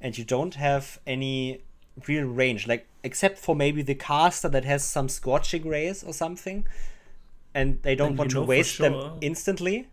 And 0.00 0.16
you 0.16 0.24
don't 0.24 0.54
have 0.54 1.00
any 1.06 1.62
real 2.06 2.24
range, 2.24 2.66
like 2.66 2.86
except 3.02 3.38
for 3.38 3.56
maybe 3.56 3.82
the 3.82 3.94
caster 3.94 4.48
that 4.48 4.64
has 4.64 4.84
some 4.84 5.08
scorching 5.08 5.66
rays 5.66 6.04
or 6.04 6.12
something, 6.12 6.66
and 7.54 7.82
they 7.82 7.94
don't 7.94 8.10
And 8.10 8.18
want 8.18 8.30
to 8.32 8.42
waste 8.42 8.78
them 8.78 9.18
instantly. 9.20 9.88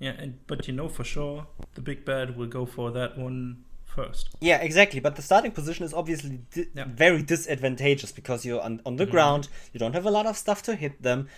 Yeah, 0.00 0.14
and 0.18 0.38
but 0.46 0.66
you 0.66 0.74
know 0.74 0.88
for 0.88 1.04
sure 1.04 1.46
the 1.74 1.80
big 1.80 2.04
bad 2.04 2.36
will 2.36 2.46
go 2.46 2.66
for 2.66 2.90
that 2.92 3.18
one 3.18 3.64
first. 4.02 4.24
Yeah, 4.40 4.58
exactly. 4.68 5.00
But 5.00 5.16
the 5.16 5.22
starting 5.22 5.52
position 5.52 5.84
is 5.88 5.92
obviously 6.00 6.40
di- 6.54 6.70
Yeah. 6.74 6.86
very 7.04 7.22
disadvantageous 7.22 8.12
because 8.12 8.40
you're 8.46 8.62
on, 8.68 8.80
on 8.88 8.96
the 8.96 9.06
ground, 9.14 9.48
you 9.72 9.78
don't 9.82 9.94
have 9.98 10.06
a 10.06 10.10
lot 10.18 10.26
of 10.26 10.36
stuff 10.36 10.60
to 10.68 10.72
hit 10.84 11.02
them, 11.02 11.28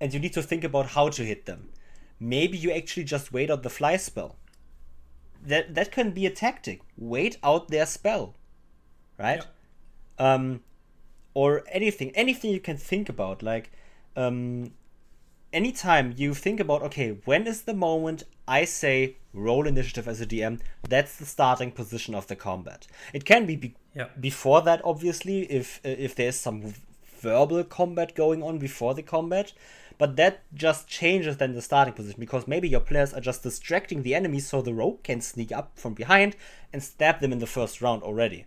and 0.00 0.12
you 0.14 0.20
need 0.24 0.34
to 0.34 0.42
think 0.42 0.64
about 0.64 0.86
how 0.96 1.08
to 1.16 1.22
hit 1.24 1.46
them. 1.46 1.60
Maybe 2.18 2.56
you 2.64 2.70
actually 2.80 3.04
just 3.04 3.32
wait 3.32 3.50
out 3.50 3.62
the 3.62 3.70
fly 3.70 3.96
spell. 3.96 4.36
That 5.50 5.74
that 5.74 5.90
can 5.90 6.10
be 6.18 6.26
a 6.26 6.30
tactic. 6.30 6.78
Wait 6.98 7.38
out 7.42 7.68
their 7.68 7.86
spell, 7.86 8.34
right? 9.18 9.42
Um, 10.18 10.60
or 11.32 11.62
anything, 11.72 12.10
anything 12.14 12.50
you 12.50 12.60
can 12.60 12.76
think 12.76 13.08
about. 13.08 13.42
Like, 13.42 13.66
um, 14.16 14.72
anytime 15.52 16.14
you 16.16 16.34
think 16.34 16.60
about, 16.60 16.82
okay, 16.82 17.18
when 17.24 17.46
is 17.46 17.62
the 17.62 17.74
moment 17.74 18.24
I 18.46 18.64
say 18.64 19.16
roll 19.32 19.66
initiative 19.66 20.08
as 20.08 20.20
a 20.20 20.26
DM? 20.26 20.60
That's 20.88 21.16
the 21.16 21.26
starting 21.26 21.72
position 21.72 22.14
of 22.14 22.26
the 22.26 22.36
combat. 22.36 22.86
It 23.12 23.24
can 23.24 23.46
be, 23.46 23.56
be 23.56 23.74
Yeah. 23.94 24.08
before 24.18 24.62
that, 24.62 24.80
obviously, 24.84 25.42
if 25.50 25.80
uh, 25.84 25.88
if 26.06 26.14
there's 26.14 26.36
some 26.36 26.74
verbal 27.20 27.64
combat 27.64 28.14
going 28.14 28.42
on 28.42 28.58
before 28.58 28.94
the 28.94 29.02
combat. 29.02 29.52
But 29.98 30.16
that 30.16 30.40
just 30.54 30.88
changes 30.88 31.36
then 31.36 31.52
the 31.54 31.60
starting 31.60 31.92
position 31.92 32.18
because 32.20 32.48
maybe 32.48 32.66
your 32.68 32.80
players 32.80 33.12
are 33.12 33.20
just 33.20 33.42
distracting 33.42 34.02
the 34.02 34.14
enemy 34.14 34.40
so 34.40 34.62
the 34.62 34.72
rogue 34.72 35.02
can 35.02 35.20
sneak 35.20 35.52
up 35.52 35.72
from 35.74 35.92
behind 35.92 36.36
and 36.72 36.82
stab 36.82 37.20
them 37.20 37.32
in 37.32 37.38
the 37.38 37.46
first 37.46 37.82
round 37.82 38.02
already. 38.02 38.46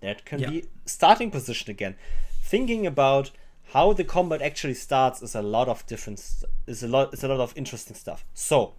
That 0.00 0.24
can 0.24 0.40
Yeah. 0.40 0.48
be 0.50 0.64
starting 0.86 1.30
position 1.30 1.70
again. 1.70 1.96
Thinking 2.42 2.86
about 2.86 3.30
how 3.74 3.92
the 3.92 4.04
combat 4.04 4.40
actually 4.40 4.74
starts 4.74 5.20
is 5.22 5.34
a 5.34 5.42
lot 5.42 5.68
of 5.68 5.84
different 5.86 6.18
is 6.66 6.82
a 6.82 6.88
lot 6.88 7.12
is 7.12 7.22
a 7.24 7.28
lot 7.28 7.40
of 7.40 7.52
interesting 7.56 7.96
stuff. 7.96 8.24
So 8.32 8.74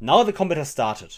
now 0.00 0.22
the 0.24 0.32
combat 0.32 0.58
has 0.58 0.68
started. 0.68 1.12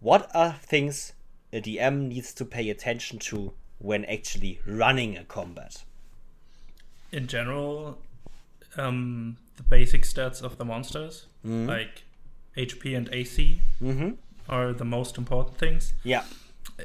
What 0.00 0.30
are 0.34 0.52
things 0.62 1.12
a 1.52 1.60
DM 1.60 2.08
needs 2.08 2.32
to 2.34 2.44
pay 2.44 2.70
attention 2.70 3.18
to 3.30 3.52
when 3.78 4.04
actually 4.04 4.60
running 4.66 5.16
a 5.16 5.24
combat? 5.24 5.84
In 7.10 7.26
general, 7.26 7.98
um, 8.76 9.36
the 9.56 9.62
basic 9.64 10.02
stats 10.02 10.42
of 10.42 10.58
the 10.58 10.64
monsters, 10.64 11.26
Mm-hmm. 11.46 11.66
like 11.68 12.02
HP 12.56 12.96
and 12.96 13.08
AC, 13.12 13.60
are 14.48 14.72
the 14.72 14.84
most 14.84 15.16
important 15.18 15.56
things. 15.58 15.92
Yeah. 16.04 16.24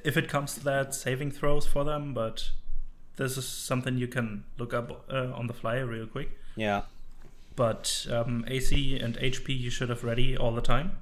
If 0.04 0.16
it 0.18 0.28
comes 0.30 0.54
to 0.56 0.64
that, 0.64 0.95
saving 0.95 1.32
throws 1.32 1.66
for 1.68 1.84
them, 1.84 2.14
but 2.14 2.51
this 3.16 3.38
is 3.38 3.47
something 3.47 3.97
you 3.97 4.07
can 4.07 4.43
look 4.57 4.74
up 4.74 5.05
uh, 5.11 5.32
on 5.34 5.47
the 5.47 5.53
fly 5.53 5.78
real 5.80 6.07
quick. 6.07 6.32
Yeah. 6.55 6.84
But 7.55 8.07
um, 8.11 8.45
AC 8.47 8.99
and 8.99 9.18
HP 9.18 9.57
you 9.57 9.70
should 9.70 9.89
have 9.89 10.03
ready 10.03 10.36
all 10.36 10.53
the 10.53 10.61
time. 10.61 10.97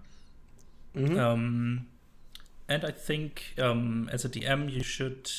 Um, 1.17 1.87
and 2.67 2.83
I 2.83 2.91
think 2.91 3.53
um, 3.57 4.09
as 4.11 4.25
a 4.25 4.29
DM 4.29 4.71
you 4.71 4.83
should 4.83 5.31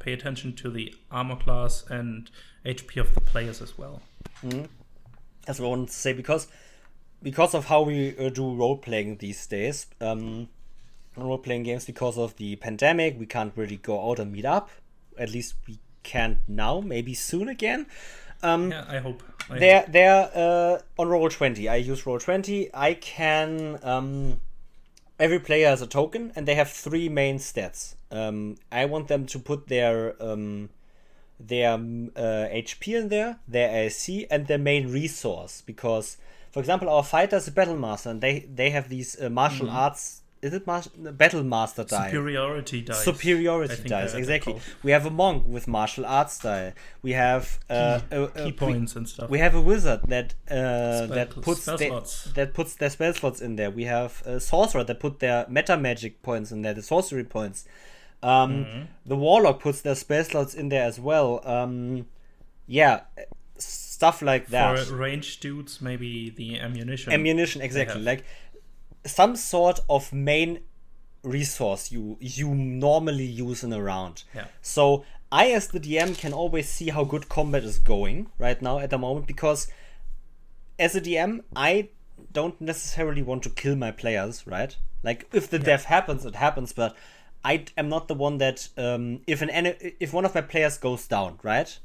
pay 0.00 0.12
attention 0.12 0.54
to 0.54 0.70
the 0.70 0.94
armor 1.10 1.36
class 1.36 1.84
and 1.88 2.30
HP 2.64 3.00
of 3.00 3.14
the 3.14 3.20
players 3.20 3.62
as 3.62 3.78
well. 3.78 4.02
That's 5.46 5.60
what 5.60 5.66
I 5.66 5.70
wanted 5.70 5.88
to 5.88 5.94
say 5.94 6.12
because 6.12 6.48
because 7.22 7.54
of 7.54 7.66
how 7.66 7.82
we 7.82 8.16
uh, 8.16 8.28
do 8.28 8.54
role 8.54 8.76
playing 8.76 9.16
these 9.16 9.46
days, 9.46 9.86
um, 10.00 10.48
role 11.16 11.38
playing 11.38 11.64
games 11.64 11.84
because 11.84 12.16
of 12.16 12.36
the 12.36 12.56
pandemic, 12.56 13.18
we 13.18 13.26
can't 13.26 13.52
really 13.56 13.76
go 13.76 14.10
out 14.10 14.18
and 14.18 14.32
meet 14.32 14.44
up. 14.44 14.70
At 15.18 15.30
least 15.30 15.54
we 15.66 15.78
can't 16.02 16.38
now. 16.48 16.80
Maybe 16.80 17.14
soon 17.14 17.48
again. 17.48 17.86
Um, 18.42 18.70
Yeah, 18.70 18.84
I 18.88 18.98
hope. 18.98 19.22
I 19.50 19.58
They're 19.58 19.84
they're 19.88 20.30
uh, 20.34 20.78
on 21.00 21.08
Roll20. 21.08 21.70
I 21.70 21.76
use 21.76 22.02
Roll20. 22.02 22.70
I 22.74 22.94
can 22.94 23.78
um, 23.82 24.40
every 25.18 25.38
player 25.38 25.68
has 25.68 25.82
a 25.82 25.86
token, 25.86 26.32
and 26.36 26.46
they 26.46 26.54
have 26.54 26.70
three 26.70 27.08
main 27.08 27.38
stats. 27.38 27.94
Um, 28.10 28.56
I 28.70 28.84
want 28.84 29.08
them 29.08 29.26
to 29.26 29.38
put 29.38 29.68
their 29.68 30.14
um, 30.22 30.70
their 31.40 31.72
um, 31.72 32.10
uh, 32.16 32.46
HP 32.50 32.96
in 32.98 33.08
there, 33.08 33.38
their 33.46 33.86
AC, 33.86 34.26
and 34.30 34.46
their 34.46 34.58
main 34.58 34.90
resource. 34.90 35.62
Because, 35.64 36.16
for 36.50 36.60
example, 36.60 36.88
our 36.88 37.04
fighter 37.04 37.36
is 37.36 37.48
a 37.48 37.52
battle 37.52 37.76
master, 37.76 38.10
and 38.10 38.20
they 38.20 38.40
they 38.40 38.70
have 38.70 38.88
these 38.88 39.20
uh, 39.20 39.28
martial 39.28 39.70
arts. 39.70 40.22
Is 40.40 40.52
it 40.54 40.66
mar- 40.66 40.84
battle 40.96 41.42
master 41.42 41.82
die? 41.84 42.06
Superiority 42.10 42.82
dice. 42.82 43.02
Superiority 43.04 43.88
dice 43.88 44.14
exactly 44.14 44.56
we 44.84 44.92
have 44.92 45.04
a 45.04 45.10
monk 45.10 45.44
with 45.48 45.66
martial 45.66 46.06
arts 46.06 46.34
style 46.34 46.72
we 47.02 47.12
have 47.12 47.58
uh, 47.68 48.00
a, 48.10 48.22
a- 48.22 48.28
Ki 48.28 48.44
we- 48.44 48.52
points 48.52 48.94
and 48.94 49.08
stuff. 49.08 49.28
we 49.30 49.38
have 49.40 49.54
a 49.54 49.60
wizard 49.60 50.00
that 50.08 50.34
uh, 50.50 51.06
that 51.06 51.30
puts 51.40 51.62
spell 51.62 51.76
the- 51.76 52.30
that 52.34 52.54
puts 52.54 52.74
their 52.76 52.90
spell 52.90 53.12
slots 53.14 53.40
in 53.40 53.56
there 53.56 53.70
we 53.70 53.84
have 53.84 54.22
a 54.26 54.38
sorcerer 54.38 54.84
that 54.84 55.00
put 55.00 55.18
their 55.18 55.44
meta 55.48 55.76
magic 55.76 56.22
points 56.22 56.52
in 56.52 56.62
there 56.62 56.74
the 56.74 56.82
sorcery 56.82 57.24
points 57.24 57.64
um, 58.22 58.64
Mm-hmm. 58.64 58.82
the 59.06 59.16
warlock 59.16 59.60
puts 59.60 59.80
their 59.80 59.94
spell 59.94 60.24
slots 60.24 60.54
in 60.54 60.68
there 60.68 60.84
as 60.84 60.98
well 61.00 61.40
um, 61.44 62.06
yeah 62.66 63.00
stuff 63.58 64.22
like 64.22 64.46
that 64.48 64.78
For 64.86 64.94
range 64.94 65.40
dudes, 65.40 65.80
maybe 65.80 66.30
the 66.30 66.60
ammunition. 66.60 67.12
ammunition 67.12 67.60
exactly 67.62 68.00
like 68.02 68.24
some 69.04 69.36
sort 69.36 69.80
of 69.88 70.12
main 70.12 70.60
resource 71.22 71.90
you 71.90 72.16
you 72.20 72.54
normally 72.54 73.24
use 73.24 73.62
in 73.64 73.72
a 73.72 73.82
round 73.82 74.22
Yeah. 74.34 74.46
so 74.62 75.04
i 75.32 75.50
as 75.50 75.68
the 75.68 75.80
dm 75.80 76.16
can 76.16 76.32
always 76.32 76.68
see 76.68 76.90
how 76.90 77.04
good 77.04 77.28
combat 77.28 77.64
is 77.64 77.78
going 77.78 78.30
right 78.38 78.60
now 78.62 78.78
at 78.78 78.90
the 78.90 78.98
moment 78.98 79.26
because 79.26 79.68
as 80.78 80.94
a 80.94 81.00
dm 81.00 81.42
i 81.56 81.88
don't 82.32 82.60
necessarily 82.60 83.22
want 83.22 83.42
to 83.42 83.50
kill 83.50 83.74
my 83.76 83.90
players 83.90 84.46
right 84.46 84.76
like 85.02 85.26
if 85.32 85.50
the 85.50 85.58
death 85.58 85.84
happens 85.84 86.24
it 86.24 86.36
happens 86.36 86.72
but 86.72 86.96
i 87.44 87.64
am 87.76 87.88
not 87.88 88.06
the 88.08 88.14
one 88.14 88.38
that 88.38 88.68
um 88.76 89.20
if 89.26 89.42
an 89.42 89.50
ene- 89.50 89.92
if 90.00 90.12
one 90.12 90.24
of 90.24 90.34
my 90.34 90.40
players 90.40 90.78
goes 90.78 91.06
down 91.08 91.38
right 91.42 91.78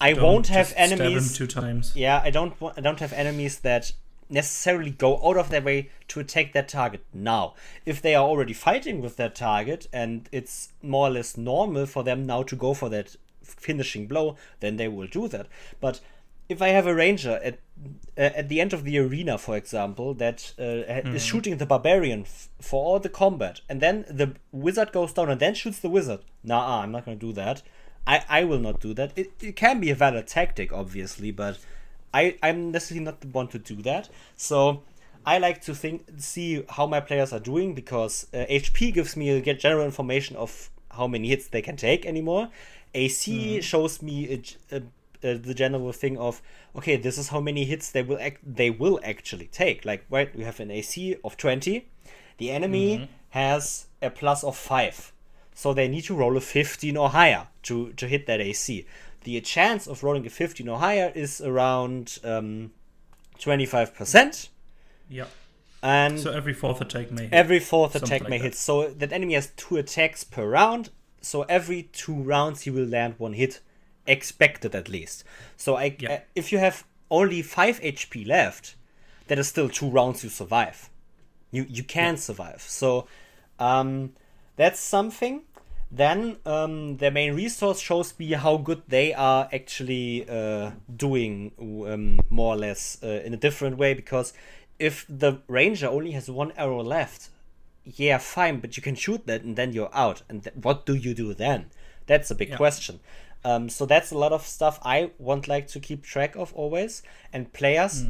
i 0.00 0.12
Don't 0.12 0.22
won't 0.24 0.48
have 0.48 0.66
just 0.66 0.72
stab 0.72 0.90
him 0.90 1.00
enemies 1.00 1.36
two 1.36 1.46
times. 1.46 1.92
yeah, 1.94 2.20
I 2.24 2.30
don't. 2.30 2.54
I 2.76 2.80
don't 2.80 2.98
have 2.98 3.12
enemies 3.12 3.60
that 3.60 3.92
necessarily 4.32 4.90
go 4.90 5.20
out 5.28 5.36
of 5.36 5.50
their 5.50 5.60
way 5.60 5.90
to 6.08 6.20
attack 6.20 6.52
that 6.52 6.68
target 6.68 7.04
now. 7.12 7.54
If 7.86 8.00
they 8.00 8.14
are 8.14 8.24
already 8.24 8.52
fighting 8.52 9.00
with 9.00 9.16
that 9.16 9.34
target 9.34 9.86
and 9.92 10.28
it's 10.32 10.72
more 10.82 11.08
or 11.08 11.10
less 11.10 11.36
normal 11.36 11.86
for 11.86 12.02
them 12.02 12.26
now 12.26 12.42
to 12.44 12.56
go 12.56 12.74
for 12.74 12.88
that 12.88 13.16
finishing 13.42 14.06
blow, 14.06 14.36
then 14.60 14.76
they 14.76 14.88
will 14.88 15.06
do 15.06 15.28
that. 15.28 15.46
But 15.80 16.00
if 16.48 16.60
I 16.60 16.68
have 16.68 16.86
a 16.86 16.94
ranger 16.94 17.40
at 17.42 17.58
uh, 18.16 18.20
at 18.20 18.48
the 18.48 18.60
end 18.60 18.72
of 18.72 18.84
the 18.84 18.98
arena, 18.98 19.38
for 19.38 19.56
example, 19.56 20.14
that 20.14 20.52
uh, 20.58 20.62
is 21.14 21.24
shooting 21.24 21.56
the 21.56 21.66
barbarian 21.66 22.22
f- 22.22 22.48
for 22.60 22.84
all 22.84 23.00
the 23.00 23.08
combat, 23.08 23.60
and 23.68 23.80
then 23.80 24.04
the 24.08 24.34
wizard 24.52 24.92
goes 24.92 25.12
down 25.12 25.30
and 25.30 25.40
then 25.40 25.54
shoots 25.54 25.78
the 25.80 25.88
wizard. 25.88 26.20
Nah, 26.44 26.82
I'm 26.82 26.92
not 26.92 27.04
going 27.04 27.18
to 27.18 27.26
do 27.26 27.32
that. 27.32 27.62
I, 28.06 28.24
I 28.28 28.44
will 28.44 28.58
not 28.58 28.80
do 28.80 28.94
that. 28.94 29.12
It, 29.16 29.32
it 29.40 29.56
can 29.56 29.80
be 29.80 29.90
a 29.90 29.94
valid 29.94 30.26
tactic, 30.26 30.72
obviously, 30.72 31.30
but 31.30 31.58
I, 32.14 32.36
I'm 32.42 32.70
necessarily 32.70 33.04
not 33.04 33.20
the 33.20 33.28
one 33.28 33.48
to 33.48 33.58
do 33.58 33.76
that. 33.82 34.08
So 34.36 34.82
I 35.24 35.38
like 35.38 35.62
to 35.62 35.74
think 35.74 36.04
see 36.18 36.64
how 36.68 36.86
my 36.86 37.00
players 37.00 37.32
are 37.32 37.40
doing 37.40 37.74
because 37.74 38.26
uh, 38.34 38.38
HP 38.50 38.92
gives 38.92 39.16
me 39.16 39.30
a 39.30 39.40
get 39.40 39.60
general 39.60 39.84
information 39.84 40.36
of 40.36 40.70
how 40.90 41.06
many 41.06 41.28
hits 41.28 41.48
they 41.48 41.62
can 41.62 41.76
take 41.76 42.04
anymore. 42.06 42.48
AC 42.94 43.60
shows 43.62 44.02
me 44.02 44.32
a 44.70 44.76
a- 44.76 44.82
a- 45.24 45.38
the 45.38 45.54
general 45.54 45.92
thing 45.92 46.18
of 46.18 46.42
okay, 46.76 46.96
this 46.96 47.16
is 47.18 47.28
how 47.28 47.40
many 47.40 47.64
hits 47.64 47.90
they 47.90 48.02
will 48.02 48.18
act- 48.20 48.42
they 48.44 48.70
will 48.70 49.00
actually 49.04 49.46
take. 49.46 49.84
Like 49.84 50.04
right, 50.10 50.34
we 50.36 50.44
have 50.44 50.60
an 50.60 50.70
AC 50.70 51.16
of 51.24 51.36
twenty. 51.36 51.86
The 52.38 52.50
enemy 52.50 53.08
has 53.30 53.86
a 54.02 54.10
plus 54.10 54.42
of 54.44 54.56
five. 54.56 55.12
So 55.54 55.72
they 55.74 55.86
need 55.86 56.04
to 56.04 56.14
roll 56.14 56.36
a 56.36 56.40
15 56.40 56.96
or 56.96 57.10
higher 57.10 57.46
to, 57.64 57.92
to 57.92 58.08
hit 58.08 58.26
that 58.26 58.40
AC. 58.40 58.86
The 59.24 59.40
chance 59.40 59.86
of 59.86 60.02
rolling 60.02 60.26
a 60.26 60.30
15 60.30 60.68
or 60.68 60.78
higher 60.78 61.12
is 61.14 61.40
around 61.40 62.18
um, 62.24 62.72
25%. 63.38 64.48
Yeah. 65.08 65.26
And 65.82 66.18
So 66.20 66.32
every 66.32 66.54
fourth 66.54 66.80
attack 66.80 67.10
may 67.10 67.22
hit. 67.24 67.32
every 67.32 67.58
fourth 67.58 67.92
something 67.92 68.06
attack 68.08 68.20
like 68.22 68.30
may 68.30 68.38
that. 68.38 68.44
hit. 68.44 68.54
So 68.54 68.88
that 68.90 69.12
enemy 69.12 69.34
has 69.34 69.48
two 69.56 69.76
attacks 69.76 70.22
per 70.24 70.48
round. 70.48 70.90
So 71.20 71.42
every 71.42 71.84
two 71.92 72.14
rounds 72.14 72.62
he 72.62 72.70
will 72.70 72.86
land 72.86 73.14
one 73.18 73.32
hit, 73.32 73.60
expected 74.06 74.74
at 74.74 74.88
least. 74.88 75.24
So 75.56 75.76
I, 75.76 75.96
Yeah. 75.98 76.12
uh, 76.12 76.18
if 76.34 76.52
you 76.52 76.58
have 76.58 76.84
only 77.10 77.42
five 77.42 77.80
HP 77.80 78.24
left, 78.26 78.76
that 79.26 79.38
is 79.38 79.48
still 79.48 79.68
two 79.68 79.88
rounds 79.88 80.22
you 80.24 80.30
survive. 80.30 80.88
You 81.50 81.66
you 81.68 81.82
can 81.84 82.16
survive. 82.16 82.62
So 82.62 83.06
um, 83.58 84.12
that's 84.56 84.80
something. 84.80 85.42
Then 85.94 86.38
um, 86.46 86.96
their 86.96 87.10
main 87.10 87.34
resource 87.34 87.78
shows 87.78 88.18
me 88.18 88.32
how 88.32 88.56
good 88.56 88.82
they 88.88 89.12
are 89.12 89.46
actually 89.52 90.26
uh, 90.26 90.70
doing, 90.96 91.52
um, 91.60 92.18
more 92.30 92.54
or 92.54 92.56
less 92.56 92.96
uh, 93.02 93.20
in 93.26 93.34
a 93.34 93.36
different 93.36 93.76
way. 93.76 93.92
Because 93.92 94.32
if 94.78 95.04
the 95.06 95.42
ranger 95.48 95.86
only 95.88 96.12
has 96.12 96.30
one 96.30 96.52
arrow 96.56 96.82
left, 96.82 97.28
yeah, 97.84 98.16
fine, 98.16 98.60
but 98.60 98.74
you 98.76 98.82
can 98.82 98.94
shoot 98.94 99.26
that 99.26 99.42
and 99.42 99.54
then 99.54 99.74
you're 99.74 99.94
out. 99.94 100.22
And 100.30 100.44
th- 100.44 100.56
what 100.56 100.86
do 100.86 100.94
you 100.94 101.12
do 101.12 101.34
then? 101.34 101.66
That's 102.06 102.30
a 102.30 102.34
big 102.34 102.50
Yeah. 102.50 102.56
question. 102.56 103.00
Um, 103.44 103.68
so 103.68 103.84
that's 103.84 104.10
a 104.10 104.16
lot 104.16 104.32
of 104.32 104.46
stuff 104.46 104.78
I 104.82 105.10
want 105.18 105.46
like 105.46 105.66
to 105.68 105.80
keep 105.80 106.04
track 106.04 106.36
of 106.36 106.54
always. 106.54 107.02
And 107.34 107.52
players, 107.52 108.06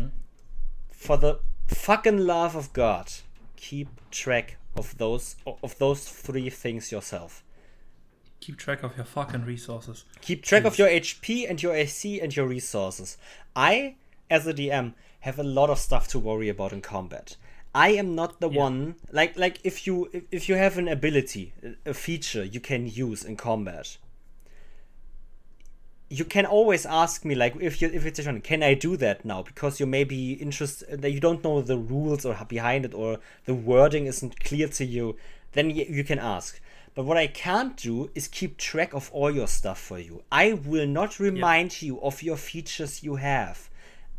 for 0.90 1.16
the 1.16 1.40
fucking 1.66 2.18
love 2.18 2.54
of 2.54 2.72
God, 2.72 3.10
keep 3.56 3.88
track 4.10 4.56
of 4.76 4.96
those 4.98 5.36
of 5.62 5.76
those 5.78 6.04
three 6.08 6.48
things 6.50 6.92
yourself. 6.92 7.42
Keep 8.42 8.56
track 8.58 8.82
of 8.82 8.96
your 8.96 9.04
fucking 9.06 9.44
resources. 9.44 10.04
Keep 10.20 10.42
track 10.42 10.64
of 10.64 10.76
your 10.76 10.88
HP 10.88 11.48
and 11.48 11.62
your 11.62 11.74
AC 11.76 12.20
and 12.20 12.34
your 12.34 12.46
resources. 12.46 13.16
I, 13.54 13.94
as 14.28 14.46
a 14.48 14.52
DM, 14.52 14.94
have 15.20 15.38
a 15.38 15.44
lot 15.44 15.70
of 15.70 15.78
stuff 15.78 16.08
to 16.08 16.18
worry 16.18 16.48
about 16.48 16.72
in 16.72 16.80
combat. 16.80 17.36
I 17.72 17.90
am 17.90 18.16
not 18.16 18.40
the 18.40 18.48
one 18.48 18.96
like 19.12 19.38
like 19.38 19.60
if 19.62 19.86
you 19.86 20.10
if- 20.12 20.48
you 20.48 20.56
have 20.56 20.76
an 20.76 20.88
ability, 20.88 21.52
a 21.86 21.94
feature 21.94 22.42
you 22.44 22.58
can 22.60 22.86
use 22.86 23.22
in 23.24 23.36
combat. 23.36 23.96
You 26.10 26.24
can 26.24 26.44
always 26.44 26.84
ask 26.84 27.24
me 27.24 27.34
like 27.36 27.54
if 27.60 27.80
you 27.80 27.88
if 27.94 28.04
it's 28.04 28.18
a 28.18 28.40
can 28.40 28.62
I 28.64 28.74
do 28.74 28.96
that 28.98 29.24
now? 29.24 29.42
Because 29.42 29.78
you 29.80 29.86
may 29.86 30.04
be 30.04 30.32
interested 30.34 31.00
that 31.00 31.12
you 31.12 31.20
don't 31.20 31.44
know 31.44 31.62
the 31.62 31.78
rules 31.78 32.26
or 32.26 32.36
behind 32.48 32.84
it 32.84 32.92
or 32.92 33.20
the 33.46 33.54
wording 33.54 34.06
isn't 34.06 34.40
clear 34.40 34.68
to 34.68 34.84
you, 34.84 35.16
then 35.52 35.68
y- 35.68 35.86
you 35.88 36.02
can 36.04 36.18
ask. 36.18 36.60
But 36.94 37.04
what 37.04 37.16
I 37.16 37.26
can't 37.26 37.76
do 37.76 38.10
is 38.14 38.28
keep 38.28 38.58
track 38.58 38.92
of 38.92 39.10
all 39.12 39.30
your 39.30 39.46
stuff 39.46 39.80
for 39.80 39.98
you. 39.98 40.22
I 40.30 40.52
will 40.52 40.86
not 40.86 41.18
remind 41.18 41.80
you 41.80 42.00
of 42.02 42.22
your 42.22 42.36
features 42.36 43.02
you 43.02 43.16
have. 43.16 43.70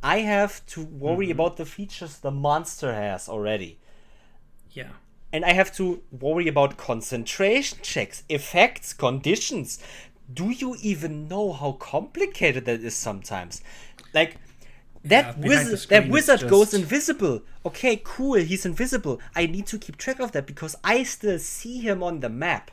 I 0.02 0.20
have 0.20 0.66
to 0.68 0.84
worry 0.84 1.28
mm-hmm. 1.28 1.40
about 1.40 1.58
the 1.58 1.66
features 1.66 2.18
the 2.18 2.32
monster 2.32 2.94
has 2.94 3.30
already. 3.30 3.78
Yeah. 4.72 4.90
And 5.32 5.46
I 5.46 5.54
have 5.54 5.74
to 5.78 6.02
worry 6.12 6.48
about 6.48 6.78
concentration 6.78 7.80
checks, 7.82 8.24
effects, 8.28 8.94
conditions. 8.94 9.80
Do 10.32 10.50
you 10.50 10.76
even 10.82 11.28
know 11.28 11.54
how 11.54 11.74
complicated 11.74 12.66
that 12.66 12.82
is 12.82 12.96
sometimes? 12.96 13.62
Like, 14.14 14.38
that 15.04 15.38
Yeah, 15.38 15.47
wizard, 15.47 15.89
that 15.89 16.10
wizard 16.10 16.47
goes 16.49 16.74
invisible. 16.74 17.41
Okay, 17.66 18.01
cool. 18.04 18.36
He's 18.36 18.66
invisible. 18.66 19.20
I 19.36 19.45
need 19.45 19.68
to 19.68 19.78
keep 19.78 19.97
track 19.97 20.20
of 20.20 20.32
that 20.32 20.45
because 20.47 20.76
I 20.84 21.04
still 21.04 21.39
see 21.39 21.80
him 21.80 22.01
on 22.04 22.20
the 22.22 22.30
map. 22.30 22.72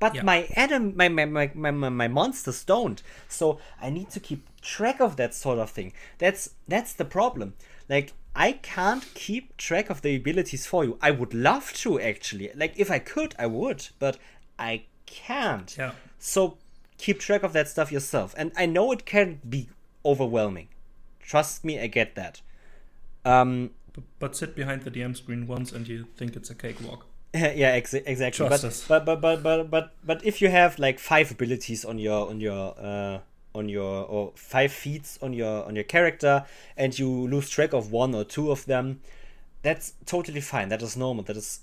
But 0.00 0.14
Yeah. 0.14 0.22
my 0.22 0.48
adam, 0.54 0.96
my 0.96 1.08
my, 1.08 1.24
my 1.24 1.50
my 1.54 1.70
my 1.70 1.88
my 1.88 2.08
monsters 2.08 2.64
don't. 2.64 3.02
So 3.28 3.58
I 3.80 3.90
need 3.90 4.10
to 4.10 4.20
keep 4.20 4.46
track 4.60 5.00
of 5.00 5.16
that 5.16 5.34
sort 5.34 5.58
of 5.58 5.70
thing. 5.70 5.92
That's 6.18 6.50
that's 6.68 6.92
the 6.92 7.04
problem. 7.04 7.54
Like 7.88 8.12
I 8.36 8.52
can't 8.52 9.04
keep 9.14 9.56
track 9.56 9.90
of 9.90 10.02
the 10.02 10.14
abilities 10.16 10.66
for 10.66 10.84
you. 10.84 10.98
I 11.02 11.10
would 11.10 11.34
love 11.34 11.72
to 11.82 12.00
actually. 12.00 12.50
Like 12.54 12.74
if 12.76 12.90
I 12.90 12.98
could, 13.00 13.34
I 13.38 13.46
would, 13.46 13.88
but 13.98 14.18
I 14.58 14.84
can't. 15.06 15.74
Yeah. 15.76 15.92
So 16.18 16.58
keep 16.98 17.18
track 17.18 17.42
of 17.42 17.52
that 17.52 17.68
stuff 17.68 17.90
yourself. 17.90 18.34
And 18.36 18.52
I 18.56 18.66
know 18.66 18.92
it 18.92 19.04
can 19.04 19.40
be 19.48 19.68
overwhelming. 20.04 20.68
Trust 21.28 21.62
me, 21.62 21.78
I 21.78 21.88
get 21.88 22.14
that. 22.14 22.40
Um, 23.24 23.70
But, 23.92 24.04
but 24.18 24.36
sit 24.36 24.56
behind 24.56 24.82
the 24.82 24.90
DM 24.90 25.14
screen 25.14 25.46
once 25.46 25.72
and 25.72 25.86
you 25.86 26.06
think 26.16 26.36
it's 26.36 26.48
a 26.50 26.54
cakewalk. 26.54 27.04
yeah, 27.34 27.72
ex- 27.72 27.92
exactly. 27.92 28.48
But, 28.48 29.04
but 29.04 29.04
but 29.04 29.20
but 29.20 29.42
but 29.42 29.70
but 29.70 29.94
but 30.02 30.24
if 30.24 30.40
you 30.40 30.48
have 30.48 30.78
like 30.78 30.98
five 30.98 31.30
abilities 31.30 31.84
on 31.84 31.98
your 31.98 32.30
on 32.30 32.40
your 32.40 32.74
uh 32.80 33.18
on 33.54 33.68
your 33.68 34.06
or 34.06 34.32
five 34.36 34.72
feats 34.72 35.18
on 35.20 35.34
your 35.34 35.66
on 35.66 35.74
your 35.74 35.84
character 35.84 36.46
and 36.76 36.98
you 36.98 37.08
lose 37.28 37.50
track 37.50 37.74
of 37.74 37.92
one 37.92 38.14
or 38.14 38.24
two 38.24 38.50
of 38.50 38.64
them, 38.64 39.00
that's 39.62 39.92
totally 40.06 40.40
fine. 40.40 40.70
That 40.70 40.80
is 40.80 40.96
normal. 40.96 41.24
That 41.24 41.36
is 41.36 41.60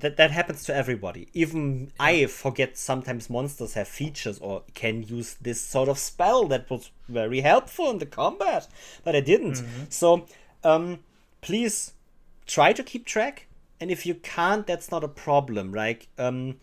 that 0.00 0.16
that 0.16 0.30
happens 0.30 0.64
to 0.64 0.74
everybody. 0.74 1.28
Even 1.32 1.92
I 1.98 2.26
forget 2.26 2.76
sometimes 2.76 3.30
monsters 3.30 3.74
have 3.74 3.88
features 3.88 4.38
or 4.38 4.62
can 4.74 5.02
use 5.02 5.34
this 5.40 5.60
sort 5.60 5.88
of 5.88 5.98
spell 5.98 6.46
that 6.48 6.68
was 6.70 6.90
very 7.08 7.40
helpful 7.40 7.90
in 7.90 7.98
the 7.98 8.06
combat, 8.06 8.68
but 9.04 9.14
I 9.16 9.20
didn't. 9.20 9.56
So 9.88 10.26
um 10.64 10.98
please 11.40 11.92
try 12.46 12.72
to 12.72 12.82
keep 12.82 13.04
track 13.06 13.46
and 13.80 13.90
if 13.90 14.06
you 14.06 14.14
can't 14.14 14.66
that's 14.66 14.90
not 14.90 15.04
a 15.04 15.08
problem 15.08 15.72
like 15.72 16.08
um 16.18 16.56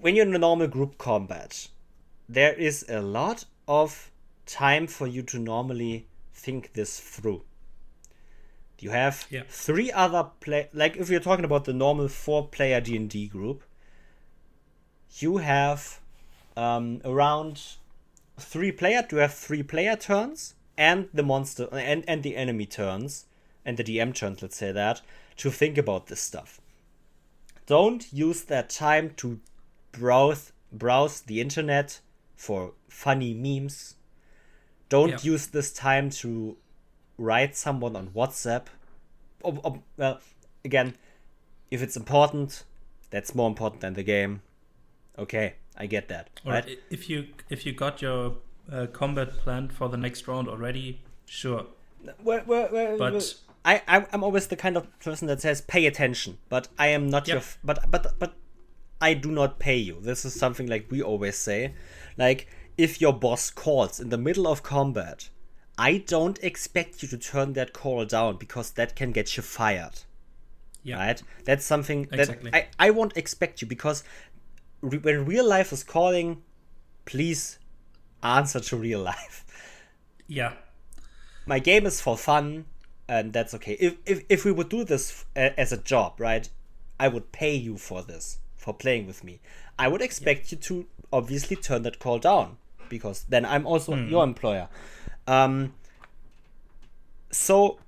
when 0.00 0.14
you're 0.14 0.26
in 0.26 0.34
a 0.34 0.38
normal 0.38 0.66
group 0.68 0.98
combat 0.98 1.68
there 2.28 2.52
is 2.54 2.84
a 2.88 3.00
lot 3.00 3.44
of 3.66 4.10
time 4.44 4.86
for 4.86 5.06
you 5.06 5.22
to 5.22 5.38
normally 5.38 6.06
think 6.34 6.72
this 6.74 7.00
through 7.00 7.42
you 8.80 8.90
have 8.90 9.26
Yeah. 9.30 9.42
three 9.48 9.90
other 9.92 10.30
play 10.40 10.68
like 10.72 10.96
if 10.96 11.08
you're 11.10 11.20
talking 11.20 11.44
about 11.44 11.64
the 11.64 11.72
normal 11.72 12.08
four 12.08 12.46
player 12.48 12.80
d&d 12.80 13.26
group 13.28 13.62
you 15.18 15.38
have 15.38 16.00
um, 16.56 17.00
around 17.04 17.62
three 18.38 18.72
player 18.72 19.06
you 19.10 19.18
have 19.18 19.32
three 19.34 19.62
player 19.62 19.96
turns 19.96 20.54
and 20.76 21.08
the 21.14 21.22
monster 21.22 21.68
and, 21.72 22.04
and 22.06 22.22
the 22.22 22.36
enemy 22.36 22.66
turns 22.66 23.24
and 23.64 23.76
the 23.76 23.84
dm 23.84 24.14
turns 24.14 24.42
let's 24.42 24.56
say 24.56 24.72
that 24.72 25.00
to 25.36 25.50
think 25.50 25.78
about 25.78 26.06
this 26.08 26.20
stuff 26.20 26.60
don't 27.66 28.12
use 28.12 28.42
that 28.44 28.68
time 28.70 29.10
to 29.16 29.40
browse 29.92 30.52
browse 30.72 31.22
the 31.22 31.40
internet 31.40 32.00
for 32.34 32.72
funny 32.88 33.32
memes 33.32 33.94
don't 34.88 35.08
Yeah. 35.24 35.32
use 35.32 35.46
this 35.48 35.72
time 35.72 36.10
to 36.10 36.56
write 37.18 37.56
someone 37.56 37.96
on 37.96 38.08
whatsapp 38.08 38.66
Oh, 39.44 39.58
oh, 39.64 39.82
well 39.96 40.20
again 40.64 40.94
if 41.70 41.82
it's 41.82 41.96
important 41.96 42.64
that's 43.10 43.34
more 43.34 43.48
important 43.48 43.80
than 43.80 43.94
the 43.94 44.02
game 44.02 44.42
okay 45.18 45.54
i 45.76 45.86
get 45.86 46.08
that 46.08 46.28
Or 46.44 46.52
right 46.52 46.78
if 46.90 47.08
you 47.08 47.26
if 47.48 47.64
you 47.66 47.72
got 47.72 48.02
your 48.02 48.36
uh, 48.72 48.86
combat 48.92 49.32
planned 49.38 49.72
for 49.72 49.88
the 49.88 49.96
next 49.96 50.26
round 50.26 50.48
already, 50.48 51.00
sure. 51.26 51.66
well, 52.24 52.42
well, 52.46 52.68
well, 52.72 52.98
But- 52.98 53.34
I, 53.64 53.82
I'm, 54.12 54.22
always 54.22 54.46
the 54.48 54.56
kind 54.56 54.76
of 54.76 54.86
person 55.00 55.26
that 55.28 55.40
says 55.40 55.60
pay 55.60 55.86
attention, 55.86 56.38
but 56.48 56.68
I 56.78 56.88
am 56.88 57.08
not 57.08 57.26
your. 57.26 57.38
F- 57.38 57.58
but 57.64 57.90
but 57.90 58.16
but 58.18 58.34
I 59.00 59.14
do 59.14 59.30
not 59.32 59.58
pay 59.58 59.76
you. 59.76 59.98
This 60.00 60.24
is 60.24 60.34
something 60.34 60.68
like 60.68 60.86
we 60.90 61.02
always 61.02 61.36
say, 61.36 61.74
like 62.16 62.46
if 62.78 63.00
your 63.00 63.12
boss 63.12 63.50
calls 63.50 63.98
in 63.98 64.10
the 64.10 64.18
middle 64.18 64.46
of 64.46 64.62
combat, 64.62 65.30
I 65.78 65.98
don't 65.98 66.38
expect 66.42 67.02
you 67.02 67.08
to 67.08 67.18
turn 67.18 67.52
that 67.54 67.72
call 67.72 68.04
down 68.04 68.36
because 68.36 68.70
that 68.72 68.96
can 68.96 69.12
get 69.12 69.36
you 69.36 69.42
fired. 69.42 70.00
Yeah. 70.82 70.98
Right? 70.98 71.22
That's 71.44 71.64
something 71.64 72.04
that 72.10 72.20
Exactly. 72.20 72.50
I, 72.54 72.68
I 72.78 72.90
won't 72.90 73.16
expect 73.16 73.60
you 73.60 73.68
because 73.68 74.04
re- 74.80 74.98
when 74.98 75.26
real 75.26 75.46
life 75.46 75.72
is 75.72 75.82
calling, 75.84 76.42
please 77.04 77.58
answer 78.22 78.60
to 78.60 78.76
real 78.76 79.00
life 79.14 79.44
Yeah. 80.26 80.52
my 81.46 81.58
game 81.58 81.86
is 81.86 82.00
for 82.00 82.16
fun 82.16 82.66
and 83.08 83.32
that's 83.32 83.54
okay 83.54 83.74
if 83.78 83.96
if, 84.04 84.24
if 84.28 84.44
we 84.44 84.50
would 84.52 84.68
do 84.68 84.82
this 84.84 85.24
f- 85.36 85.54
as 85.56 85.72
a 85.72 85.76
job 85.76 86.14
right 86.18 86.48
i 86.98 87.06
would 87.06 87.30
pay 87.30 87.54
you 87.54 87.76
for 87.78 88.02
this 88.02 88.38
for 88.56 88.74
playing 88.74 89.06
with 89.06 89.22
me 89.22 89.40
i 89.78 89.86
would 89.86 90.02
expect 90.02 90.50
you 90.50 90.58
to 90.58 90.86
obviously 91.12 91.54
turn 91.56 91.82
that 91.82 91.98
call 92.00 92.18
down 92.18 92.56
because 92.88 93.24
then 93.28 93.44
i'm 93.44 93.64
also 93.66 93.94
hmm. 93.94 94.08
your 94.08 94.24
employer 94.24 94.68
um 95.26 95.72
so 97.30 97.78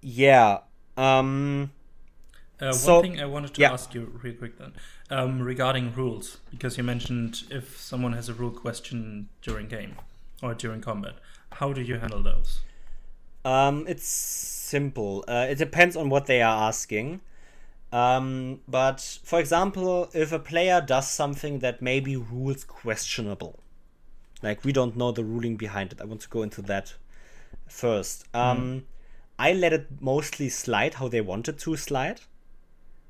yeah 0.00 0.58
um 0.96 1.70
Uh, 2.60 2.72
So- 2.72 2.94
one 2.94 3.02
thing 3.02 3.20
I 3.20 3.26
wanted 3.26 3.52
to 3.54 3.60
yeah. 3.60 3.72
ask 3.72 3.94
you 3.94 4.02
real 4.22 4.34
quick 4.34 4.58
then, 4.58 4.72
um, 5.10 5.42
regarding 5.42 5.92
rules, 5.92 6.38
because 6.52 6.78
you 6.78 6.84
mentioned 6.84 7.42
if 7.50 7.80
someone 7.80 8.12
has 8.14 8.28
a 8.28 8.32
rule 8.34 8.52
question 8.52 9.28
during 9.42 9.66
game 9.68 9.96
or 10.40 10.54
during 10.54 10.80
combat, 10.80 11.14
how 11.58 11.72
do 11.72 11.80
you 11.82 11.98
handle 11.98 12.22
those? 12.22 12.60
Um, 13.44 13.84
it's 13.88 14.06
simple. 14.06 15.24
Uh, 15.26 15.46
it 15.50 15.58
depends 15.58 15.96
on 15.96 16.08
what 16.10 16.26
they 16.26 16.40
are 16.42 16.68
asking. 16.68 17.20
Um, 17.92 18.60
but 18.68 19.00
for 19.24 19.40
example, 19.40 20.08
if 20.14 20.30
a 20.32 20.38
player 20.38 20.80
does 20.80 21.10
something 21.10 21.58
that 21.58 21.82
may 21.82 21.98
be 22.00 22.16
rules 22.16 22.62
questionable, 22.64 23.58
like 24.42 24.64
we 24.64 24.72
don't 24.72 24.96
know 24.96 25.12
the 25.12 25.24
ruling 25.24 25.56
behind 25.56 25.92
it, 25.92 26.00
I 26.00 26.04
want 26.04 26.20
to 26.22 26.28
go 26.28 26.42
into 26.42 26.62
that 26.62 26.94
first. 27.68 28.24
Um, 28.34 28.84
I 29.38 29.52
let 29.52 29.72
it 29.72 29.86
mostly 30.00 30.48
slide 30.48 30.94
how 30.94 31.08
they 31.08 31.20
wanted 31.20 31.58
to 31.60 31.76
slide, 31.76 32.20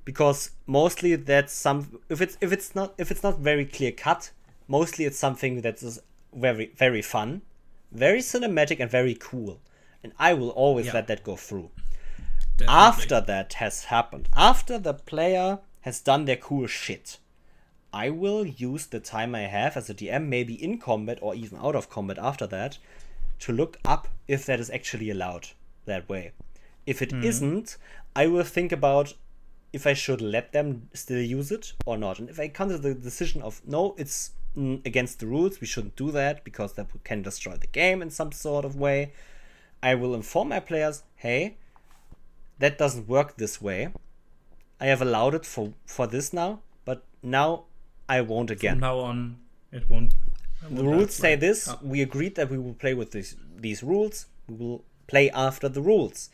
because 0.05 0.51
mostly 0.66 1.16
that's 1.16 1.53
some. 1.53 2.01
If 2.09 2.20
it's 2.20 2.37
if 2.41 2.53
it's 2.53 2.75
not 2.75 2.95
if 2.99 3.11
it's 3.11 3.22
not 3.22 3.39
very 3.39 3.64
clear 3.66 3.93
cut, 3.93 4.31
mostly 4.68 5.05
it's 5.05 5.18
something 5.18 5.61
that 5.62 5.83
is 5.83 6.01
very 6.33 6.72
very 6.77 7.03
fun, 7.03 7.43
very 7.93 8.20
cinematic 8.20 8.81
and 8.81 8.91
very 8.91 9.14
cool, 9.14 9.61
and 10.03 10.12
I 10.18 10.35
will 10.35 10.51
always 10.51 10.87
Yeah. 10.87 10.95
let 10.95 11.07
that 11.09 11.25
go 11.25 11.37
through 11.37 11.70
Definitely. 12.57 12.75
after 12.75 13.20
that 13.20 13.55
has 13.55 13.85
happened, 13.85 14.29
after 14.35 14.79
the 14.79 14.95
player 14.95 15.59
has 15.83 16.01
done 16.01 16.25
their 16.25 16.37
cool 16.37 16.66
shit, 16.66 17.18
I 17.95 18.11
will 18.11 18.45
use 18.45 18.86
the 18.86 18.99
time 18.99 19.36
I 19.36 19.42
have 19.42 19.76
as 19.76 19.88
a 19.88 19.95
DM, 19.95 20.26
maybe 20.26 20.61
in 20.61 20.78
combat 20.78 21.20
or 21.22 21.36
even 21.36 21.59
out 21.59 21.76
of 21.76 21.88
combat 21.88 22.18
after 22.18 22.45
that, 22.49 22.78
to 23.38 23.53
look 23.53 23.78
up 23.84 24.09
if 24.26 24.45
that 24.47 24.59
is 24.59 24.68
actually 24.68 25.11
allowed 25.11 25.51
that 25.84 26.09
way. 26.09 26.32
If 26.86 27.01
it 27.01 27.12
hmm. 27.12 27.55
not 27.55 27.76
I 28.16 28.26
will 28.26 28.42
think 28.42 28.72
about 28.72 29.14
if 29.72 29.86
I 29.86 29.95
should 29.95 30.20
let 30.20 30.53
them 30.53 30.88
still 30.92 31.22
use 31.22 31.53
it 31.53 31.72
or 31.86 31.97
not. 31.97 32.18
And 32.18 32.28
if 32.28 32.40
I 32.40 32.49
come 32.49 32.68
to 32.68 32.78
the 32.78 32.95
decision 32.95 33.42
of 33.42 33.62
no, 33.64 33.95
it's 33.97 34.32
against 34.57 35.20
the 35.20 35.26
rules, 35.26 35.61
we 35.61 35.66
shouldn't 35.68 35.95
do 35.95 36.11
that 36.11 36.42
because 36.42 36.72
that 36.72 36.88
can 37.05 37.22
destroy 37.22 37.57
the 37.57 37.68
game 37.68 38.03
in 38.03 38.11
some 38.11 38.32
sort 38.32 38.64
of 38.64 38.74
way, 38.74 39.12
I 39.84 39.95
will 39.95 40.14
inform 40.14 40.49
my 40.49 40.61
players, 40.61 41.05
hey, 41.14 41.59
that 42.59 42.76
doesn't 42.76 43.09
work 43.09 43.36
this 43.36 43.62
way. 43.62 43.92
I 44.80 44.86
have 44.86 45.03
allowed 45.03 45.34
it 45.34 45.47
for 45.47 45.74
for 45.86 46.09
this 46.09 46.32
now, 46.32 46.61
but 46.84 47.05
now 47.22 47.64
I 48.09 48.20
won't 48.20 48.50
again. 48.50 48.74
From 48.74 48.80
now 48.80 48.98
on, 48.98 49.36
it 49.72 49.88
won't. 49.88 50.14
The 50.70 50.84
rules 50.84 51.14
say 51.14 51.32
right? 51.32 51.40
this. 51.40 51.68
Yeah. 51.68 51.76
We 51.82 52.02
agreed 52.02 52.34
that 52.36 52.50
we 52.50 52.59
will 52.59 52.74
play 52.74 52.94
with 52.94 53.11
these 53.12 53.36
these 53.57 53.82
rules. 53.82 54.26
We 54.48 54.57
will 54.57 54.84
play 55.07 55.30
after 55.30 55.68
the 55.68 55.82
rules, 55.82 56.30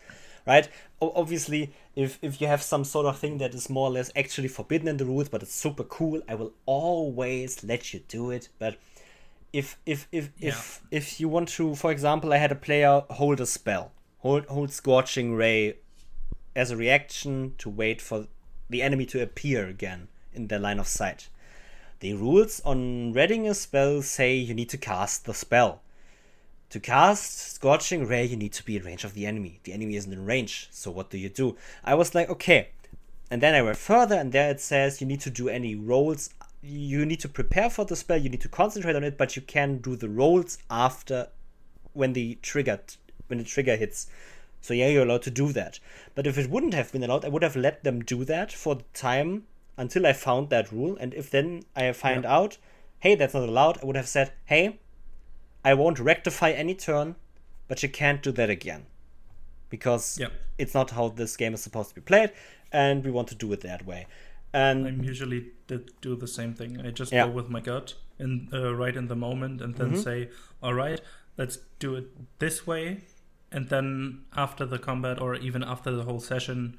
right? 0.47 0.69
Obviously, 1.01 1.73
if 1.97 2.19
if 2.23 2.41
you 2.41 2.47
have 2.47 2.63
some 2.63 2.85
sort 2.85 3.07
of 3.07 3.19
thing 3.19 3.39
that 3.39 3.55
is 3.55 3.69
more 3.69 3.89
or 3.89 3.93
less 3.93 4.11
actually 4.15 4.49
forbidden 4.49 4.89
in 4.89 4.97
the 4.97 5.05
rules, 5.05 5.29
but 5.29 5.43
it's 5.43 5.55
super 5.55 5.85
cool, 5.85 6.23
I 6.29 6.35
will 6.35 6.53
always 6.67 7.65
let 7.65 7.93
you 7.93 8.01
do 8.09 8.31
it. 8.31 8.49
But 8.59 8.77
if 9.53 9.79
if 9.87 10.07
if 10.13 10.31
if 10.41 10.83
if 10.91 11.21
you 11.21 11.29
want 11.29 11.49
to, 11.51 11.75
for 11.75 11.91
example, 11.91 12.33
I 12.33 12.37
had 12.37 12.53
a 12.53 12.57
player 12.57 13.03
hold 13.11 13.41
a 13.41 13.47
spell, 13.47 13.93
hold 14.19 14.47
hold 14.47 14.73
scorching 14.73 15.35
ray 15.35 15.77
as 16.55 16.71
a 16.71 16.77
reaction 16.77 17.55
to 17.59 17.71
wait 17.71 18.01
for 18.01 18.27
the 18.69 18.83
enemy 18.83 19.07
to 19.07 19.23
appear 19.23 19.67
again 19.67 20.09
in 20.33 20.49
their 20.49 20.59
line 20.59 20.79
of 20.79 20.87
sight. 20.87 21.29
The 22.01 22.15
rules 22.15 22.63
on 22.65 23.13
readying 23.13 23.47
a 23.47 23.53
spell 23.53 24.01
say 24.01 24.35
you 24.35 24.55
need 24.55 24.71
to 24.71 24.79
cast 24.79 25.27
the 25.27 25.35
spell. 25.35 25.83
To 26.71 26.81
cast 26.81 27.55
Scorching 27.55 28.07
Ray, 28.07 28.25
you 28.25 28.39
need 28.39 28.55
to 28.55 28.65
be 28.65 28.77
in 28.77 28.85
range 28.85 29.05
of 29.05 29.13
the 29.13 29.27
enemy. 29.27 29.61
The 29.65 29.75
enemy 29.75 29.97
isn't 29.97 30.13
in 30.13 30.25
range, 30.25 30.69
so 30.71 30.91
what 30.91 31.11
do 31.11 31.19
you 31.19 31.29
do? 31.29 31.59
I 31.85 31.95
was 31.95 32.15
like, 32.15 32.31
okay. 32.31 32.69
And 33.31 33.43
then 33.43 33.55
I 33.55 33.61
went 33.61 33.77
further, 33.77 34.15
and 34.15 34.33
there 34.33 34.51
it 34.51 34.63
says 34.63 35.03
you 35.03 35.07
need 35.07 35.21
to 35.21 35.31
do 35.31 35.51
any 35.51 35.75
rolls. 35.75 36.31
You 36.63 37.05
need 37.05 37.21
to 37.21 37.29
prepare 37.29 37.69
for 37.69 37.85
the 37.85 37.97
spell, 37.97 38.17
you 38.17 38.31
need 38.31 38.41
to 38.41 38.49
concentrate 38.49 38.97
on 38.97 39.05
it, 39.05 39.19
but 39.19 39.37
you 39.37 39.43
can 39.43 39.79
do 39.79 39.95
the 39.95 40.09
rolls 40.09 40.57
after 40.71 41.29
when 41.93 42.15
the 42.15 42.39
trigger 42.41 42.81
when 43.27 43.39
the 43.39 43.45
trigger 43.45 43.77
hits. 43.77 44.07
So 44.63 44.73
yeah, 44.73 44.89
you're 44.89 45.05
allowed 45.05 45.23
to 45.23 45.31
do 45.31 45.53
that. 45.53 45.81
But 46.15 46.27
if 46.27 46.39
it 46.39 46.49
wouldn't 46.49 46.75
have 46.75 46.93
been 46.93 47.05
allowed, 47.05 47.27
I 47.27 47.29
would 47.29 47.43
have 47.43 47.57
let 47.57 47.85
them 47.85 48.03
do 48.03 48.25
that 48.25 48.53
for 48.53 48.75
the 48.75 48.85
time 48.95 49.45
until 49.81 50.07
I 50.07 50.13
found 50.13 50.51
that 50.51 50.71
rule. 50.71 50.97
And 51.01 51.15
if 51.15 51.31
then 51.31 51.49
I 51.75 51.93
find 51.93 52.23
Yeah. 52.25 52.37
out, 52.37 52.59
hey, 53.05 53.15
that's 53.15 53.35
not 53.35 53.49
allowed, 53.49 53.79
I 53.83 53.87
would 53.87 53.97
have 53.97 54.09
said, 54.17 54.33
hey, 54.45 54.79
I 55.65 55.73
won't 55.75 55.99
rectify 55.99 56.51
any 56.51 56.75
turn, 56.75 57.17
but 57.69 57.83
you 57.83 57.89
can't 57.89 58.23
do 58.23 58.33
that 58.33 58.51
again. 58.51 58.83
Because 59.75 60.19
Yeah. 60.19 60.29
it's 60.59 60.75
not 60.75 60.91
how 60.91 61.09
this 61.09 61.37
game 61.37 61.55
is 61.55 61.63
supposed 61.63 61.89
to 61.91 61.95
be 61.95 62.01
played, 62.13 62.31
and 62.73 63.05
we 63.05 63.11
want 63.11 63.29
to 63.29 63.35
do 63.35 63.53
it 63.53 63.61
that 63.63 63.87
way. 63.87 64.07
And 64.53 64.87
I'm 64.87 65.03
usually 65.05 65.43
do 66.07 66.17
the 66.17 66.27
same 66.39 66.53
thing. 66.55 66.71
I 66.87 66.91
just 66.91 67.13
Yeah. 67.13 67.23
Mm-hmm. 67.23 67.31
go 67.31 67.37
with 67.37 67.49
my 67.57 67.61
gut 67.61 67.95
in 68.19 68.49
uh, 68.53 68.75
right 68.75 68.97
in 68.97 69.07
the 69.09 69.17
moment, 69.29 69.61
and 69.63 69.77
then 69.77 69.97
say, 69.97 70.29
"All 70.63 70.75
right, 70.75 71.01
let's 71.39 71.57
do 71.79 71.95
it 72.01 72.07
this 72.41 72.67
way." 72.67 72.85
And 73.53 73.69
then 73.69 74.25
after 74.45 74.65
the 74.67 74.79
combat, 74.79 75.17
or 75.25 75.37
even 75.37 75.63
after 75.63 75.91
the 75.99 76.03
whole 76.09 76.21
session, 76.21 76.77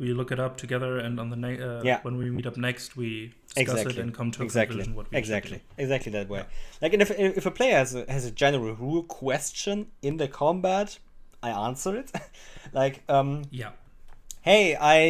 we 0.00 0.14
look 0.14 0.32
it 0.32 0.40
up 0.40 0.56
together, 0.56 0.98
and 0.98 1.20
on 1.20 1.28
the 1.30 1.36
ne- 1.36 1.60
uh, 1.60 1.82
Yeah. 1.84 2.00
when 2.02 2.16
we 2.16 2.30
meet 2.30 2.46
up 2.46 2.56
next, 2.56 2.96
we 2.96 3.34
discuss 3.54 3.80
exactly. 3.80 3.92
it 3.94 3.98
and 4.02 4.14
come 4.14 4.30
to 4.32 4.40
a 4.42 4.44
exactly. 4.44 4.76
conclusion 4.76 4.94
what 4.96 5.10
we 5.10 5.18
exactly. 5.18 5.60
exactly 5.76 6.10
that 6.12 6.28
way. 6.28 6.44
Like 6.82 6.92
and 6.94 7.02
if, 7.02 7.10
if 7.10 7.44
a 7.46 7.50
player 7.50 7.76
has 7.76 7.94
a, 7.94 8.10
has 8.10 8.24
a 8.24 8.30
general 8.30 8.74
rule 8.74 9.02
question 9.02 9.88
in 10.02 10.16
the 10.16 10.28
combat 10.28 10.98
i 11.42 11.50
answer 11.50 11.96
it. 11.96 12.10
Like 12.80 12.96
um 13.08 13.42
Yeah, 13.50 13.72
hey 14.42 14.64
i 14.96 15.00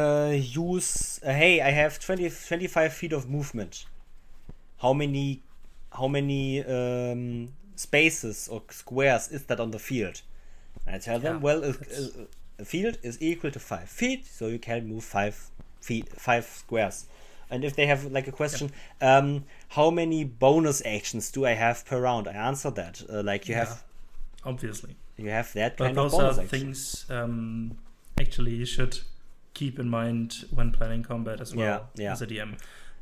uh, 0.00 0.30
use 0.32 1.20
uh, 1.24 1.32
hey 1.42 1.60
i 1.60 1.70
have 1.70 1.98
20 1.98 2.30
25 2.30 2.92
feet 2.92 3.12
of 3.12 3.28
movement. 3.28 3.84
How 4.84 4.92
many 4.92 5.42
how 5.92 6.08
many 6.08 6.64
um, 6.64 7.48
spaces 7.76 8.48
or 8.48 8.62
squares 8.70 9.28
is 9.28 9.44
that 9.44 9.60
on 9.60 9.70
the 9.72 9.78
field? 9.78 10.22
And 10.86 10.96
i 10.96 10.98
tell 10.98 11.18
them 11.18 11.40
well 11.40 11.64
a, 11.64 11.72
that's- 11.72 11.98
a, 12.16 12.22
a 12.22 12.26
field 12.64 12.98
is 13.02 13.16
equal 13.20 13.50
to 13.50 13.58
five 13.58 13.88
feet 13.88 14.26
so 14.26 14.46
you 14.48 14.58
can 14.58 14.86
move 14.86 15.04
five 15.04 15.50
feet 15.80 16.08
five 16.08 16.44
squares 16.44 17.06
and 17.50 17.64
if 17.64 17.74
they 17.76 17.86
have 17.86 18.04
like 18.06 18.26
a 18.28 18.32
question 18.32 18.70
um, 19.00 19.44
how 19.70 19.90
many 19.90 20.24
bonus 20.24 20.82
actions 20.84 21.30
do 21.30 21.46
i 21.46 21.52
have 21.52 21.84
per 21.86 22.00
round 22.00 22.26
i 22.28 22.32
answer 22.32 22.70
that 22.70 23.02
uh, 23.08 23.22
like 23.22 23.48
you 23.48 23.54
Yeah. 23.54 23.64
have 23.64 23.84
obviously. 24.44 24.96
you 25.16 25.30
have 25.30 25.52
that 25.54 25.76
But 25.76 25.84
kind 25.86 25.98
of 25.98 26.10
those 26.10 26.12
bonus 26.20 26.38
are 26.38 26.42
action. 26.42 26.58
things 26.60 27.06
um, 27.10 27.78
actually 28.20 28.54
you 28.54 28.66
should 28.66 28.98
keep 29.54 29.78
in 29.78 29.88
mind 29.88 30.44
when 30.50 30.70
planning 30.72 31.02
combat 31.02 31.40
as 31.40 31.54
well 31.54 31.88
Yeah, 31.94 32.02
yeah. 32.04 32.12
as 32.12 32.22
a 32.22 32.26
DM. 32.26 32.58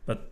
But 0.06 0.30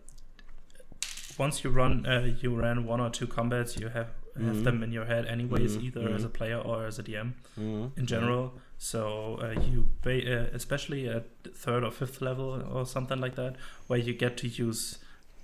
once 1.37 1.63
you 1.63 1.69
run, 1.69 2.05
uh, 2.05 2.33
you 2.41 2.55
ran 2.55 2.85
one 2.85 2.99
or 3.01 3.09
two 3.09 3.27
combats, 3.27 3.77
you 3.77 3.89
have 3.89 4.07
have 4.35 4.57
Mhm. 4.57 4.63
them 4.63 4.83
in 4.83 4.91
your 4.91 5.05
head 5.05 5.25
anyways, 5.27 5.77
Mhm, 5.77 5.83
either 5.83 6.09
as 6.13 6.23
mhm. 6.23 6.25
a 6.25 6.29
player 6.29 6.57
or 6.57 6.85
as 6.85 6.99
a 6.99 7.03
DM 7.03 7.35
Mhm, 7.57 7.97
in 7.97 8.05
general. 8.05 8.53
So 8.77 9.39
uh, 9.41 9.59
you, 9.59 9.89
ba- 10.01 10.41
uh, 10.43 10.47
especially 10.53 11.07
at 11.09 11.25
third 11.53 11.83
or 11.83 11.91
fifth 11.91 12.21
level 12.21 12.61
or 12.71 12.85
something 12.85 13.19
like 13.19 13.35
that, 13.35 13.55
where 13.87 13.99
you 13.99 14.13
get 14.13 14.37
to 14.37 14.47
use 14.47 14.99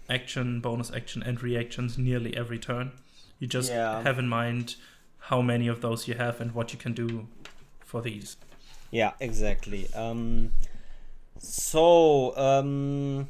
action, 0.09 0.59
bonus 0.59 0.91
action, 0.91 1.23
and 1.23 1.41
reactions 1.41 1.97
nearly 1.97 2.35
every 2.35 2.59
turn. 2.59 2.91
You 3.39 3.47
just 3.47 3.71
Yeah. 3.71 4.01
have 4.03 4.19
in 4.19 4.27
mind 4.27 4.75
how 5.25 5.41
many 5.41 5.67
of 5.67 5.81
those 5.81 6.07
you 6.07 6.15
have 6.15 6.41
and 6.41 6.53
what 6.53 6.73
you 6.73 6.79
can 6.79 6.93
do 6.93 7.27
for 7.79 8.01
these. 8.01 8.37
Yeah, 8.91 9.11
exactly. 9.19 9.87
Um, 9.93 10.51
so, 11.39 12.35
um, 12.37 13.29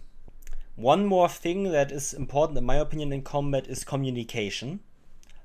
one 0.75 1.05
more 1.05 1.29
thing 1.29 1.71
that 1.71 1.91
is 1.91 2.13
important, 2.13 2.57
in 2.57 2.65
my 2.65 2.75
opinion, 2.77 3.13
in 3.13 3.21
combat 3.21 3.67
is 3.67 3.83
communication. 3.83 4.79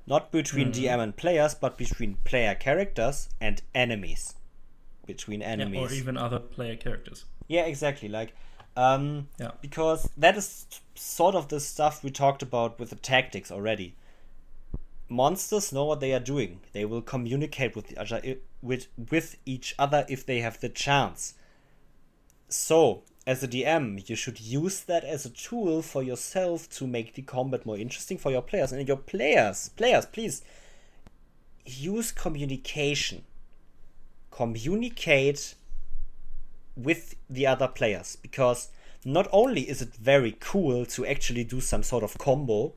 Not 0.07 0.31
between 0.31 0.69
Mhm. 0.71 0.73
DM 0.73 0.99
and 0.99 1.15
players, 1.15 1.53
but 1.53 1.77
between 1.77 2.15
player 2.23 2.55
characters 2.55 3.29
and 3.39 3.61
enemies. 3.75 4.35
Between 5.07 5.39
Yeah, 5.41 5.47
enemies. 5.47 5.91
or 5.91 5.93
even 5.95 6.17
other 6.17 6.39
player 6.39 6.75
characters. 6.75 7.25
Yeah, 7.47 7.63
exactly. 7.63 8.09
Like, 8.09 8.33
um, 8.75 9.29
Yeah. 9.39 9.51
because 9.61 10.09
that 10.17 10.37
is 10.37 10.65
sort 10.95 11.33
of 11.33 11.47
the 11.47 11.59
stuff 11.59 12.03
we 12.03 12.11
talked 12.11 12.41
about 12.43 12.77
with 12.79 12.89
the 12.91 12.95
tactics 12.97 13.49
already. 13.51 13.95
Monsters 15.09 15.71
know 15.71 15.85
what 15.85 16.01
they 16.01 16.13
are 16.13 16.19
doing. 16.19 16.59
They 16.73 16.83
will 16.85 17.01
communicate 17.01 17.75
with 17.75 17.91
each 17.91 17.97
other, 17.97 18.35
with 18.61 18.87
with 19.11 19.37
each 19.45 19.73
other 19.79 20.05
if 20.09 20.25
they 20.25 20.41
have 20.41 20.59
the 20.59 20.67
chance. 20.69 21.33
So, 22.49 23.03
as 23.25 23.41
a 23.43 23.47
DM, 23.47 23.99
you 24.09 24.15
should 24.17 24.39
use 24.41 24.81
that 24.81 25.03
as 25.05 25.25
a 25.25 25.29
tool 25.29 25.81
for 25.81 26.03
yourself 26.03 26.69
to 26.71 26.85
make 26.87 27.13
the 27.13 27.21
combat 27.21 27.65
more 27.65 27.77
interesting 27.77 28.17
for 28.17 28.31
your 28.31 28.41
players. 28.41 28.71
And 28.73 28.85
your 28.87 28.97
players, 28.97 29.69
players, 29.69 30.05
please 30.05 30.41
use 31.65 32.11
communication. 32.11 33.23
Communicate 34.37 35.55
with 36.75 37.15
the 37.27 37.47
other 37.47 37.67
players 37.67 38.17
because 38.21 38.69
not 39.03 39.27
only 39.31 39.61
is 39.67 39.81
it 39.81 39.95
very 39.95 40.37
cool 40.39 40.85
to 40.85 41.05
actually 41.05 41.43
do 41.43 41.59
some 41.59 41.81
sort 41.81 42.03
of 42.03 42.17
combo, 42.19 42.73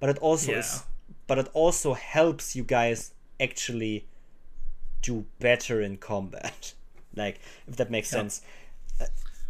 but 0.00 0.08
it 0.08 0.18
also 0.18 0.52
Yeah. 0.52 0.60
is 0.60 0.82
but 1.26 1.38
it 1.38 1.48
also 1.52 1.94
helps 1.94 2.56
you 2.56 2.64
guys 2.64 3.12
actually 3.40 4.06
do 5.02 5.26
better 5.38 5.82
in 5.82 5.96
combat. 5.96 6.74
like 7.14 7.40
if 7.66 7.76
that 7.76 7.90
makes 7.90 8.10
Yeah. 8.12 8.18
sense. 8.20 8.42
Uh, 9.00 9.06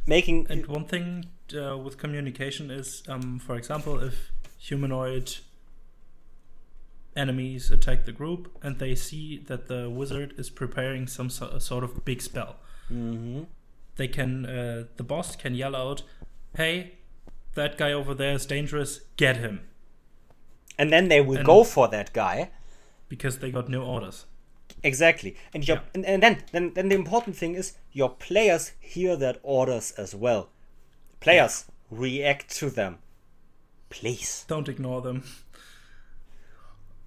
making 0.07 0.47
And 0.51 0.66
one 0.66 0.86
thing 0.86 1.26
uh, 1.55 1.76
with 1.84 1.97
communication 1.99 2.70
is, 2.70 3.03
um, 3.09 3.39
for 3.39 3.57
example, 3.57 4.01
if 4.09 4.32
humanoid 4.59 5.36
enemies 7.19 7.71
attack 7.71 8.05
the 8.05 8.12
group 8.12 8.57
and 8.62 8.79
they 8.79 8.95
see 8.95 9.39
that 9.49 9.66
the 9.69 9.91
wizard 9.91 10.35
is 10.39 10.51
preparing 10.51 11.07
some 11.07 11.29
so- 11.31 11.59
sort 11.59 11.85
of 11.85 12.05
big 12.05 12.23
spell, 12.23 12.57
Mhm. 12.91 13.47
they 13.97 14.09
can, 14.09 14.47
uh, 14.47 14.85
the 14.97 15.03
boss 15.03 15.37
can 15.37 15.55
yell 15.55 15.75
out, 15.77 16.03
"Hey, 16.57 16.93
that 17.55 17.77
guy 17.77 17.93
over 17.93 18.14
there 18.14 18.35
is 18.35 18.47
dangerous. 18.47 19.01
Get 19.16 19.37
him!" 19.37 19.61
and 20.79 20.93
then 20.93 21.09
they 21.09 21.21
will 21.21 21.39
And- 21.39 21.47
go 21.47 21.64
for 21.64 21.89
that 21.89 22.12
guy. 22.12 22.51
Because 23.09 23.39
they 23.39 23.51
got 23.51 23.69
no 23.71 23.83
orders. 23.83 24.27
Exactly. 24.83 25.35
And 25.55 25.66
your 25.66 25.79
Yeah. 25.79 25.83
and, 25.95 26.05
and 26.07 26.23
then, 26.23 26.45
then 26.53 26.75
then 26.75 26.89
the 26.91 26.95
important 26.95 27.37
thing 27.37 27.55
is 27.55 27.73
your 27.91 28.11
players 28.11 28.73
hear 28.81 29.16
that 29.16 29.41
orders 29.43 29.93
as 29.93 30.14
well. 30.14 30.51
Players 31.21 31.64
react 31.91 32.55
to 32.59 32.69
them. 32.71 32.99
Please. 33.89 34.45
Don't 34.47 34.69
ignore 34.69 35.01
them. 35.01 35.23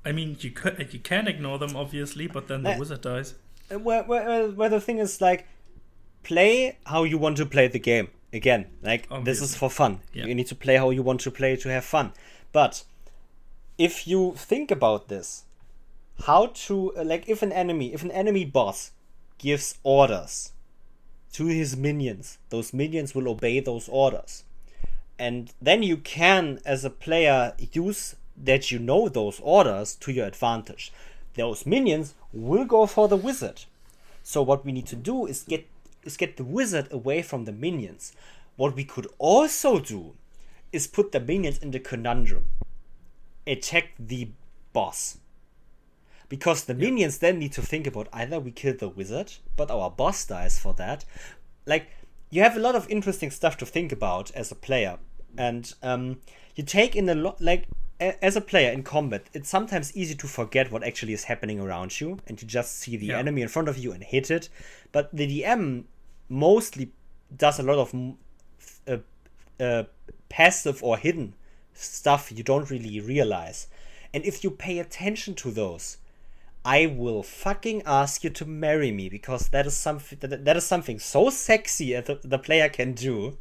I 0.03 0.11
mean, 0.11 0.37
you 0.39 0.51
could, 0.51 0.93
you 0.93 0.99
can 0.99 1.27
ignore 1.27 1.59
them, 1.59 1.75
obviously, 1.75 2.27
but 2.27 2.47
then 2.47 2.63
the 2.63 2.75
Uh, 2.75 2.79
wizard 2.79 3.01
dies. 3.01 3.35
Uh, 3.71 3.79
Where, 3.79 4.03
where, 4.03 4.47
where 4.49 4.69
the 4.69 4.81
thing 4.81 4.97
is 4.97 5.21
like 5.21 5.47
play 6.23 6.77
how 6.85 7.03
you 7.03 7.17
want 7.17 7.37
to 7.37 7.45
play 7.45 7.67
the 7.67 7.79
game. 7.79 8.09
Again, 8.33 8.67
like 8.81 9.09
this 9.25 9.41
is 9.41 9.55
for 9.55 9.69
fun. 9.69 9.99
Yeah. 10.13 10.25
You 10.25 10.33
need 10.33 10.47
to 10.47 10.55
play 10.55 10.77
how 10.77 10.89
you 10.89 11.03
want 11.03 11.19
to 11.21 11.31
play 11.31 11.57
to 11.57 11.69
have 11.69 11.83
fun. 11.83 12.13
But 12.53 12.85
if 13.77 14.07
you 14.07 14.33
think 14.37 14.71
about 14.71 15.09
this, 15.09 15.43
how 16.25 16.47
to 16.67 16.93
uh, 16.95 17.03
like 17.03 17.27
if 17.27 17.41
an 17.41 17.51
enemy, 17.51 17.93
if 17.93 18.03
an 18.03 18.11
enemy 18.11 18.45
boss 18.45 18.91
gives 19.37 19.77
orders 19.83 20.53
to 21.33 21.47
his 21.47 21.75
minions, 21.75 22.37
those 22.49 22.73
minions 22.73 23.13
will 23.13 23.27
obey 23.27 23.59
those 23.59 23.89
orders. 23.89 24.45
And 25.19 25.51
then 25.61 25.83
you 25.83 25.97
can, 25.97 26.59
as 26.65 26.85
a 26.85 26.89
player, 26.89 27.53
use 27.73 28.15
that 28.43 28.71
you 28.71 28.79
know 28.79 29.09
those 29.09 29.39
orders 29.41 29.95
to 29.95 30.11
your 30.11 30.27
advantage. 30.27 30.91
Those 31.35 31.65
minions 31.65 32.13
will 32.33 32.65
go 32.65 32.85
for 32.85 33.07
the 33.07 33.17
wizard. 33.17 33.65
So 34.23 34.41
what 34.41 34.65
we 34.65 34.71
need 34.71 34.87
to 34.87 34.95
do 34.95 35.25
is 35.25 35.43
get 35.43 35.67
is 36.03 36.17
get 36.17 36.37
the 36.37 36.43
wizard 36.43 36.91
away 36.91 37.21
from 37.21 37.45
the 37.45 37.51
minions. 37.51 38.13
What 38.55 38.75
we 38.75 38.83
could 38.83 39.07
also 39.17 39.79
do 39.79 40.13
is 40.71 40.87
put 40.87 41.11
the 41.11 41.19
minions 41.19 41.59
in 41.59 41.71
the 41.71 41.79
conundrum. 41.79 42.45
Attack 43.45 43.91
the 43.99 44.29
boss. 44.73 45.17
Because 46.29 46.63
the 46.63 46.73
minions 46.73 47.17
then 47.17 47.39
need 47.39 47.51
to 47.53 47.61
think 47.61 47.85
about 47.85 48.07
either 48.13 48.39
we 48.39 48.51
kill 48.51 48.75
the 48.75 48.87
wizard, 48.87 49.33
but 49.57 49.69
our 49.69 49.89
boss 49.89 50.25
dies 50.25 50.57
for 50.59 50.73
that. 50.75 51.03
Like, 51.65 51.89
you 52.29 52.41
have 52.41 52.55
a 52.55 52.59
lot 52.59 52.75
of 52.75 52.89
interesting 52.89 53.31
stuff 53.31 53.57
to 53.57 53.65
think 53.65 53.91
about 53.91 54.31
as 54.31 54.51
a 54.51 54.55
player. 54.55 54.97
And 55.37 55.73
um, 55.83 56.19
you 56.55 56.63
take 56.63 56.95
in 56.95 57.09
a 57.09 57.15
lot, 57.15 57.41
like, 57.41 57.67
as 58.01 58.35
a 58.35 58.41
player 58.41 58.71
in 58.71 58.83
combat, 58.83 59.27
it's 59.33 59.49
sometimes 59.49 59.95
easy 59.95 60.15
to 60.15 60.27
forget 60.27 60.71
what 60.71 60.83
actually 60.83 61.13
is 61.13 61.25
happening 61.25 61.59
around 61.59 62.01
you 62.01 62.17
and 62.27 62.41
you 62.41 62.47
just 62.47 62.77
see 62.79 62.97
the 62.97 63.07
Yeah. 63.07 63.19
enemy 63.19 63.41
in 63.41 63.47
front 63.47 63.69
of 63.69 63.77
you 63.77 63.91
and 63.91 64.03
hit 64.03 64.31
it. 64.31 64.49
But 64.91 65.15
the 65.15 65.27
DM 65.27 65.83
mostly 66.27 66.91
does 67.35 67.59
a 67.59 67.63
lot 67.63 67.77
of 67.77 67.93
uh, 68.87 68.97
uh, 69.63 69.83
passive 70.29 70.81
or 70.83 70.97
hidden 70.97 71.35
stuff 71.73 72.31
you 72.31 72.43
don't 72.43 72.69
really 72.69 72.99
realize. 72.99 73.67
And 74.13 74.25
if 74.25 74.43
you 74.43 74.51
pay 74.51 74.79
attention 74.79 75.35
to 75.35 75.51
those, 75.51 75.97
I 76.65 76.85
will 76.85 77.23
fucking 77.23 77.83
ask 77.85 78.23
you 78.23 78.29
to 78.31 78.45
marry 78.45 78.91
me 78.91 79.09
because 79.09 79.49
that 79.49 79.65
is 79.65 79.75
something 79.75 80.17
that, 80.21 80.45
that 80.45 80.57
is 80.57 80.65
something 80.65 80.99
so 80.99 81.29
sexy 81.29 81.93
that 81.93 82.05
the, 82.05 82.19
the 82.23 82.39
player 82.39 82.69
can 82.69 82.93
do. 82.93 83.37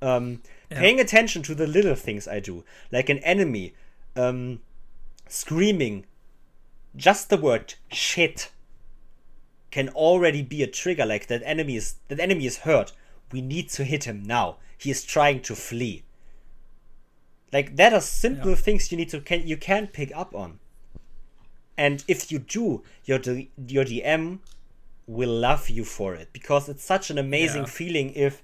Um, 0.00 0.42
Yeah. 0.72 0.80
Paying 0.80 1.00
attention 1.00 1.42
to 1.44 1.54
the 1.54 1.66
little 1.66 1.94
things 1.94 2.26
I 2.28 2.40
do, 2.40 2.64
like 2.90 3.08
an 3.08 3.18
enemy 3.18 3.74
um, 4.16 4.60
screaming 5.28 6.04
just 6.94 7.30
the 7.30 7.38
word 7.38 7.74
shit 7.90 8.50
can 9.70 9.88
already 9.90 10.42
be 10.42 10.62
a 10.62 10.66
trigger 10.66 11.06
like 11.06 11.26
that 11.28 11.40
enemy 11.44 11.76
is 11.76 11.94
that 12.08 12.20
enemy 12.20 12.44
is 12.44 12.58
hurt 12.58 12.92
we 13.32 13.40
need 13.40 13.70
to 13.70 13.84
hit 13.84 14.04
him 14.04 14.22
now 14.22 14.56
he 14.76 14.90
is 14.90 15.02
trying 15.02 15.40
to 15.40 15.54
flee 15.54 16.02
like 17.50 17.76
that 17.76 17.94
are 17.94 18.00
simple 18.02 18.50
Yeah. 18.50 18.56
things 18.56 18.92
you 18.92 18.98
need 18.98 19.08
to 19.08 19.20
can 19.22 19.46
you 19.46 19.56
can 19.56 19.86
pick 19.86 20.14
up 20.14 20.34
on 20.34 20.58
and 21.78 22.04
if 22.06 22.30
you 22.30 22.38
do 22.38 22.82
your 23.06 23.18
your 23.56 23.84
dm 23.86 24.40
will 25.06 25.34
love 25.34 25.70
you 25.70 25.84
for 25.84 26.14
it 26.14 26.28
because 26.34 26.68
it's 26.68 26.84
such 26.84 27.08
an 27.10 27.16
amazing 27.16 27.62
Yeah. 27.62 27.68
feeling 27.78 28.12
if 28.14 28.42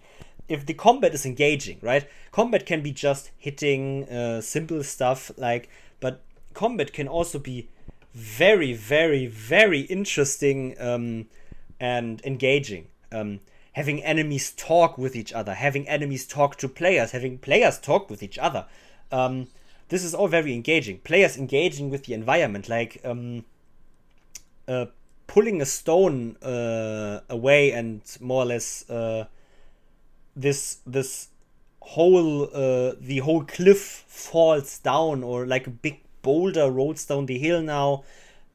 if 0.49 0.67
the 0.67 0.75
combat 0.75 1.15
is 1.15 1.27
engaging 1.27 1.79
right? 1.83 2.09
Combat 2.33 2.67
can 2.67 2.83
be 2.83 2.93
just 2.93 3.31
hitting 3.37 4.09
uh, 4.09 4.41
simple 4.41 4.83
stuff 4.83 5.31
like 5.37 5.69
but 6.01 6.23
combat 6.55 6.93
can 6.93 7.09
also 7.09 7.39
be 7.39 7.69
very 8.15 8.73
very 8.73 9.27
very 9.27 9.81
interesting 9.83 10.75
um, 10.81 11.27
and 11.81 12.21
engaging. 12.25 12.89
Um, 13.13 13.41
having 13.73 14.03
enemies 14.03 14.53
talk 14.57 14.99
with 14.99 15.15
each 15.15 15.33
other 15.33 15.55
having 15.55 15.89
enemies 15.89 16.27
talk 16.27 16.57
to 16.57 16.69
players 16.69 17.13
having 17.13 17.39
players 17.39 17.79
talk 17.79 18.11
with 18.11 18.23
each 18.23 18.39
other. 18.39 18.67
Um, 19.13 19.49
this 19.89 20.05
is 20.05 20.15
all 20.15 20.29
very 20.29 20.55
engaging. 20.55 20.99
Players 20.99 21.37
engaging 21.37 21.91
with 21.91 22.05
the 22.05 22.15
environment 22.15 22.69
like 22.69 23.01
um, 23.05 23.45
uh, 24.67 24.87
pulling 25.27 25.63
a 25.63 25.67
stone 25.67 26.37
uh, 26.43 27.21
away 27.29 27.73
and 27.73 28.03
more 28.21 28.43
or 28.43 28.47
less 28.47 28.89
uh, 28.91 29.27
this 30.39 30.79
this 30.87 31.29
whole 31.81 32.45
uh, 32.55 32.95
the 33.01 33.19
whole 33.19 33.45
cliff 33.45 34.05
falls 34.07 34.79
down 34.79 35.23
or 35.23 35.47
like 35.47 35.67
a 35.67 35.71
big 35.71 36.01
boulder 36.23 36.71
rolls 36.71 37.05
down 37.05 37.27
the 37.27 37.39
hill 37.39 37.63
now. 37.63 38.05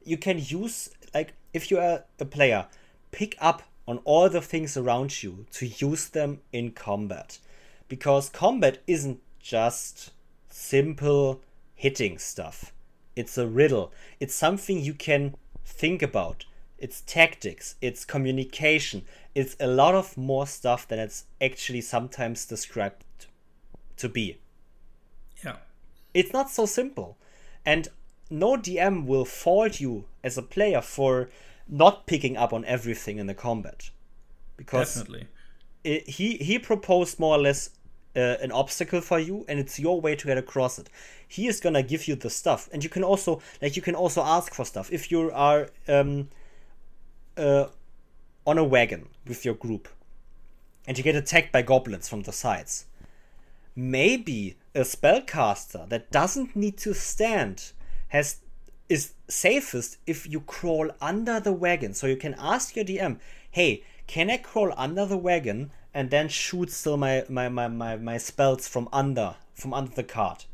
You 0.04 0.16
can 0.16 0.38
use 0.38 0.90
like 1.12 1.34
if 1.52 1.70
you 1.70 1.78
are 1.78 2.04
a 2.18 2.24
player 2.24 2.66
pick 3.12 3.36
up 3.40 3.62
on 3.86 3.98
all 4.04 4.28
the 4.28 4.40
things 4.40 4.76
around 4.76 5.22
you 5.22 5.46
to 5.52 5.66
use 5.66 6.08
them 6.08 6.40
in 6.52 6.72
combat. 6.72 7.38
Because 7.86 8.28
combat 8.28 8.78
isn't 8.86 9.20
just 9.38 10.10
simple 10.48 11.42
hitting 11.74 12.18
stuff. 12.18 12.72
It's 13.14 13.36
a 13.36 13.46
riddle. 13.46 13.92
It's 14.20 14.34
something 14.34 14.80
you 14.80 14.94
can 14.94 15.34
think 15.64 16.02
about 16.02 16.44
it's 16.84 17.00
tactics 17.02 17.76
it's 17.80 18.04
communication 18.04 18.98
it's 19.34 19.56
a 19.58 19.66
lot 19.66 19.94
of 19.94 20.16
more 20.16 20.46
stuff 20.46 20.86
than 20.86 20.98
it's 20.98 21.24
actually 21.40 21.80
sometimes 21.80 22.46
described 22.46 23.04
to 23.96 24.08
be. 24.08 24.38
Yeah. 25.44 25.56
it's 26.12 26.32
not 26.32 26.50
so 26.50 26.66
simple. 26.66 27.16
And 27.66 27.88
no 28.30 28.56
dm 28.56 29.06
will 29.06 29.24
fault 29.24 29.80
you 29.80 30.04
as 30.22 30.38
a 30.38 30.42
player 30.42 30.80
for 30.80 31.28
not 31.68 32.06
picking 32.06 32.36
up 32.36 32.52
on 32.52 32.64
everything 32.64 33.18
in 33.18 33.26
the 33.26 33.34
combat. 33.34 33.90
Because 34.56 34.94
Definitely. 34.94 35.28
it, 35.82 36.08
he 36.08 36.36
he 36.36 36.58
proposed 36.58 37.18
more 37.18 37.36
or 37.36 37.40
less 37.40 37.70
uh, 38.16 38.36
an 38.40 38.52
obstacle 38.52 39.00
for 39.00 39.18
you 39.18 39.44
and 39.48 39.58
it's 39.58 39.78
your 39.80 40.00
way 40.00 40.14
to 40.14 40.26
get 40.26 40.38
across 40.38 40.78
it. 40.78 40.88
He 41.26 41.48
is 41.48 41.60
gonna 41.60 41.82
give 41.82 42.06
you 42.06 42.14
the 42.14 42.30
stuff. 42.30 42.68
And 42.72 42.84
you 42.84 42.90
can 42.90 43.02
also 43.02 43.42
like 43.60 43.76
you 43.76 43.82
can 43.82 43.94
also 43.94 44.22
ask 44.22 44.54
for 44.54 44.64
stuff. 44.64 44.92
If 44.92 45.10
you 45.10 45.30
are 45.32 45.68
um 45.88 46.28
uh 47.36 47.66
on 48.46 48.58
a 48.58 48.64
wagon 48.64 49.08
with 49.26 49.44
your 49.44 49.54
group 49.54 49.88
and 50.86 50.98
you 50.98 51.04
get 51.04 51.16
attacked 51.16 51.50
by 51.50 51.62
goblins 51.62 52.08
from 52.08 52.22
the 52.22 52.32
sides 52.32 52.86
maybe 53.74 54.56
a 54.74 54.80
spellcaster 54.80 55.88
that 55.88 56.10
doesn't 56.10 56.54
need 56.54 56.76
to 56.76 56.94
stand 56.94 57.72
has 58.08 58.38
is 58.88 59.14
safest 59.28 59.96
if 60.06 60.28
you 60.28 60.40
crawl 60.40 60.90
under 61.00 61.40
the 61.40 61.52
wagon. 61.52 61.94
So 61.94 62.06
you 62.06 62.16
can 62.16 62.34
ask 62.38 62.76
your 62.76 62.84
DM, 62.84 63.18
hey, 63.50 63.82
can 64.06 64.30
I 64.30 64.36
crawl 64.36 64.74
under 64.76 65.06
the 65.06 65.16
wagon 65.16 65.70
and 65.94 66.10
then 66.10 66.28
shoot 66.28 66.70
still 66.70 66.96
my 66.96 67.24
my, 67.28 67.48
my, 67.48 67.68
my, 67.68 67.96
my 67.96 68.18
spells 68.18 68.68
from 68.68 68.88
under 68.92 69.36
from 69.54 69.72
under 69.72 69.94
the 69.94 70.04
cart? 70.04 70.46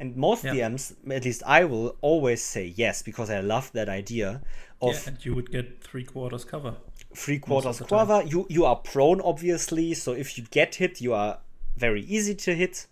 And 0.00 0.16
most 0.16 0.44
Yeah. 0.44 0.54
DMs, 0.54 0.94
at 1.10 1.24
least 1.24 1.42
I 1.46 1.64
will 1.64 1.96
always 2.00 2.42
say 2.42 2.72
yes 2.76 3.02
because 3.02 3.30
I 3.30 3.40
love 3.40 3.70
that 3.72 3.88
idea 3.88 4.42
of 4.82 4.94
yeah, 4.94 5.00
and 5.08 5.24
you 5.24 5.34
would 5.34 5.50
get 5.52 5.82
three 5.84 6.04
quarters 6.04 6.44
cover. 6.44 6.74
three 7.14 7.38
quarters 7.38 7.78
time. 7.78 7.88
cover. 7.88 8.22
You 8.26 8.46
you 8.50 8.64
are 8.64 8.76
prone 8.76 9.20
obviously, 9.20 9.94
so 9.94 10.12
if 10.12 10.36
you 10.36 10.44
get 10.50 10.74
hit, 10.76 11.00
you 11.00 11.14
are 11.14 11.38
very 11.76 12.02
easy 12.02 12.34
to 12.34 12.54
hit. 12.54 12.86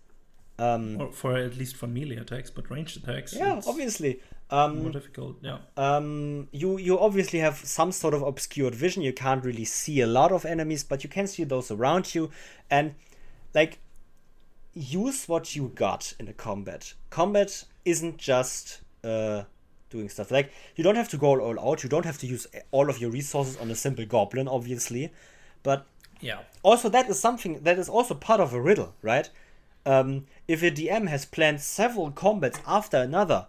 Um, 0.59 1.01
Or 1.01 1.11
for 1.11 1.35
at 1.37 1.57
least 1.57 1.75
for 1.75 1.87
melee 1.87 2.15
attacks, 2.17 2.49
but 2.51 2.69
ranged 2.69 2.95
attacks. 3.03 3.33
yeah, 3.33 3.59
obviously. 3.67 4.21
Um, 4.49 4.83
more 4.83 4.91
difficult. 4.91 5.37
Yeah. 5.41 5.57
um, 5.77 6.47
you 6.51 6.77
you 6.77 6.99
obviously 6.99 7.39
have 7.39 7.57
some 7.57 7.91
sort 7.91 8.13
of 8.13 8.21
obscured 8.21 8.75
vision. 8.75 9.01
You 9.01 9.13
can't 9.13 9.43
really 9.43 9.65
see 9.65 9.99
a 10.01 10.07
lot 10.07 10.31
of 10.31 10.45
enemies, 10.45 10.83
but 10.83 11.03
you 11.03 11.09
can 11.09 11.27
see 11.27 11.43
those 11.43 11.71
around 11.71 12.13
you, 12.15 12.29
and 12.69 12.93
like 13.55 13.79
use 14.73 15.27
what 15.27 15.55
you 15.55 15.71
got 15.75 16.13
in 16.19 16.27
a 16.27 16.33
combat. 16.33 16.93
Combat 17.09 17.63
isn't 17.85 18.17
just 18.17 18.81
uh, 19.03 19.43
doing 19.89 20.09
stuff 20.09 20.31
like 20.31 20.51
you 20.75 20.83
don't 20.83 20.95
have 20.95 21.09
to 21.09 21.17
go 21.17 21.39
all 21.39 21.59
out. 21.69 21.83
You 21.83 21.89
don't 21.89 22.05
have 22.05 22.17
to 22.19 22.27
use 22.27 22.47
all 22.71 22.89
of 22.89 22.99
your 22.99 23.11
resources 23.11 23.57
on 23.57 23.69
a 23.69 23.75
simple 23.75 24.05
goblin, 24.05 24.47
obviously, 24.47 25.11
but 25.61 25.85
Yeah. 26.21 26.39
also 26.63 26.89
that 26.89 27.09
is 27.09 27.19
something 27.19 27.59
that 27.63 27.77
is 27.77 27.89
also 27.89 28.15
part 28.15 28.39
of 28.39 28.53
a 28.53 28.61
riddle, 28.61 28.93
right? 29.01 29.29
Um, 29.85 30.25
if 30.47 30.63
a 30.63 30.71
DM 30.71 31.07
has 31.09 31.25
planned 31.25 31.61
several 31.61 32.09
combats 32.11 32.59
after 32.65 32.97
another, 32.97 33.47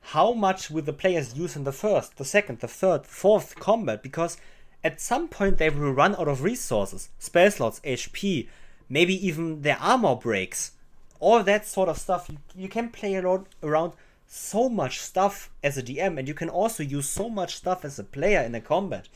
how 0.00 0.32
much 0.32 0.70
will 0.70 0.82
the 0.82 0.92
players 0.94 1.34
use 1.36 1.54
in 1.54 1.64
the 1.64 1.72
first, 1.72 2.16
the 2.16 2.24
second, 2.24 2.60
the 2.60 2.68
third, 2.68 3.06
fourth 3.06 3.54
combat? 3.56 4.02
Because 4.02 4.38
at 4.82 5.00
some 5.00 5.28
point 5.28 5.58
they 5.58 5.68
will 5.68 5.92
run 5.92 6.14
out 6.16 6.28
of 6.28 6.42
resources, 6.42 7.10
spell 7.18 7.50
slots, 7.50 7.80
HP, 7.80 8.48
maybe 8.88 9.14
even 9.26 9.62
their 9.62 9.78
armor 9.80 10.14
breaks, 10.14 10.72
all 11.20 11.42
that 11.42 11.66
sort 11.66 11.88
of 11.88 11.98
stuff. 11.98 12.28
You, 12.30 12.38
you 12.56 12.68
can 12.68 12.90
play 12.90 13.16
around, 13.16 13.46
around 13.62 13.92
so 14.26 14.68
much 14.68 15.00
stuff 15.00 15.50
as 15.62 15.76
a 15.78 15.82
DM, 15.82 16.18
and 16.18 16.28
you 16.28 16.34
can 16.34 16.48
also 16.48 16.82
use 16.82 17.08
so 17.08 17.28
much 17.28 17.56
stuff 17.56 17.84
as 17.84 17.98
a 17.98 18.04
player 18.04 18.40
in 18.40 18.54
a 18.54 18.60
combat. 18.60 19.08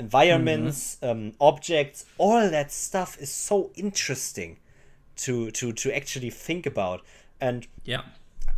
Environments, 0.00 0.98
um, 1.02 1.32
objects, 1.40 2.04
all 2.18 2.50
that 2.50 2.72
stuff 2.72 3.16
is 3.20 3.30
so 3.30 3.70
interesting 3.76 4.58
to 5.16 5.50
to 5.52 5.72
to 5.72 5.94
actually 5.94 6.30
think 6.30 6.66
about. 6.66 7.02
And 7.40 7.66
Yeah. 7.84 8.02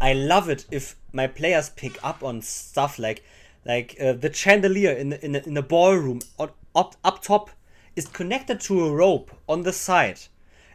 I 0.00 0.12
love 0.12 0.48
it 0.50 0.66
if 0.70 0.96
my 1.12 1.26
players 1.26 1.70
pick 1.70 2.02
up 2.04 2.22
on 2.22 2.42
stuff 2.42 2.98
like 2.98 3.22
like 3.64 3.96
uh, 4.00 4.12
the 4.12 4.32
chandelier 4.32 4.92
in 4.92 5.10
the, 5.10 5.24
in 5.24 5.32
the, 5.32 5.46
in 5.46 5.54
the 5.54 5.62
ballroom 5.62 6.20
on, 6.38 6.50
up 6.74 6.96
up 7.04 7.22
top 7.22 7.50
is 7.96 8.06
connected 8.06 8.60
to 8.60 8.84
a 8.86 8.92
rope 8.92 9.30
on 9.48 9.62
the 9.62 9.72
side, 9.72 10.20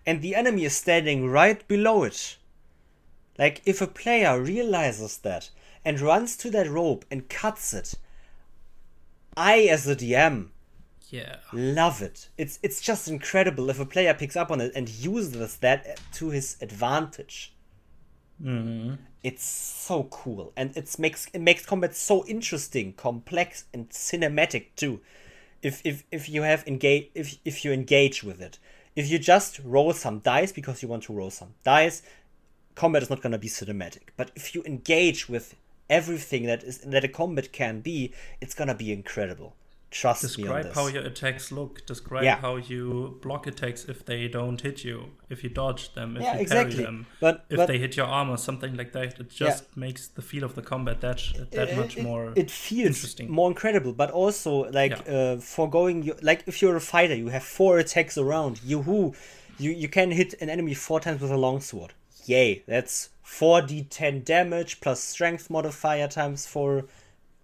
and 0.06 0.22
the 0.22 0.36
enemy 0.36 0.66
is 0.66 0.76
standing 0.78 1.28
right 1.30 1.68
below 1.68 2.04
it. 2.04 2.38
Like 3.38 3.62
if 3.66 3.82
a 3.82 3.88
player 3.88 4.42
realizes 4.42 5.18
that 5.18 5.50
and 5.84 6.00
runs 6.00 6.38
to 6.38 6.50
that 6.52 6.70
rope 6.70 7.04
and 7.12 7.28
cuts 7.28 7.74
it, 7.74 7.96
I 9.36 9.64
as 9.64 9.86
a 9.88 9.96
DM 9.98 10.54
Yeah. 11.10 11.38
love 11.52 12.02
it. 12.02 12.30
It's 12.38 12.60
it's 12.64 12.82
just 12.82 13.08
incredible 13.08 13.70
if 13.70 13.80
a 13.80 13.86
player 13.86 14.14
picks 14.14 14.36
up 14.36 14.52
on 14.52 14.62
it 14.62 14.74
and 14.76 14.90
uses 14.90 15.58
that 15.58 16.00
to 16.14 16.30
his 16.32 16.58
advantage. 16.62 17.54
hmm 18.44 18.98
It's 19.24 19.44
so 19.44 20.04
cool, 20.06 20.52
and 20.56 20.76
it 20.78 20.98
makes 21.00 21.28
it 21.34 21.40
makes 21.42 21.66
combat 21.66 21.96
so 21.96 22.24
interesting, 22.28 22.94
complex, 22.94 23.66
and 23.74 23.90
cinematic 23.90 24.76
too. 24.76 25.02
If 25.64 25.82
if 25.86 26.04
if 26.12 26.30
you 26.30 26.44
have 26.44 26.68
engage 26.68 27.10
if 27.16 27.38
if 27.46 27.66
you 27.66 27.72
engage 27.72 28.24
with 28.24 28.42
it, 28.42 28.60
if 28.96 29.10
you 29.10 29.20
just 29.20 29.60
roll 29.64 29.94
some 29.94 30.20
dice 30.20 30.52
because 30.52 30.82
you 30.82 30.88
want 30.90 31.04
to 31.04 31.14
roll 31.14 31.30
some 31.30 31.54
dice, 31.64 32.02
combat 32.76 33.04
is 33.04 33.10
not 33.10 33.22
gonna 33.22 33.38
be 33.38 33.48
cinematic. 33.48 34.10
But 34.18 34.32
if 34.36 34.54
you 34.54 34.64
engage 34.64 35.30
with 35.30 35.56
everything 35.90 36.46
that 36.46 36.64
is 36.64 36.80
that 36.80 37.04
a 37.04 37.08
combat 37.08 37.52
can 37.52 37.82
be, 37.82 38.14
it's 38.40 38.54
gonna 38.54 38.76
be 38.76 38.92
incredible. 38.92 39.56
Trust 39.92 40.24
me 40.38 40.48
on 40.48 40.56
Describe 40.62 40.74
how 40.74 40.88
your 40.88 41.04
attacks 41.04 41.52
look. 41.52 41.86
Describe 41.86 42.24
Yeah. 42.24 42.38
how 42.38 42.56
you 42.56 43.20
block 43.22 43.46
attacks 43.46 43.84
if 43.86 44.06
they 44.06 44.30
don't 44.30 44.60
hit 44.62 44.86
you, 44.86 45.10
if 45.30 45.44
you 45.44 45.50
dodge 45.50 45.94
them, 45.96 46.16
if 46.16 46.24
Yeah, 46.24 46.36
you 46.36 46.42
exactly. 46.42 46.76
parry 46.78 46.86
them, 46.86 47.08
But- 47.20 47.46
if 47.50 47.58
but- 47.58 47.68
they 47.68 47.78
hit 47.78 47.98
your 47.98 48.06
armor, 48.06 48.38
something 48.38 48.76
like 48.78 48.94
that. 48.94 49.20
It 49.20 49.30
just 49.30 49.76
makes 49.76 50.08
the 50.08 50.22
feel 50.22 50.46
of 50.46 50.56
the 50.56 50.62
combat 50.62 51.02
that 51.02 51.22
that 51.52 51.70
it- 51.70 51.76
much 51.78 51.98
it- 51.98 52.04
more. 52.04 52.32
It 52.38 52.50
feels 52.50 52.96
interesting. 52.96 53.30
more 53.30 53.50
incredible, 53.50 53.92
but 53.92 54.10
also 54.12 54.70
like 54.72 54.92
Yeah. 55.06 55.14
uh, 55.34 55.38
foregoing 55.42 56.04
you 56.04 56.16
like 56.22 56.44
if 56.48 56.62
you're 56.62 56.78
a 56.78 56.82
fighter, 56.96 57.14
you 57.16 57.28
have 57.28 57.44
four 57.44 57.78
attacks 57.78 58.18
around. 58.18 58.62
You 58.64 58.84
who 58.84 59.14
you 59.58 59.72
you 59.72 59.90
can 59.90 60.12
hit 60.12 60.34
an 60.42 60.50
enemy 60.50 60.74
four 60.74 61.02
times 61.02 61.20
with 61.22 61.32
a 61.32 61.38
longsword. 61.38 61.92
Yay, 62.26 62.64
that's 62.66 63.10
four 63.24 63.62
d10 63.62 64.24
damage 64.24 64.80
plus 64.80 65.04
strength 65.04 65.50
modifier 65.50 66.08
times 66.08 66.46
four. 66.48 66.86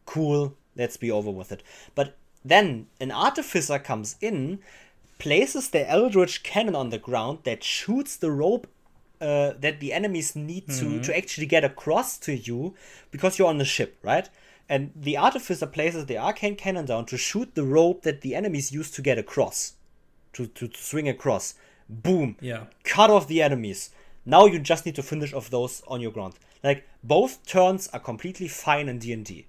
Cool. 0.06 0.56
Let's 0.78 0.96
be 0.96 1.12
over 1.12 1.30
with 1.32 1.52
it. 1.52 1.62
But 1.94 2.16
then 2.50 2.88
an 3.00 3.12
artificer 3.12 3.80
comes 3.80 4.16
in, 4.22 4.60
places 5.20 5.70
the 5.70 5.90
eldritch 5.90 6.44
cannon 6.44 6.76
on 6.76 6.90
the 6.90 6.98
ground 6.98 7.40
that 7.44 7.64
shoots 7.64 8.16
the 8.16 8.32
rope 8.32 8.68
uh, 9.20 9.54
that 9.60 9.80
the 9.80 9.94
enemies 9.94 10.36
need 10.36 10.68
to 10.70 11.00
to 11.02 11.18
actually 11.18 11.48
get 11.48 11.64
across 11.64 12.20
to 12.20 12.34
you 12.34 12.76
because 13.10 13.40
you're 13.40 13.48
on 13.48 13.58
the 13.58 13.66
ship, 13.66 13.98
right? 14.04 14.30
and 14.70 14.92
the 14.96 15.18
artificer 15.18 15.66
places 15.66 16.06
the 16.06 16.18
arcane 16.18 16.56
cannon 16.56 16.86
down 16.86 17.06
to 17.06 17.18
shoot 17.18 17.56
the 17.56 17.64
rope 17.64 18.04
that 18.04 18.22
the 18.22 18.36
enemies 18.36 18.72
use 18.72 18.92
to 18.92 19.02
get 19.02 19.18
across, 19.18 19.74
to, 20.34 20.48
to, 20.48 20.68
to 20.68 20.82
swing 20.82 21.08
across. 21.08 21.54
Boom. 21.90 22.36
Yeah. 22.42 22.66
Cut 22.84 23.10
off 23.10 23.28
the 23.28 23.42
enemies. 23.42 23.92
Now 24.26 24.46
you 24.46 24.60
just 24.60 24.86
need 24.86 24.96
to 24.96 25.04
finish 25.04 25.34
off 25.34 25.50
those 25.50 25.82
on 25.88 26.02
your 26.02 26.12
ground. 26.12 26.34
Like 26.64 26.86
both 27.04 27.46
turns 27.46 27.88
are 27.94 28.00
completely 28.00 28.50
fine 28.50 28.90
in 28.90 29.00
D 29.00 29.14
and 29.14 29.24
D. 29.24 29.48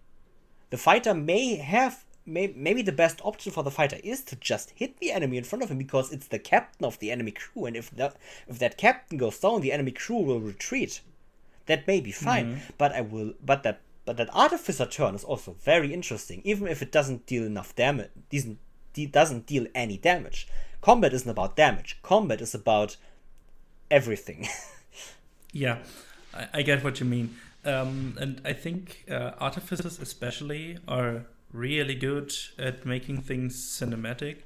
The 0.71 0.77
fighter 0.77 1.15
may 1.15 1.57
have 1.57 2.05
may, 2.29 2.53
maybe 2.55 2.83
the 2.83 2.93
best 2.93 3.20
option 3.24 3.51
for 3.53 3.62
the 3.62 3.70
fighter 3.70 3.99
is 4.05 4.22
to 4.24 4.37
just 4.37 4.70
hit 4.76 4.99
the 4.99 5.11
enemy 5.11 5.37
in 5.39 5.45
front 5.45 5.62
of 5.62 5.70
him 5.70 5.79
because 5.79 6.12
it's 6.12 6.29
the 6.29 6.39
captain 6.39 6.85
of 6.85 6.99
the 6.99 7.11
enemy 7.11 7.33
crew, 7.33 7.64
and 7.66 7.76
if 7.76 7.91
that 7.93 8.16
if 8.47 8.59
that 8.59 8.76
captain 8.76 9.18
goes 9.18 9.39
down, 9.39 9.61
the 9.61 9.72
enemy 9.72 9.91
crew 9.91 10.18
will 10.18 10.41
retreat. 10.41 11.01
That 11.66 11.87
may 11.87 12.01
be 12.01 12.12
fine, 12.12 12.62
but 12.79 12.93
I 12.93 13.01
will. 13.03 13.35
But 13.45 13.62
that 13.64 13.81
but 14.05 14.16
that 14.16 14.35
artificer 14.35 14.87
turn 14.87 15.14
is 15.14 15.24
also 15.24 15.57
very 15.61 15.93
interesting, 15.93 16.41
even 16.45 16.68
if 16.68 16.81
it 16.81 16.93
doesn't 16.93 17.26
deal 17.26 17.45
enough 17.45 17.74
damage. 17.74 18.11
Doesn't 18.31 18.59
doesn't 19.12 19.47
deal 19.47 19.66
any 19.74 19.97
damage. 19.99 20.49
Combat 20.81 21.12
isn't 21.12 21.31
about 21.31 21.57
damage. 21.57 21.99
Combat 22.03 22.41
is 22.41 22.55
about 22.55 22.97
everything. 23.91 24.47
Yeah, 25.53 25.79
I, 26.35 26.49
I 26.55 26.62
get 26.62 26.85
what 26.85 27.01
you 27.01 27.07
mean. 27.07 27.37
Um, 27.64 28.16
and 28.20 28.41
I 28.45 28.53
think 28.53 29.05
uh, 29.11 29.33
artificers, 29.41 29.99
especially, 29.99 30.79
are 30.87 31.24
really 31.53 31.95
good 31.95 32.33
at 32.59 32.85
making 32.87 33.23
things 33.23 33.57
cinematic. 33.57 34.39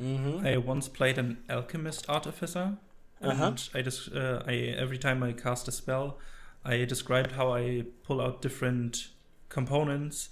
mm-hmm. 0.00 0.46
I 0.46 0.56
once 0.56 0.88
played 0.88 1.18
an 1.18 1.38
alchemist 1.48 2.08
artificer, 2.08 2.76
and 3.20 3.32
Uh-huh. 3.32 3.52
I 3.74 3.82
just 3.82 4.12
uh, 4.14 4.42
I 4.46 4.54
every 4.78 4.98
time 4.98 5.22
I 5.22 5.32
cast 5.32 5.68
a 5.68 5.72
spell, 5.72 6.18
I 6.64 6.84
described 6.86 7.32
how 7.32 7.54
I 7.54 7.84
pull 8.02 8.20
out 8.20 8.42
different 8.42 9.08
components, 9.48 10.30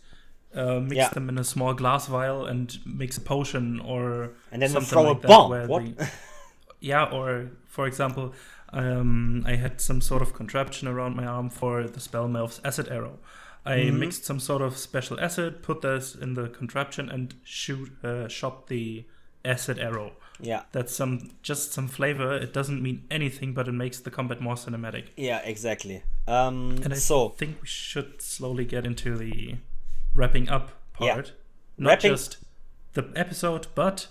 uh, 0.55 0.81
mix 0.81 0.97
Yeah. 0.97 1.11
them 1.11 1.29
in 1.29 1.39
a 1.39 1.45
small 1.45 1.75
glass 1.75 2.07
vial, 2.07 2.47
and 2.47 2.79
mix 2.87 3.19
a 3.19 3.21
potion 3.21 3.81
or 3.81 4.31
And 4.53 4.63
then 4.63 4.71
something 4.71 4.89
throw 4.89 5.07
a 5.07 5.13
like 5.13 5.23
that, 5.23 5.29
bomb. 5.29 5.69
What? 5.69 5.83
yeah, 6.81 7.05
or 7.05 7.51
for 7.67 7.87
example, 7.87 8.33
um, 8.73 9.45
I 9.47 9.57
had 9.57 9.81
some 9.81 10.01
sort 10.01 10.23
of 10.23 10.33
contraption 10.35 10.89
around 10.89 11.17
my 11.17 11.27
arm 11.27 11.51
for 11.51 11.85
the 11.89 12.01
spell 12.01 12.29
Melf's 12.29 12.61
acid 12.65 12.89
arrow. 12.89 13.19
I 13.65 13.77
Mhm. 13.79 13.99
mixed 13.99 14.25
some 14.25 14.41
sort 14.41 14.63
of 14.63 14.77
special 14.77 15.19
acid, 15.21 15.63
put 15.63 15.83
this 15.83 16.15
in 16.15 16.35
the 16.35 16.49
contraption, 16.49 17.09
and 17.11 17.35
shoot 17.45 17.91
uh, 18.05 18.29
shot 18.29 18.69
the 18.69 19.05
acid 19.45 19.79
arrow. 19.79 20.13
Yeah, 20.41 20.63
That's 20.73 20.95
some 20.95 21.33
just 21.43 21.73
some 21.73 21.89
flavor. 21.89 22.33
It 22.37 22.53
doesn't 22.53 22.81
mean 22.83 23.05
anything, 23.11 23.55
but 23.55 23.67
it 23.67 23.73
makes 23.73 23.99
the 24.01 24.11
combat 24.11 24.41
more 24.41 24.55
cinematic. 24.55 25.09
yeah, 25.17 25.39
exactly. 25.41 26.03
Um, 26.29 26.79
And 26.85 26.93
I 26.93 26.97
so 26.97 27.31
think 27.31 27.61
we 27.61 27.67
should 27.67 28.23
slowly 28.23 28.65
get 28.65 28.87
into 28.87 29.17
the 29.17 29.57
wrapping 30.15 30.49
up 30.49 30.71
Yeah. 31.01 31.15
part. 31.15 31.33
Not 31.77 31.89
Wrapping- 31.91 32.11
just 32.13 32.39
the 32.95 33.11
episode, 33.17 33.67
but 33.75 34.07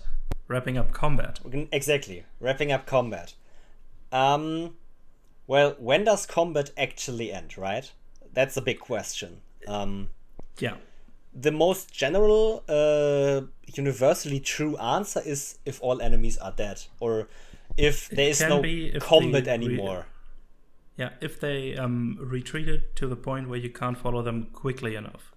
wrapping 0.48 0.76
up 0.76 0.92
combat. 0.92 1.40
exactly 1.72 2.24
wrapping 2.40 2.72
up 2.72 2.84
combat. 2.86 3.34
Um, 4.12 4.76
well, 5.46 5.76
when 5.78 6.04
does 6.04 6.26
combat 6.26 6.70
actually 6.76 7.32
end? 7.32 7.56
Right, 7.58 7.90
that's 8.34 8.56
a 8.56 8.62
big 8.62 8.78
question. 8.80 9.40
Um, 9.66 10.08
Yeah. 10.58 10.76
the 11.34 11.50
most 11.52 11.92
general, 11.92 12.64
uh, 12.68 13.42
universally 13.76 14.40
true 14.40 14.76
answer 14.78 15.20
is 15.24 15.58
if 15.64 15.80
all 15.82 16.00
enemies 16.02 16.38
are 16.38 16.52
dead, 16.52 16.82
or 17.00 17.28
if 17.76 18.08
there 18.08 18.30
is 18.30 18.40
no 18.40 18.62
combat 19.00 19.44
they 19.44 19.50
re- 19.50 19.54
anymore. 19.54 20.06
Yeah, 20.96 21.10
if 21.20 21.38
they 21.38 21.76
um, 21.76 22.16
retreated 22.20 22.96
to 22.96 23.06
the 23.06 23.14
point 23.16 23.48
where 23.48 23.58
you 23.60 23.70
can't 23.70 23.96
follow 23.96 24.22
them 24.22 24.46
quickly 24.52 24.96
enough, 24.96 25.32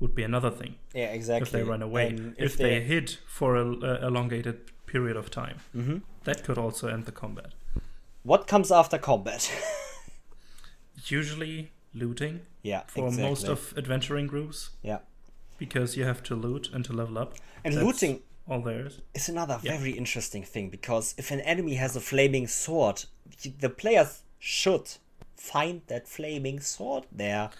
would 0.00 0.14
be 0.14 0.22
another 0.22 0.50
thing. 0.50 0.76
Yeah, 0.94 1.12
exactly. 1.12 1.42
If 1.46 1.52
they 1.52 1.62
run 1.62 1.82
away, 1.82 2.08
And 2.08 2.34
if, 2.38 2.56
they, 2.56 2.80
hid 2.82 3.18
for 3.26 3.56
a, 3.56 3.66
a 3.66 4.06
elongated 4.06 4.56
period 4.86 5.16
of 5.16 5.30
time, 5.30 5.58
Mhm. 5.76 6.02
that 6.24 6.44
could 6.44 6.56
also 6.58 6.88
end 6.88 7.04
the 7.04 7.12
combat. 7.12 7.52
what 8.24 8.46
comes 8.46 8.70
after 8.70 8.98
combat? 8.98 9.50
Usually 11.06 11.72
looting 11.94 12.40
yeah, 12.62 12.82
for 12.86 13.06
exactly. 13.06 13.28
most 13.28 13.48
of 13.48 13.74
adventuring 13.76 14.26
groups 14.26 14.70
yeah, 14.82 14.98
because 15.58 15.96
you 15.96 16.04
have 16.04 16.22
to 16.24 16.34
loot 16.34 16.70
and 16.72 16.84
to 16.84 16.92
level 16.92 17.18
up. 17.18 17.34
and 17.64 17.74
That's 17.74 17.84
looting 17.84 18.20
all 18.48 18.60
there 18.62 18.86
is. 18.86 19.00
is 19.14 19.28
another 19.28 19.58
Yeah. 19.62 19.78
very 19.78 19.92
interesting 19.92 20.42
thing 20.44 20.70
because 20.70 21.14
if 21.18 21.30
an 21.30 21.40
enemy 21.40 21.74
has 21.74 21.94
a 21.96 22.00
flaming 22.00 22.46
sword, 22.48 23.04
the 23.60 23.68
players 23.70 24.22
should 24.38 24.88
find 25.36 25.82
that 25.86 26.08
flaming 26.08 26.60
sword 26.60 27.04
there. 27.12 27.50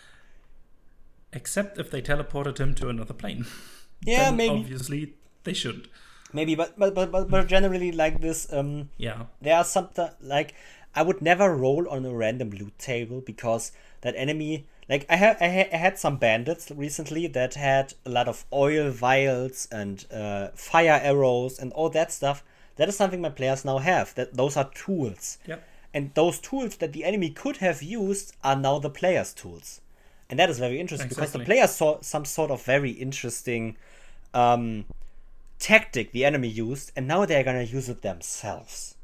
Except 1.33 1.79
if 1.79 1.91
they 1.91 2.03
teleported 2.03 2.59
him 2.59 2.75
to 2.75 2.89
another 2.89 3.15
plane. 3.15 3.47
Yeah, 4.05 4.25
Then 4.31 4.37
maybe, 4.37 4.55
Obviously, 4.59 5.15
they 5.45 5.53
shouldn't. 5.53 5.87
maybe, 6.33 6.57
but 6.57 6.77
but 6.77 6.93
but 6.93 7.13
but, 7.13 7.31
but 7.31 7.47
generally 7.47 7.93
like 7.93 8.21
this. 8.21 8.53
Um, 8.53 8.91
Yeah. 8.99 9.27
there 9.41 9.57
are 9.57 9.65
some 9.65 9.91
like 10.21 10.55
I 10.95 11.03
would 11.03 11.23
never 11.23 11.55
roll 11.55 11.89
on 11.89 12.05
a 12.05 12.15
random 12.15 12.51
loot 12.51 12.79
table 12.79 13.21
because 13.21 13.73
that 14.03 14.15
enemy 14.17 14.67
like 14.89 15.07
I 15.09 15.17
had 15.17 15.37
I, 15.41 15.49
ha- 15.49 15.69
I 15.73 15.77
had 15.77 15.99
some 15.99 16.17
bandits 16.17 16.71
recently 16.71 17.27
that 17.29 17.55
had 17.55 17.95
a 18.05 18.11
lot 18.11 18.29
of 18.29 18.45
oil 18.53 18.91
vials 18.91 19.69
and 19.71 20.05
uh, 20.13 20.49
fire 20.55 21.01
arrows 21.03 21.59
and 21.59 21.73
all 21.73 21.89
that 21.91 22.13
stuff. 22.13 22.45
That 22.77 22.89
is 22.89 22.97
something 22.97 23.21
my 23.21 23.31
players 23.31 23.65
now 23.65 23.79
have. 23.79 24.15
That 24.15 24.35
those 24.35 24.57
are 24.57 24.71
tools. 24.75 25.39
Yep. 25.47 25.63
And 25.95 26.15
those 26.15 26.39
tools 26.39 26.77
that 26.77 26.93
the 26.93 27.05
enemy 27.05 27.31
could 27.31 27.59
have 27.59 27.83
used 27.83 28.35
are 28.43 28.57
now 28.57 28.79
the 28.79 28.91
player's 28.91 29.33
tools. 29.35 29.81
And 30.29 30.39
that 30.39 30.49
is 30.49 30.59
very 30.59 30.81
interesting 30.81 31.09
because 31.09 31.33
the 31.33 31.41
Exactly. 31.41 31.55
players 31.57 31.71
saw 31.73 32.01
some 32.01 32.25
sort 32.25 32.51
of 32.51 32.63
very 32.63 32.91
interesting 32.91 33.77
um, 34.33 34.87
tactic 35.59 36.13
the 36.13 36.25
enemy 36.25 36.49
used, 36.49 36.91
and 36.97 37.07
now 37.07 37.27
they're 37.27 37.45
gonna 37.45 37.63
use 37.63 37.89
it 37.89 38.01
themselves. 38.03 38.97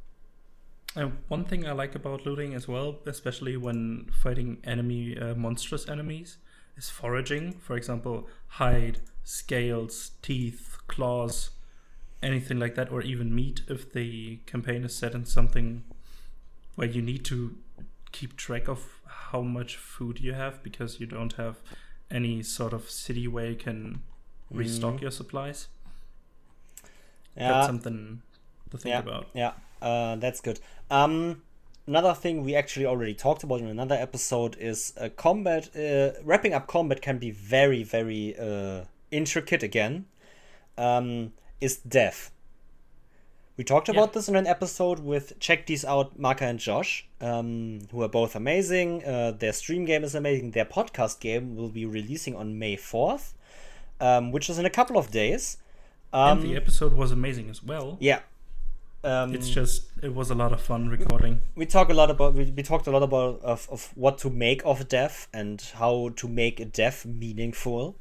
Uh, 0.99 1.11
one 1.29 1.45
thing 1.45 1.65
I 1.65 1.73
like 1.73 1.95
about 1.95 2.27
looting 2.27 2.55
as 2.55 2.67
well, 2.67 2.99
especially 3.07 3.57
when 3.57 4.11
fighting 4.21 4.59
enemy 4.65 5.17
uh, 5.17 5.35
monstrous 5.37 5.89
enemies, 5.89 6.39
is 6.77 6.91
foraging. 6.91 7.53
For 7.53 7.77
example, 7.77 8.29
hide, 8.49 9.01
scales, 9.23 10.11
teeth, 10.23 10.77
claws, 10.89 11.51
anything 12.21 12.59
like 12.59 12.75
that, 12.75 12.91
or 12.91 13.01
even 13.03 13.33
meat 13.33 13.63
if 13.69 13.93
the 13.93 14.39
campaign 14.47 14.83
is 14.85 14.95
set 14.95 15.15
in 15.15 15.25
something 15.25 15.85
where 16.75 16.89
you 16.89 17.01
need 17.01 17.25
to 17.27 17.57
keep 18.11 18.37
track 18.37 18.67
of 18.69 19.01
how 19.07 19.43
much 19.43 19.77
food 19.77 20.19
you 20.19 20.33
have 20.33 20.63
because 20.65 20.99
you 20.99 21.07
don't 21.07 21.35
have 21.35 21.57
any 22.11 22.43
sort 22.43 22.73
of 22.73 22.91
city 22.91 23.29
where 23.29 23.51
you 23.51 23.57
can 23.57 24.01
restock 24.51 25.01
your 25.01 25.11
supplies. 25.13 25.69
Yeah, 27.37 27.53
That's 27.53 27.67
something 27.67 28.23
to 28.71 28.79
think 28.79 28.93
yeah, 28.93 28.99
about. 28.99 29.29
yeah, 29.35 29.53
uh, 29.81 30.17
that's 30.17 30.41
good. 30.41 30.59
Um, 30.91 31.43
another 31.87 32.15
thing 32.15 32.45
we 32.45 32.55
actually 32.55 32.87
already 32.87 33.15
talked 33.15 33.43
about 33.43 33.61
in 33.61 33.67
another 33.67 33.95
episode 33.95 34.57
is 34.59 34.93
uh, 35.01 35.09
combat. 35.17 35.75
Uh, 35.77 36.13
wrapping 36.25 36.55
up 36.55 36.67
combat 36.67 37.01
can 37.03 37.19
be 37.19 37.31
very, 37.31 37.83
very 37.83 38.37
uh, 38.39 38.85
intricate 39.11 39.63
again. 39.63 40.07
Um, 40.77 41.33
is 41.61 41.77
death. 41.79 42.31
We 43.57 43.65
talked 43.65 43.89
about 43.89 44.11
Yeah. 44.11 44.13
this 44.15 44.29
in 44.29 44.37
an 44.37 44.47
episode 44.47 45.01
with 45.01 45.37
check 45.41 45.67
these 45.67 45.85
out, 45.85 46.17
Marka 46.17 46.43
and 46.43 46.61
Josh, 46.61 47.05
um, 47.21 47.81
who 47.91 48.03
are 48.05 48.09
both 48.09 48.37
amazing. 48.37 49.05
Uh, 49.05 49.33
their 49.33 49.53
stream 49.53 49.85
game 49.85 50.05
is 50.05 50.15
amazing. 50.15 50.53
Their 50.53 50.65
podcast 50.65 51.19
game 51.19 51.57
will 51.57 51.69
be 51.71 51.85
releasing 51.85 52.37
on 52.37 52.57
May 52.61 52.77
fourth, 52.77 53.35
um, 54.01 54.31
which 54.31 54.49
is 54.49 54.59
in 54.61 54.65
a 54.67 54.71
couple 54.71 54.97
of 54.97 55.11
days. 55.11 55.57
Um, 56.13 56.39
and 56.39 56.49
the 56.49 56.55
episode 56.57 56.93
was 56.93 57.11
amazing 57.11 57.51
as 57.51 57.61
well. 57.63 57.97
yeah. 58.01 58.21
Um, 59.05 59.35
It's 59.35 59.49
just 59.49 59.83
it 60.03 60.13
was 60.15 60.31
a 60.31 60.35
lot 60.35 60.53
of 60.53 60.61
fun 60.61 60.89
recording. 60.89 61.41
we 61.55 61.67
talk 61.67 61.89
a 61.89 61.95
lot 61.95 62.11
about 62.11 62.35
we, 62.35 62.45
we 62.57 62.63
talked 62.63 62.87
a 62.89 62.91
lot 62.91 63.03
about 63.03 63.41
of, 63.43 63.69
of 63.71 63.93
what 63.95 64.19
to 64.19 64.31
make 64.31 64.63
of 64.65 64.81
a 64.81 64.85
death 64.85 65.29
and 65.33 65.61
how 65.75 66.11
to 66.17 66.29
make 66.29 66.59
a 66.61 66.65
death 66.65 67.07
meaningful 67.07 67.97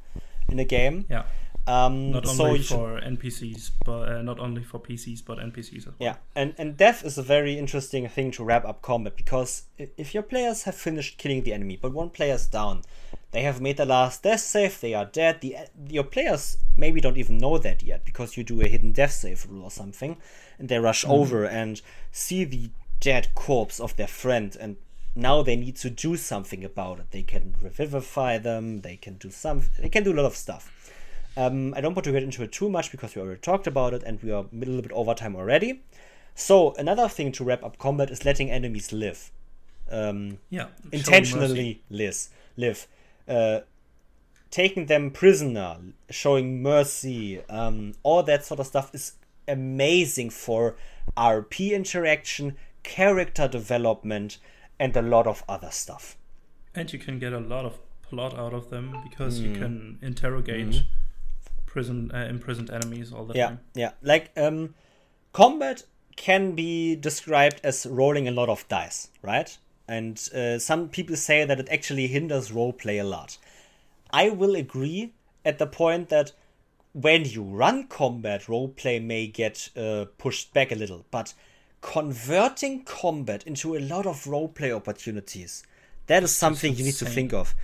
in 0.49 0.59
a 0.59 0.65
game. 0.65 1.05
Yeah, 1.09 1.23
Um, 1.67 2.11
not 2.11 2.25
so 2.27 2.45
only 2.47 2.59
should- 2.63 2.77
for 2.77 2.99
NPCs, 3.01 3.71
but 3.85 4.09
uh, 4.09 4.21
not 4.23 4.39
only 4.39 4.63
for 4.63 4.79
PCs, 4.79 5.21
but 5.25 5.37
NPCs 5.37 5.77
as 5.79 5.85
well. 5.85 5.95
yeah, 5.99 6.15
and 6.35 6.55
and 6.57 6.75
death 6.77 7.03
is 7.05 7.17
a 7.17 7.23
very 7.23 7.57
interesting 7.59 8.07
thing 8.09 8.31
to 8.31 8.43
wrap 8.43 8.65
up 8.65 8.81
combat 8.81 9.15
because 9.17 9.63
if 9.77 10.13
your 10.15 10.23
players 10.23 10.63
have 10.63 10.75
finished 10.75 11.17
killing 11.19 11.43
the 11.43 11.53
enemy, 11.53 11.77
but 11.79 11.93
one 11.93 12.09
player's 12.09 12.47
down, 12.47 12.81
they 13.31 13.43
have 13.43 13.61
made 13.61 13.77
the 13.77 13.85
last 13.85 14.23
death 14.23 14.39
save, 14.39 14.79
they 14.79 14.93
are 14.93 15.05
dead. 15.05 15.41
The 15.41 15.57
your 15.87 16.03
players 16.03 16.57
maybe 16.75 17.01
don't 17.01 17.17
even 17.17 17.37
know 17.37 17.57
that 17.57 17.83
yet 17.83 18.05
because 18.05 18.37
you 18.37 18.43
do 18.43 18.61
a 18.61 18.67
hidden 18.67 18.91
death 18.91 19.11
save 19.11 19.45
rule 19.49 19.63
or 19.63 19.71
something, 19.71 20.17
and 20.57 20.69
they 20.69 20.79
rush 20.79 21.05
over 21.05 21.45
and 21.45 21.81
see 22.11 22.43
the 22.43 22.69
dead 22.99 23.27
corpse 23.35 23.79
of 23.79 23.95
their 23.95 24.07
friend 24.07 24.57
and 24.59 24.75
now 25.17 25.41
they 25.41 25.55
need 25.55 25.75
to 25.77 25.89
do 25.89 26.15
something 26.15 26.63
about 26.63 26.99
it. 26.99 27.11
They 27.11 27.23
can 27.23 27.55
revivify 27.59 28.37
them. 28.37 28.81
They 28.81 28.97
can 28.97 29.15
do 29.15 29.31
some. 29.31 29.63
They 29.79 29.89
can 29.89 30.03
do 30.03 30.13
a 30.13 30.17
lot 30.17 30.25
of 30.25 30.35
stuff. 30.35 30.91
Um, 31.35 31.73
I 31.75 31.81
don't 31.81 31.95
want 31.95 32.05
to 32.05 32.11
get 32.11 32.23
into 32.23 32.43
it 32.43 32.51
too 32.51 32.69
much 32.69 32.91
because 32.91 33.15
we 33.15 33.21
already 33.21 33.39
talked 33.41 33.67
about 33.67 33.93
it 33.93 34.03
and 34.03 34.21
we 34.21 34.31
are 34.31 34.45
a 34.51 34.55
little 34.55 34.81
bit 34.81 34.91
over 34.91 35.13
time 35.15 35.35
already. 35.35 35.81
So 36.35 36.73
another 36.75 37.09
thing 37.09 37.31
to 37.33 37.43
wrap 37.43 37.63
up 37.63 37.79
combat 37.79 38.11
is 38.11 38.25
letting 38.25 38.51
enemies 38.51 38.93
live. 38.93 39.31
Um, 39.89 40.37
Yeah, 40.51 40.67
intentionally 40.91 41.81
live. 41.89 42.27
Live. 42.55 42.87
Uh, 43.27 43.61
taking 44.49 44.85
them 44.85 45.11
prisoner, 45.11 45.77
showing 46.09 46.61
mercy, 46.61 47.41
um, 47.49 47.93
all 48.03 48.23
that 48.23 48.45
sort 48.45 48.59
of 48.59 48.67
stuff 48.67 48.93
is 48.95 49.13
amazing 49.47 50.29
for 50.29 50.75
RP 51.17 51.71
interaction, 51.73 52.55
character 52.83 53.47
development, 53.47 54.37
and 54.79 54.95
a 54.95 55.01
lot 55.01 55.27
of 55.27 55.43
other 55.49 55.69
stuff. 55.71 56.15
And 56.73 56.91
you 56.93 56.99
can 56.99 57.19
get 57.19 57.33
a 57.33 57.39
lot 57.39 57.65
of 57.65 57.79
plot 58.03 58.37
out 58.37 58.53
of 58.53 58.69
them 58.69 58.95
because 59.03 59.39
you 59.39 59.49
Mm. 59.49 59.57
can 59.59 59.99
interrogate 60.01 60.67
Mhm. 60.67 60.85
prison 61.65 62.09
uh, 62.13 62.25
imprisoned 62.29 62.69
enemies 62.69 63.11
all 63.11 63.25
the 63.25 63.33
Yeah, 63.35 63.47
time. 63.47 63.59
yeah. 63.75 63.91
Like 64.01 64.31
um, 64.37 64.73
combat 65.33 65.83
can 66.15 66.55
be 66.55 66.95
described 66.95 67.59
as 67.63 67.85
rolling 67.85 68.27
a 68.27 68.31
lot 68.31 68.49
of 68.49 68.67
dice, 68.69 69.09
right? 69.21 69.57
And 69.87 70.17
uh, 70.35 70.59
some 70.59 70.89
people 70.89 71.15
say 71.15 71.45
that 71.45 71.59
it 71.59 71.69
actually 71.69 72.07
hinders 72.07 72.51
roleplay 72.51 72.99
a 72.99 73.05
lot. 73.05 73.37
I 74.11 74.29
will 74.29 74.55
agree 74.55 75.13
at 75.45 75.59
the 75.59 75.67
point 75.67 76.09
that 76.09 76.33
when 76.93 77.25
you 77.25 77.41
run 77.43 77.87
combat, 77.87 78.43
roleplay 78.43 79.03
may 79.03 79.27
get 79.27 79.69
uh, 79.77 80.05
pushed 80.17 80.53
back 80.53 80.71
a 80.71 80.75
little, 80.75 81.05
but 81.09 81.33
converting 81.81 82.83
combat 82.83 83.43
into 83.45 83.75
a 83.75 83.79
lot 83.79 84.05
of 84.05 84.25
roleplay 84.25 84.75
opportunities, 84.75 85.63
that 86.07 86.23
is 86.23 86.35
something 86.35 86.75
you 86.75 86.83
need 86.83 86.95
to 86.95 87.05
think 87.05 87.33
of. 87.33 87.55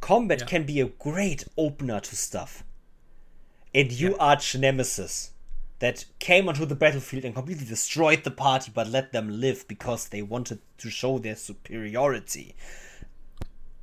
Combat 0.00 0.40
Yeah. 0.40 0.46
can 0.46 0.64
be 0.64 0.80
a 0.80 0.86
great 0.86 1.44
opener 1.56 2.00
to 2.00 2.16
stuff. 2.16 2.64
And 3.74 3.90
you 3.90 4.10
Yeah. 4.10 4.16
arch 4.18 4.54
nemesis 4.54 5.31
that 5.82 6.04
came 6.20 6.48
onto 6.48 6.64
the 6.64 6.76
battlefield 6.76 7.24
and 7.24 7.34
completely 7.34 7.66
destroyed 7.66 8.22
the 8.22 8.30
party 8.30 8.70
but 8.72 8.86
let 8.86 9.10
them 9.10 9.40
live 9.40 9.66
because 9.66 10.08
they 10.10 10.22
wanted 10.22 10.60
to 10.78 10.88
show 10.88 11.18
their 11.18 11.34
superiority. 11.34 12.54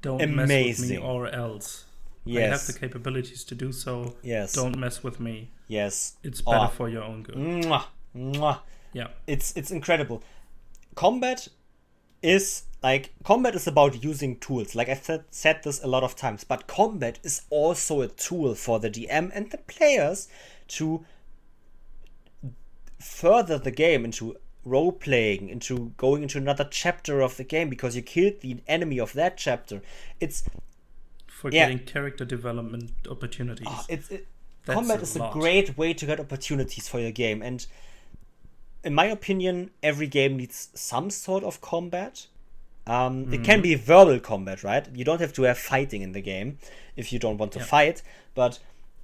Don't 0.01 0.33
mess 0.33 0.79
with 0.79 0.89
me 0.89 0.97
or 0.97 1.27
else. 1.27 1.83
Yes. 2.23 2.47
I 2.47 2.49
have 2.51 2.67
the 2.67 2.79
capabilities 2.87 3.43
to 3.43 3.53
do 3.53 3.73
so. 3.73 4.15
Yes. 4.23 4.53
Don't 4.53 4.77
mess 4.79 5.03
with 5.03 5.19
me. 5.19 5.49
Yes. 5.67 6.13
It's 6.23 6.41
better 6.41 6.69
Oh. 6.71 6.77
for 6.77 6.87
your 6.87 7.03
own 7.03 7.23
good. 7.23 7.35
Mwah, 7.35 7.83
mwah. 8.15 8.59
Yeah. 8.93 9.07
It's 9.27 9.51
it's 9.57 9.71
incredible. 9.71 10.23
Combat 10.95 11.49
is 12.21 12.63
like 12.81 13.11
combat 13.25 13.55
is 13.55 13.67
about 13.67 14.01
using 14.01 14.37
tools. 14.37 14.73
Like 14.73 14.87
I 14.87 14.95
said 14.95 15.25
said 15.31 15.63
this 15.63 15.83
a 15.83 15.87
lot 15.87 16.03
of 16.03 16.15
times, 16.15 16.45
but 16.45 16.65
combat 16.65 17.19
is 17.23 17.41
also 17.49 17.99
a 18.01 18.07
tool 18.07 18.55
for 18.55 18.79
the 18.79 18.89
DM 18.89 19.31
and 19.33 19.51
the 19.51 19.57
players 19.57 20.29
to 20.79 21.03
further 22.99 23.57
the 23.57 23.71
game 23.71 24.05
into 24.05 24.37
role 24.65 24.91
playing, 24.91 25.49
into 25.49 25.93
going 25.97 26.23
into 26.23 26.37
another 26.37 26.67
chapter 26.69 27.21
of 27.21 27.37
the 27.37 27.43
game 27.43 27.69
because 27.69 27.95
you 27.95 28.01
killed 28.01 28.41
the 28.41 28.57
enemy 28.67 28.99
of 28.99 29.13
that 29.13 29.37
chapter. 29.37 29.81
It's 30.19 30.43
For 31.27 31.49
Yeah. 31.51 31.65
getting 31.65 31.85
character 31.85 32.25
development 32.25 32.91
opportunities. 33.09 33.67
Ah, 33.69 33.85
it's 33.87 34.09
it, 34.11 34.27
combat 34.65 34.99
a 34.99 35.03
is 35.03 35.15
a 35.15 35.29
great 35.31 35.77
way 35.77 35.93
to 35.93 36.05
get 36.05 36.19
opportunities 36.19 36.87
for 36.87 36.99
your 36.99 37.11
game 37.11 37.41
and 37.41 37.65
in 38.83 38.93
my 38.93 39.05
opinion 39.05 39.71
every 39.83 40.07
game 40.07 40.37
needs 40.37 40.69
some 40.73 41.09
sort 41.09 41.43
of 41.43 41.61
combat 41.61 42.27
um, 42.87 43.23
it 43.23 43.27
Mm-hmm. 43.27 43.43
can 43.43 43.61
be 43.61 43.75
verbal 43.75 44.19
combat 44.19 44.63
right 44.63 44.87
you 44.95 45.03
don't 45.03 45.21
have 45.21 45.33
to 45.33 45.43
have 45.43 45.57
fighting 45.57 46.01
in 46.01 46.11
the 46.13 46.21
game 46.21 46.57
if 46.95 47.11
you 47.13 47.19
don't 47.19 47.37
want 47.37 47.51
to 47.53 47.59
Yeah. 47.59 47.65
fight 47.65 48.01
but 48.35 48.59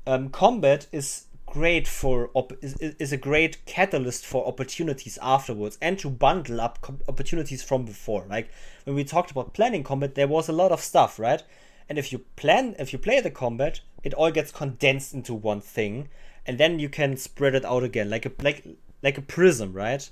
um, 0.07 0.29
combat 0.29 0.87
is 0.91 1.25
great 1.45 1.87
for 1.87 2.29
op- 2.33 2.57
is, 2.61 2.75
is 2.75 3.11
a 3.11 3.17
great 3.17 3.65
catalyst 3.65 4.25
for 4.25 4.45
opportunities 4.47 5.17
afterwards 5.21 5.77
and 5.81 5.97
to 5.99 6.09
bundle 6.09 6.59
up 6.59 6.81
com- 6.81 6.99
opportunities 7.07 7.63
from 7.63 7.85
before. 7.85 8.25
Like 8.29 8.49
when 8.83 8.95
we 8.95 9.03
talked 9.03 9.31
about 9.31 9.53
planning 9.53 9.83
combat 9.83 10.15
there 10.15 10.27
was 10.27 10.49
a 10.49 10.53
lot 10.53 10.71
of 10.71 10.81
stuff 10.81 11.19
right? 11.19 11.43
And 11.87 11.97
if 11.97 12.11
you 12.11 12.19
plan 12.35 12.75
if 12.79 12.91
you 12.91 12.99
play 12.99 13.21
the 13.21 13.31
combat 13.31 13.81
it 14.03 14.13
all 14.13 14.31
gets 14.31 14.51
condensed 14.51 15.13
into 15.13 15.33
one 15.33 15.61
thing 15.61 16.09
and 16.45 16.57
then 16.57 16.79
you 16.79 16.89
can 16.89 17.17
spread 17.17 17.55
it 17.55 17.65
out 17.65 17.83
again 17.83 18.09
like 18.09 18.25
a 18.25 18.31
like 18.41 18.65
like 19.01 19.17
a 19.17 19.21
prism 19.21 19.73
right? 19.73 20.09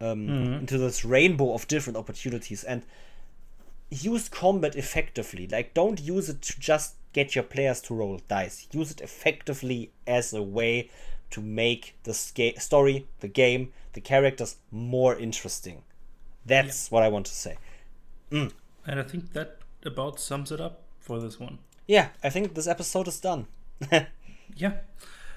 Um, 0.00 0.28
into 0.60 0.78
this 0.78 1.04
rainbow 1.04 1.54
of 1.54 1.66
different 1.66 1.96
opportunities 1.96 2.62
and 2.62 2.84
use 3.90 4.28
combat 4.28 4.76
effectively. 4.76 5.48
Like 5.48 5.74
don't 5.74 6.00
use 6.00 6.28
it 6.28 6.40
to 6.42 6.60
just 6.60 6.94
get 7.18 7.34
your 7.36 7.46
players 7.54 7.80
to 7.86 7.94
roll 8.00 8.16
dice 8.28 8.56
use 8.78 8.90
it 8.94 9.00
effectively 9.08 9.80
as 10.18 10.32
a 10.32 10.42
way 10.58 10.72
to 11.34 11.40
make 11.40 11.82
the 12.04 12.14
sca- 12.14 12.58
story 12.68 12.96
the 13.20 13.28
game 13.42 13.62
the 13.96 14.00
characters 14.12 14.56
more 14.70 15.14
interesting 15.26 15.78
that's 16.46 16.90
what 16.92 17.02
i 17.02 17.08
want 17.16 17.26
to 17.26 17.34
say 17.34 17.56
and 18.30 19.00
I 19.02 19.04
think 19.10 19.32
that 19.32 19.58
about 19.84 20.20
sums 20.20 20.50
it 20.52 20.60
up 20.60 20.74
for 21.06 21.16
this 21.24 21.36
one. 21.46 21.58
yeah 21.86 22.06
i 22.26 22.30
think 22.30 22.54
this 22.54 22.68
episode 22.74 23.08
is 23.08 23.20
done 23.20 23.46
Yeah. 24.56 24.72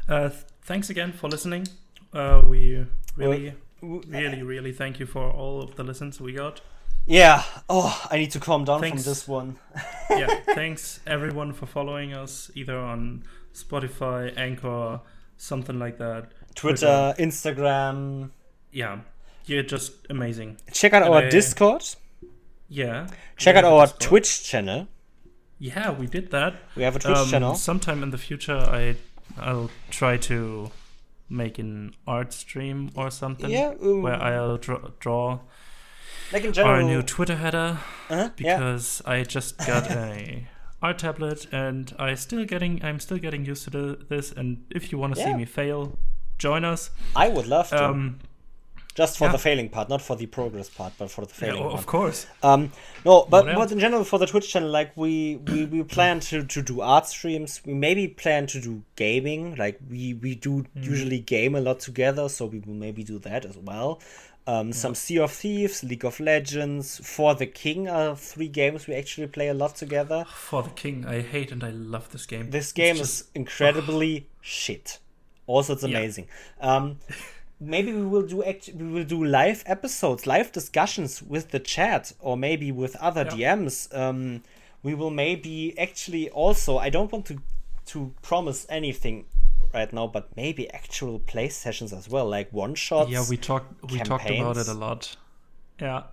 Uh, 0.08 0.30
th- 0.30 0.42
thanks 0.64 0.90
again 0.90 1.12
for 1.14 1.30
listening. 1.30 1.68
Uh, 2.14 2.42
we 2.46 2.86
really, 3.16 3.54
really, 3.82 4.42
really 4.42 4.74
thank 4.74 5.00
you 5.00 5.06
for 5.06 5.30
all 5.32 5.62
of 5.62 5.76
the 5.76 5.84
listens 5.84 6.20
we 6.20 6.34
got. 6.34 6.62
Yeah 7.06 7.44
oh 7.70 8.08
i 8.12 8.18
need 8.18 8.32
to 8.32 8.40
calm 8.40 8.64
down 8.64 8.80
Thanks. 8.82 9.04
from 9.04 9.12
this 9.12 9.28
one 9.28 9.58
Yeah. 10.10 10.28
thanks 10.54 11.00
everyone 11.08 11.54
for 11.54 11.66
following 11.66 12.14
us 12.14 12.52
either 12.56 12.78
on 12.78 13.24
Spotify, 13.54 14.38
Anchor, 14.38 15.02
something 15.38 15.78
like 15.78 15.98
that. 15.98 16.32
twitter 16.56 17.14
instagram 17.20 18.30
Yeah. 18.72 19.00
You're 19.46 19.64
just 19.64 19.92
amazing. 20.10 20.58
check 20.72 20.94
out 20.94 21.04
And 21.04 21.14
our 21.14 21.24
I- 21.24 21.30
discord 21.30 21.84
Yeah. 22.70 23.08
check 23.38 23.56
out 23.56 23.66
our 23.66 23.88
Discord. 23.88 24.02
twitch 24.02 24.44
channel 24.46 24.88
Yeah, 25.60 25.92
we 25.92 26.08
did 26.08 26.32
that. 26.32 26.54
we 26.76 26.84
have 26.84 26.96
a 26.96 27.00
twitch 27.00 27.18
Um, 27.18 27.30
channel 27.30 27.56
Sometime 27.56 28.04
in 28.04 28.12
the 28.12 28.18
future, 28.18 28.58
I 28.58 28.96
I'll 29.38 29.70
try 29.90 30.18
to 30.18 30.72
make 31.30 31.58
an 31.60 31.96
art 32.06 32.32
stream 32.34 32.92
or 32.96 33.10
something. 33.12 33.50
yeah 33.50 33.72
Where 33.72 34.22
I'll 34.22 34.58
draw, 34.58 34.80
draw 35.00 35.40
like 36.34 36.44
in 36.44 36.54
general 36.54 36.76
our 36.76 36.84
new 36.84 37.02
Twitter 37.02 37.36
header 37.36 37.78
uh-huh, 38.10 38.30
yeah 38.38 38.58
because 38.58 39.02
I 39.06 39.24
just 39.36 39.58
got 39.60 39.90
a 39.92 40.46
art 40.82 41.00
tablet 41.00 41.46
and 41.52 41.94
I 42.00 42.16
still 42.16 42.46
getting 42.46 42.84
I'm 42.84 43.00
still 43.00 43.18
getting 43.18 43.46
used 43.46 43.64
to 43.66 43.70
the, 43.70 43.98
this. 44.10 44.32
And 44.32 44.66
if 44.72 44.92
you 44.92 44.98
want 44.98 45.16
to 45.16 45.22
see 45.24 45.34
me 45.34 45.46
fail, 45.46 45.98
join 46.38 46.66
us. 46.66 46.90
i 47.16 47.28
would 47.28 47.48
love 47.48 47.70
to 47.70 47.84
Um, 47.86 48.20
just 48.94 49.18
for 49.18 49.26
yeah. 49.28 49.32
the 49.32 49.38
failing 49.38 49.70
part 49.70 49.88
not 49.88 50.02
for 50.02 50.18
the 50.18 50.26
progress 50.26 50.68
part 50.70 50.92
but 50.98 51.10
for 51.10 51.22
the 51.26 51.32
yeah, 51.32 51.40
failing 51.52 51.64
part 51.64 51.76
of 51.76 51.86
course. 51.86 52.26
Um, 52.44 52.72
no, 53.06 53.26
but 53.30 53.46
What 53.46 53.56
but 53.56 53.72
in 53.72 53.80
general 53.80 54.04
for 54.04 54.20
the 54.20 54.26
Twitch 54.26 54.50
channel, 54.52 54.70
like 54.70 54.92
we 54.98 55.38
we, 55.48 55.66
we 55.66 55.84
plan 55.84 56.20
to, 56.22 56.44
to 56.44 56.62
do 56.62 56.82
art 56.82 57.08
streams. 57.08 57.62
We 57.66 57.74
maybe 57.74 58.08
plan 58.10 58.48
to 58.48 58.60
do 58.60 58.84
gaming. 58.98 59.56
Like 59.56 59.80
we 59.90 60.16
we 60.16 60.36
do 60.36 60.66
Hmm. 60.74 60.84
usually 60.84 61.20
game 61.20 61.56
a 61.56 61.62
lot 61.62 61.80
together, 61.80 62.28
so 62.28 62.48
we 62.48 62.60
will 62.60 62.74
maybe 62.74 63.04
do 63.04 63.18
that 63.20 63.46
as 63.46 63.58
well. 63.58 64.02
Um, 64.48 64.74
some 64.74 64.96
Sea 64.96 65.20
of 65.20 65.32
Thieves, 65.32 65.84
League 65.84 66.04
of 66.04 66.20
Legends, 66.20 67.00
For 67.04 67.36
the 67.36 67.46
King 67.46 67.88
are 67.88 68.16
three 68.16 68.48
games 68.48 68.88
we 68.88 68.96
actually 68.96 69.28
play 69.28 69.50
a 69.50 69.54
lot 69.54 69.76
together. 69.76 70.26
For 70.34 70.64
the 70.64 70.72
King, 70.72 71.06
I 71.06 71.22
hate 71.22 71.52
and 71.52 71.64
I 71.64 71.70
love 71.70 72.12
this 72.12 72.26
game. 72.26 72.50
This 72.50 72.72
game 72.72 72.96
just- 72.96 73.22
is 73.22 73.28
incredibly 73.36 74.28
shit. 74.42 74.98
Also, 75.46 75.74
it's 75.74 75.84
Yeah. 75.84 75.98
amazing. 75.98 76.28
Um, 76.60 76.98
maybe 77.60 77.94
we 77.94 78.04
will 78.06 78.26
do 78.26 78.44
act- 78.44 78.72
we 78.76 78.88
will 78.88 79.04
do 79.04 79.24
live 79.24 79.64
episodes, 79.68 80.26
live 80.26 80.52
discussions 80.52 81.22
with 81.22 81.52
the 81.52 81.60
chat, 81.60 82.14
or 82.20 82.36
maybe 82.36 82.72
with 82.72 82.96
other 82.96 83.24
Yeah. 83.36 83.56
DMs. 83.56 83.88
Um, 83.94 84.44
we 84.82 84.96
will 84.96 85.12
maybe 85.12 85.78
actually 85.78 86.30
also. 86.32 86.78
I 86.80 86.90
don't 86.90 87.12
want 87.12 87.26
to 87.28 87.38
to 87.88 88.14
promise 88.22 88.66
anything 88.70 89.26
right 89.74 89.92
now, 89.94 90.08
but 90.08 90.36
maybe 90.36 90.70
actual 90.72 91.20
play 91.20 91.50
sessions 91.50 91.94
as 91.94 92.10
well, 92.10 92.28
like 92.28 92.52
one 92.52 92.76
shots. 92.76 93.10
yeah, 93.10 93.24
we 93.30 93.38
talked 93.38 93.92
we 93.92 94.00
talked 94.00 94.30
about 94.30 94.58
it 94.58 94.68
a 94.68 94.74
lot. 94.74 95.16
Yeah, 95.80 96.04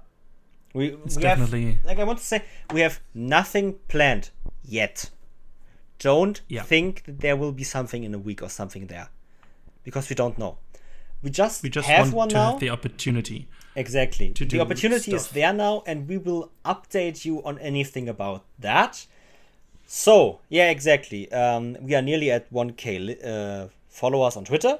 we, 0.75 0.95
it's 1.05 1.17
we 1.17 1.25
have 1.25 1.39
definitely 1.39 1.79
like 1.85 1.99
I 1.99 2.05
want 2.05 2.19
to 2.19 2.25
say, 2.25 2.43
we 2.73 2.81
have 2.81 3.01
nothing 3.15 3.75
planned 3.89 4.31
yet. 4.65 5.11
Don't 5.99 6.41
Yeah. 6.49 6.63
think 6.63 7.05
that 7.07 7.21
there 7.21 7.37
will 7.37 7.53
be 7.53 7.65
something 7.65 8.05
in 8.05 8.15
a 8.15 8.19
week 8.19 8.43
or 8.43 8.49
something 8.49 8.87
there, 8.87 9.09
because 9.85 10.09
we 10.09 10.15
don't 10.15 10.39
know. 10.39 10.59
We 11.23 11.31
just, 11.31 11.65
we 11.65 11.71
just 11.71 11.89
have 11.89 12.13
want 12.13 12.15
one 12.15 12.29
to 12.29 12.35
now. 12.37 12.51
have 12.53 12.61
the 12.61 12.71
opportunity. 12.71 13.49
exactly. 13.75 14.31
The 14.33 14.61
opportunity 14.61 15.13
is 15.15 15.29
there 15.31 15.53
now, 15.53 15.83
and 15.87 16.09
we 16.09 16.17
will 16.19 16.53
update 16.65 17.25
you 17.25 17.43
on 17.43 17.59
anything 17.59 18.09
about 18.09 18.45
that. 18.61 19.07
So 19.89 20.41
yeah, 20.51 20.71
exactly. 20.71 21.33
Um, 21.33 21.79
we 21.81 21.95
are 21.95 22.03
nearly 22.03 22.31
at 22.31 22.53
1k 22.53 22.99
li- 23.07 23.19
uh, 23.25 23.69
followers 23.89 24.37
on 24.37 24.45
Twitter. 24.45 24.79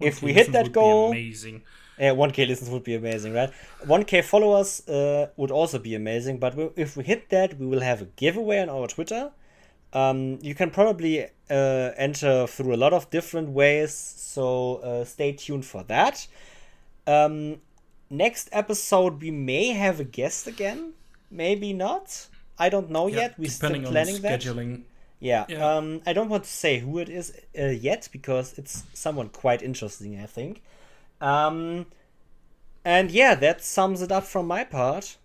If 0.00 0.22
we 0.22 0.32
hit 0.32 0.50
that 0.52 0.72
goal, 0.72 1.10
amazing. 1.10 1.62
yeah, 1.98 2.12
1k 2.12 2.48
listens 2.48 2.70
would 2.70 2.84
be 2.84 2.94
amazing, 2.94 3.34
right? 3.34 3.52
1k 3.84 4.24
followers 4.24 4.88
uh, 4.88 5.28
would 5.36 5.50
also 5.50 5.78
be 5.78 5.94
amazing, 5.94 6.38
but 6.38 6.56
we, 6.56 6.70
if 6.74 6.96
we 6.96 7.04
hit 7.04 7.28
that, 7.28 7.58
we 7.58 7.66
will 7.66 7.82
have 7.82 8.00
a 8.00 8.06
giveaway 8.16 8.60
on 8.60 8.70
our 8.70 8.86
Twitter. 8.88 9.30
Um, 9.92 10.38
you 10.40 10.54
can 10.54 10.70
probably 10.70 11.24
uh, 11.50 11.90
enter 11.96 12.46
through 12.46 12.74
a 12.74 12.78
lot 12.78 12.94
of 12.94 13.10
different 13.10 13.50
ways, 13.50 13.94
so 13.94 14.76
uh, 14.76 15.04
stay 15.04 15.32
tuned 15.32 15.66
for 15.66 15.84
that. 15.84 16.26
Um, 17.06 17.60
next 18.08 18.48
episode, 18.52 19.20
we 19.20 19.30
may 19.30 19.68
have 19.68 20.00
a 20.00 20.04
guest 20.04 20.46
again, 20.46 20.94
maybe 21.30 21.74
not. 21.74 22.26
I 22.58 22.68
don't 22.68 22.90
know 22.90 23.06
Yeah, 23.08 23.16
yet. 23.16 23.38
We're 23.38 23.50
still 23.50 23.70
planning 23.70 24.20
that. 24.22 24.40
scheduling. 24.40 24.82
Yeah. 25.20 25.46
Yeah. 25.48 25.66
Um, 25.76 26.02
I 26.06 26.12
don't 26.12 26.28
want 26.28 26.44
to 26.44 26.50
say 26.50 26.78
who 26.80 26.98
it 26.98 27.08
is 27.08 27.32
uh, 27.58 27.66
yet 27.66 28.08
because 28.12 28.56
it's 28.58 28.84
someone 28.92 29.28
quite 29.30 29.62
interesting, 29.62 30.20
I 30.20 30.26
think. 30.26 30.62
Um, 31.20 31.86
and 32.84 33.10
yeah, 33.10 33.34
that 33.36 33.64
sums 33.64 34.02
it 34.02 34.12
up 34.12 34.24
from 34.24 34.46
my 34.46 34.64
part. 34.64 35.16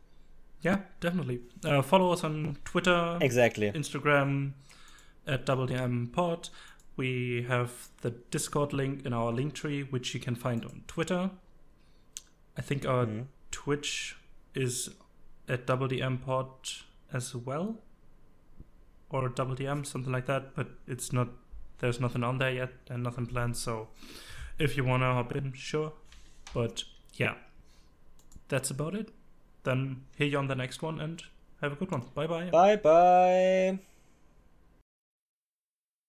Yeah, 0.61 0.80
definitely. 1.01 1.39
Uh, 1.64 1.81
follow 1.81 2.11
us 2.11 2.23
on 2.23 2.57
Twitter, 2.65 3.18
Exactly. 3.22 3.72
Instagram 3.72 4.53
at 5.27 5.45
WDM 5.45 6.11
Pod. 6.11 6.49
We 6.95 7.45
have 7.47 7.89
the 8.01 8.11
Discord 8.31 8.73
link 8.73 9.06
in 9.06 9.14
our 9.14 9.31
link 9.31 9.53
tree, 9.53 9.84
which 9.84 10.14
you 10.14 10.19
can 10.19 10.35
find 10.35 10.65
on 10.65 10.84
Twitter. 10.88 11.31
I 12.57 12.61
think 12.61 12.85
our 12.85 13.06
Mhm. 13.06 13.27
Twitch 13.51 14.18
is 14.53 14.89
at 15.47 15.65
WDM 15.65 16.18
Pod 16.18 16.49
as 17.14 17.36
well, 17.36 17.77
or 19.10 19.30
WDM, 19.30 19.86
something 19.86 20.11
like 20.11 20.26
that. 20.27 20.56
But 20.56 20.68
it's 20.88 21.11
not. 21.14 21.30
There's 21.80 21.99
nothing 21.99 22.23
on 22.23 22.38
there 22.40 22.52
yet, 22.52 22.72
and 22.90 23.03
nothing 23.03 23.26
planned. 23.26 23.57
So, 23.57 23.90
if 24.57 24.76
you 24.76 24.84
wanna 24.84 25.14
hop 25.14 25.36
in, 25.36 25.53
sure. 25.53 25.94
But 26.53 26.84
yeah, 27.14 27.36
that's 28.48 28.69
about 28.69 28.95
it. 28.95 29.10
Then 29.64 30.03
hear 30.18 30.27
you 30.27 30.38
on 30.38 30.48
the 30.48 30.56
next 30.56 30.81
one, 30.81 30.99
and 30.99 31.22
have 31.61 31.73
a 31.73 31.76
good 31.76 31.91
one. 31.91 32.03
Bye 32.14 32.27
bye. 32.27 32.49
Bye 32.49 32.76
bye. 32.76 33.80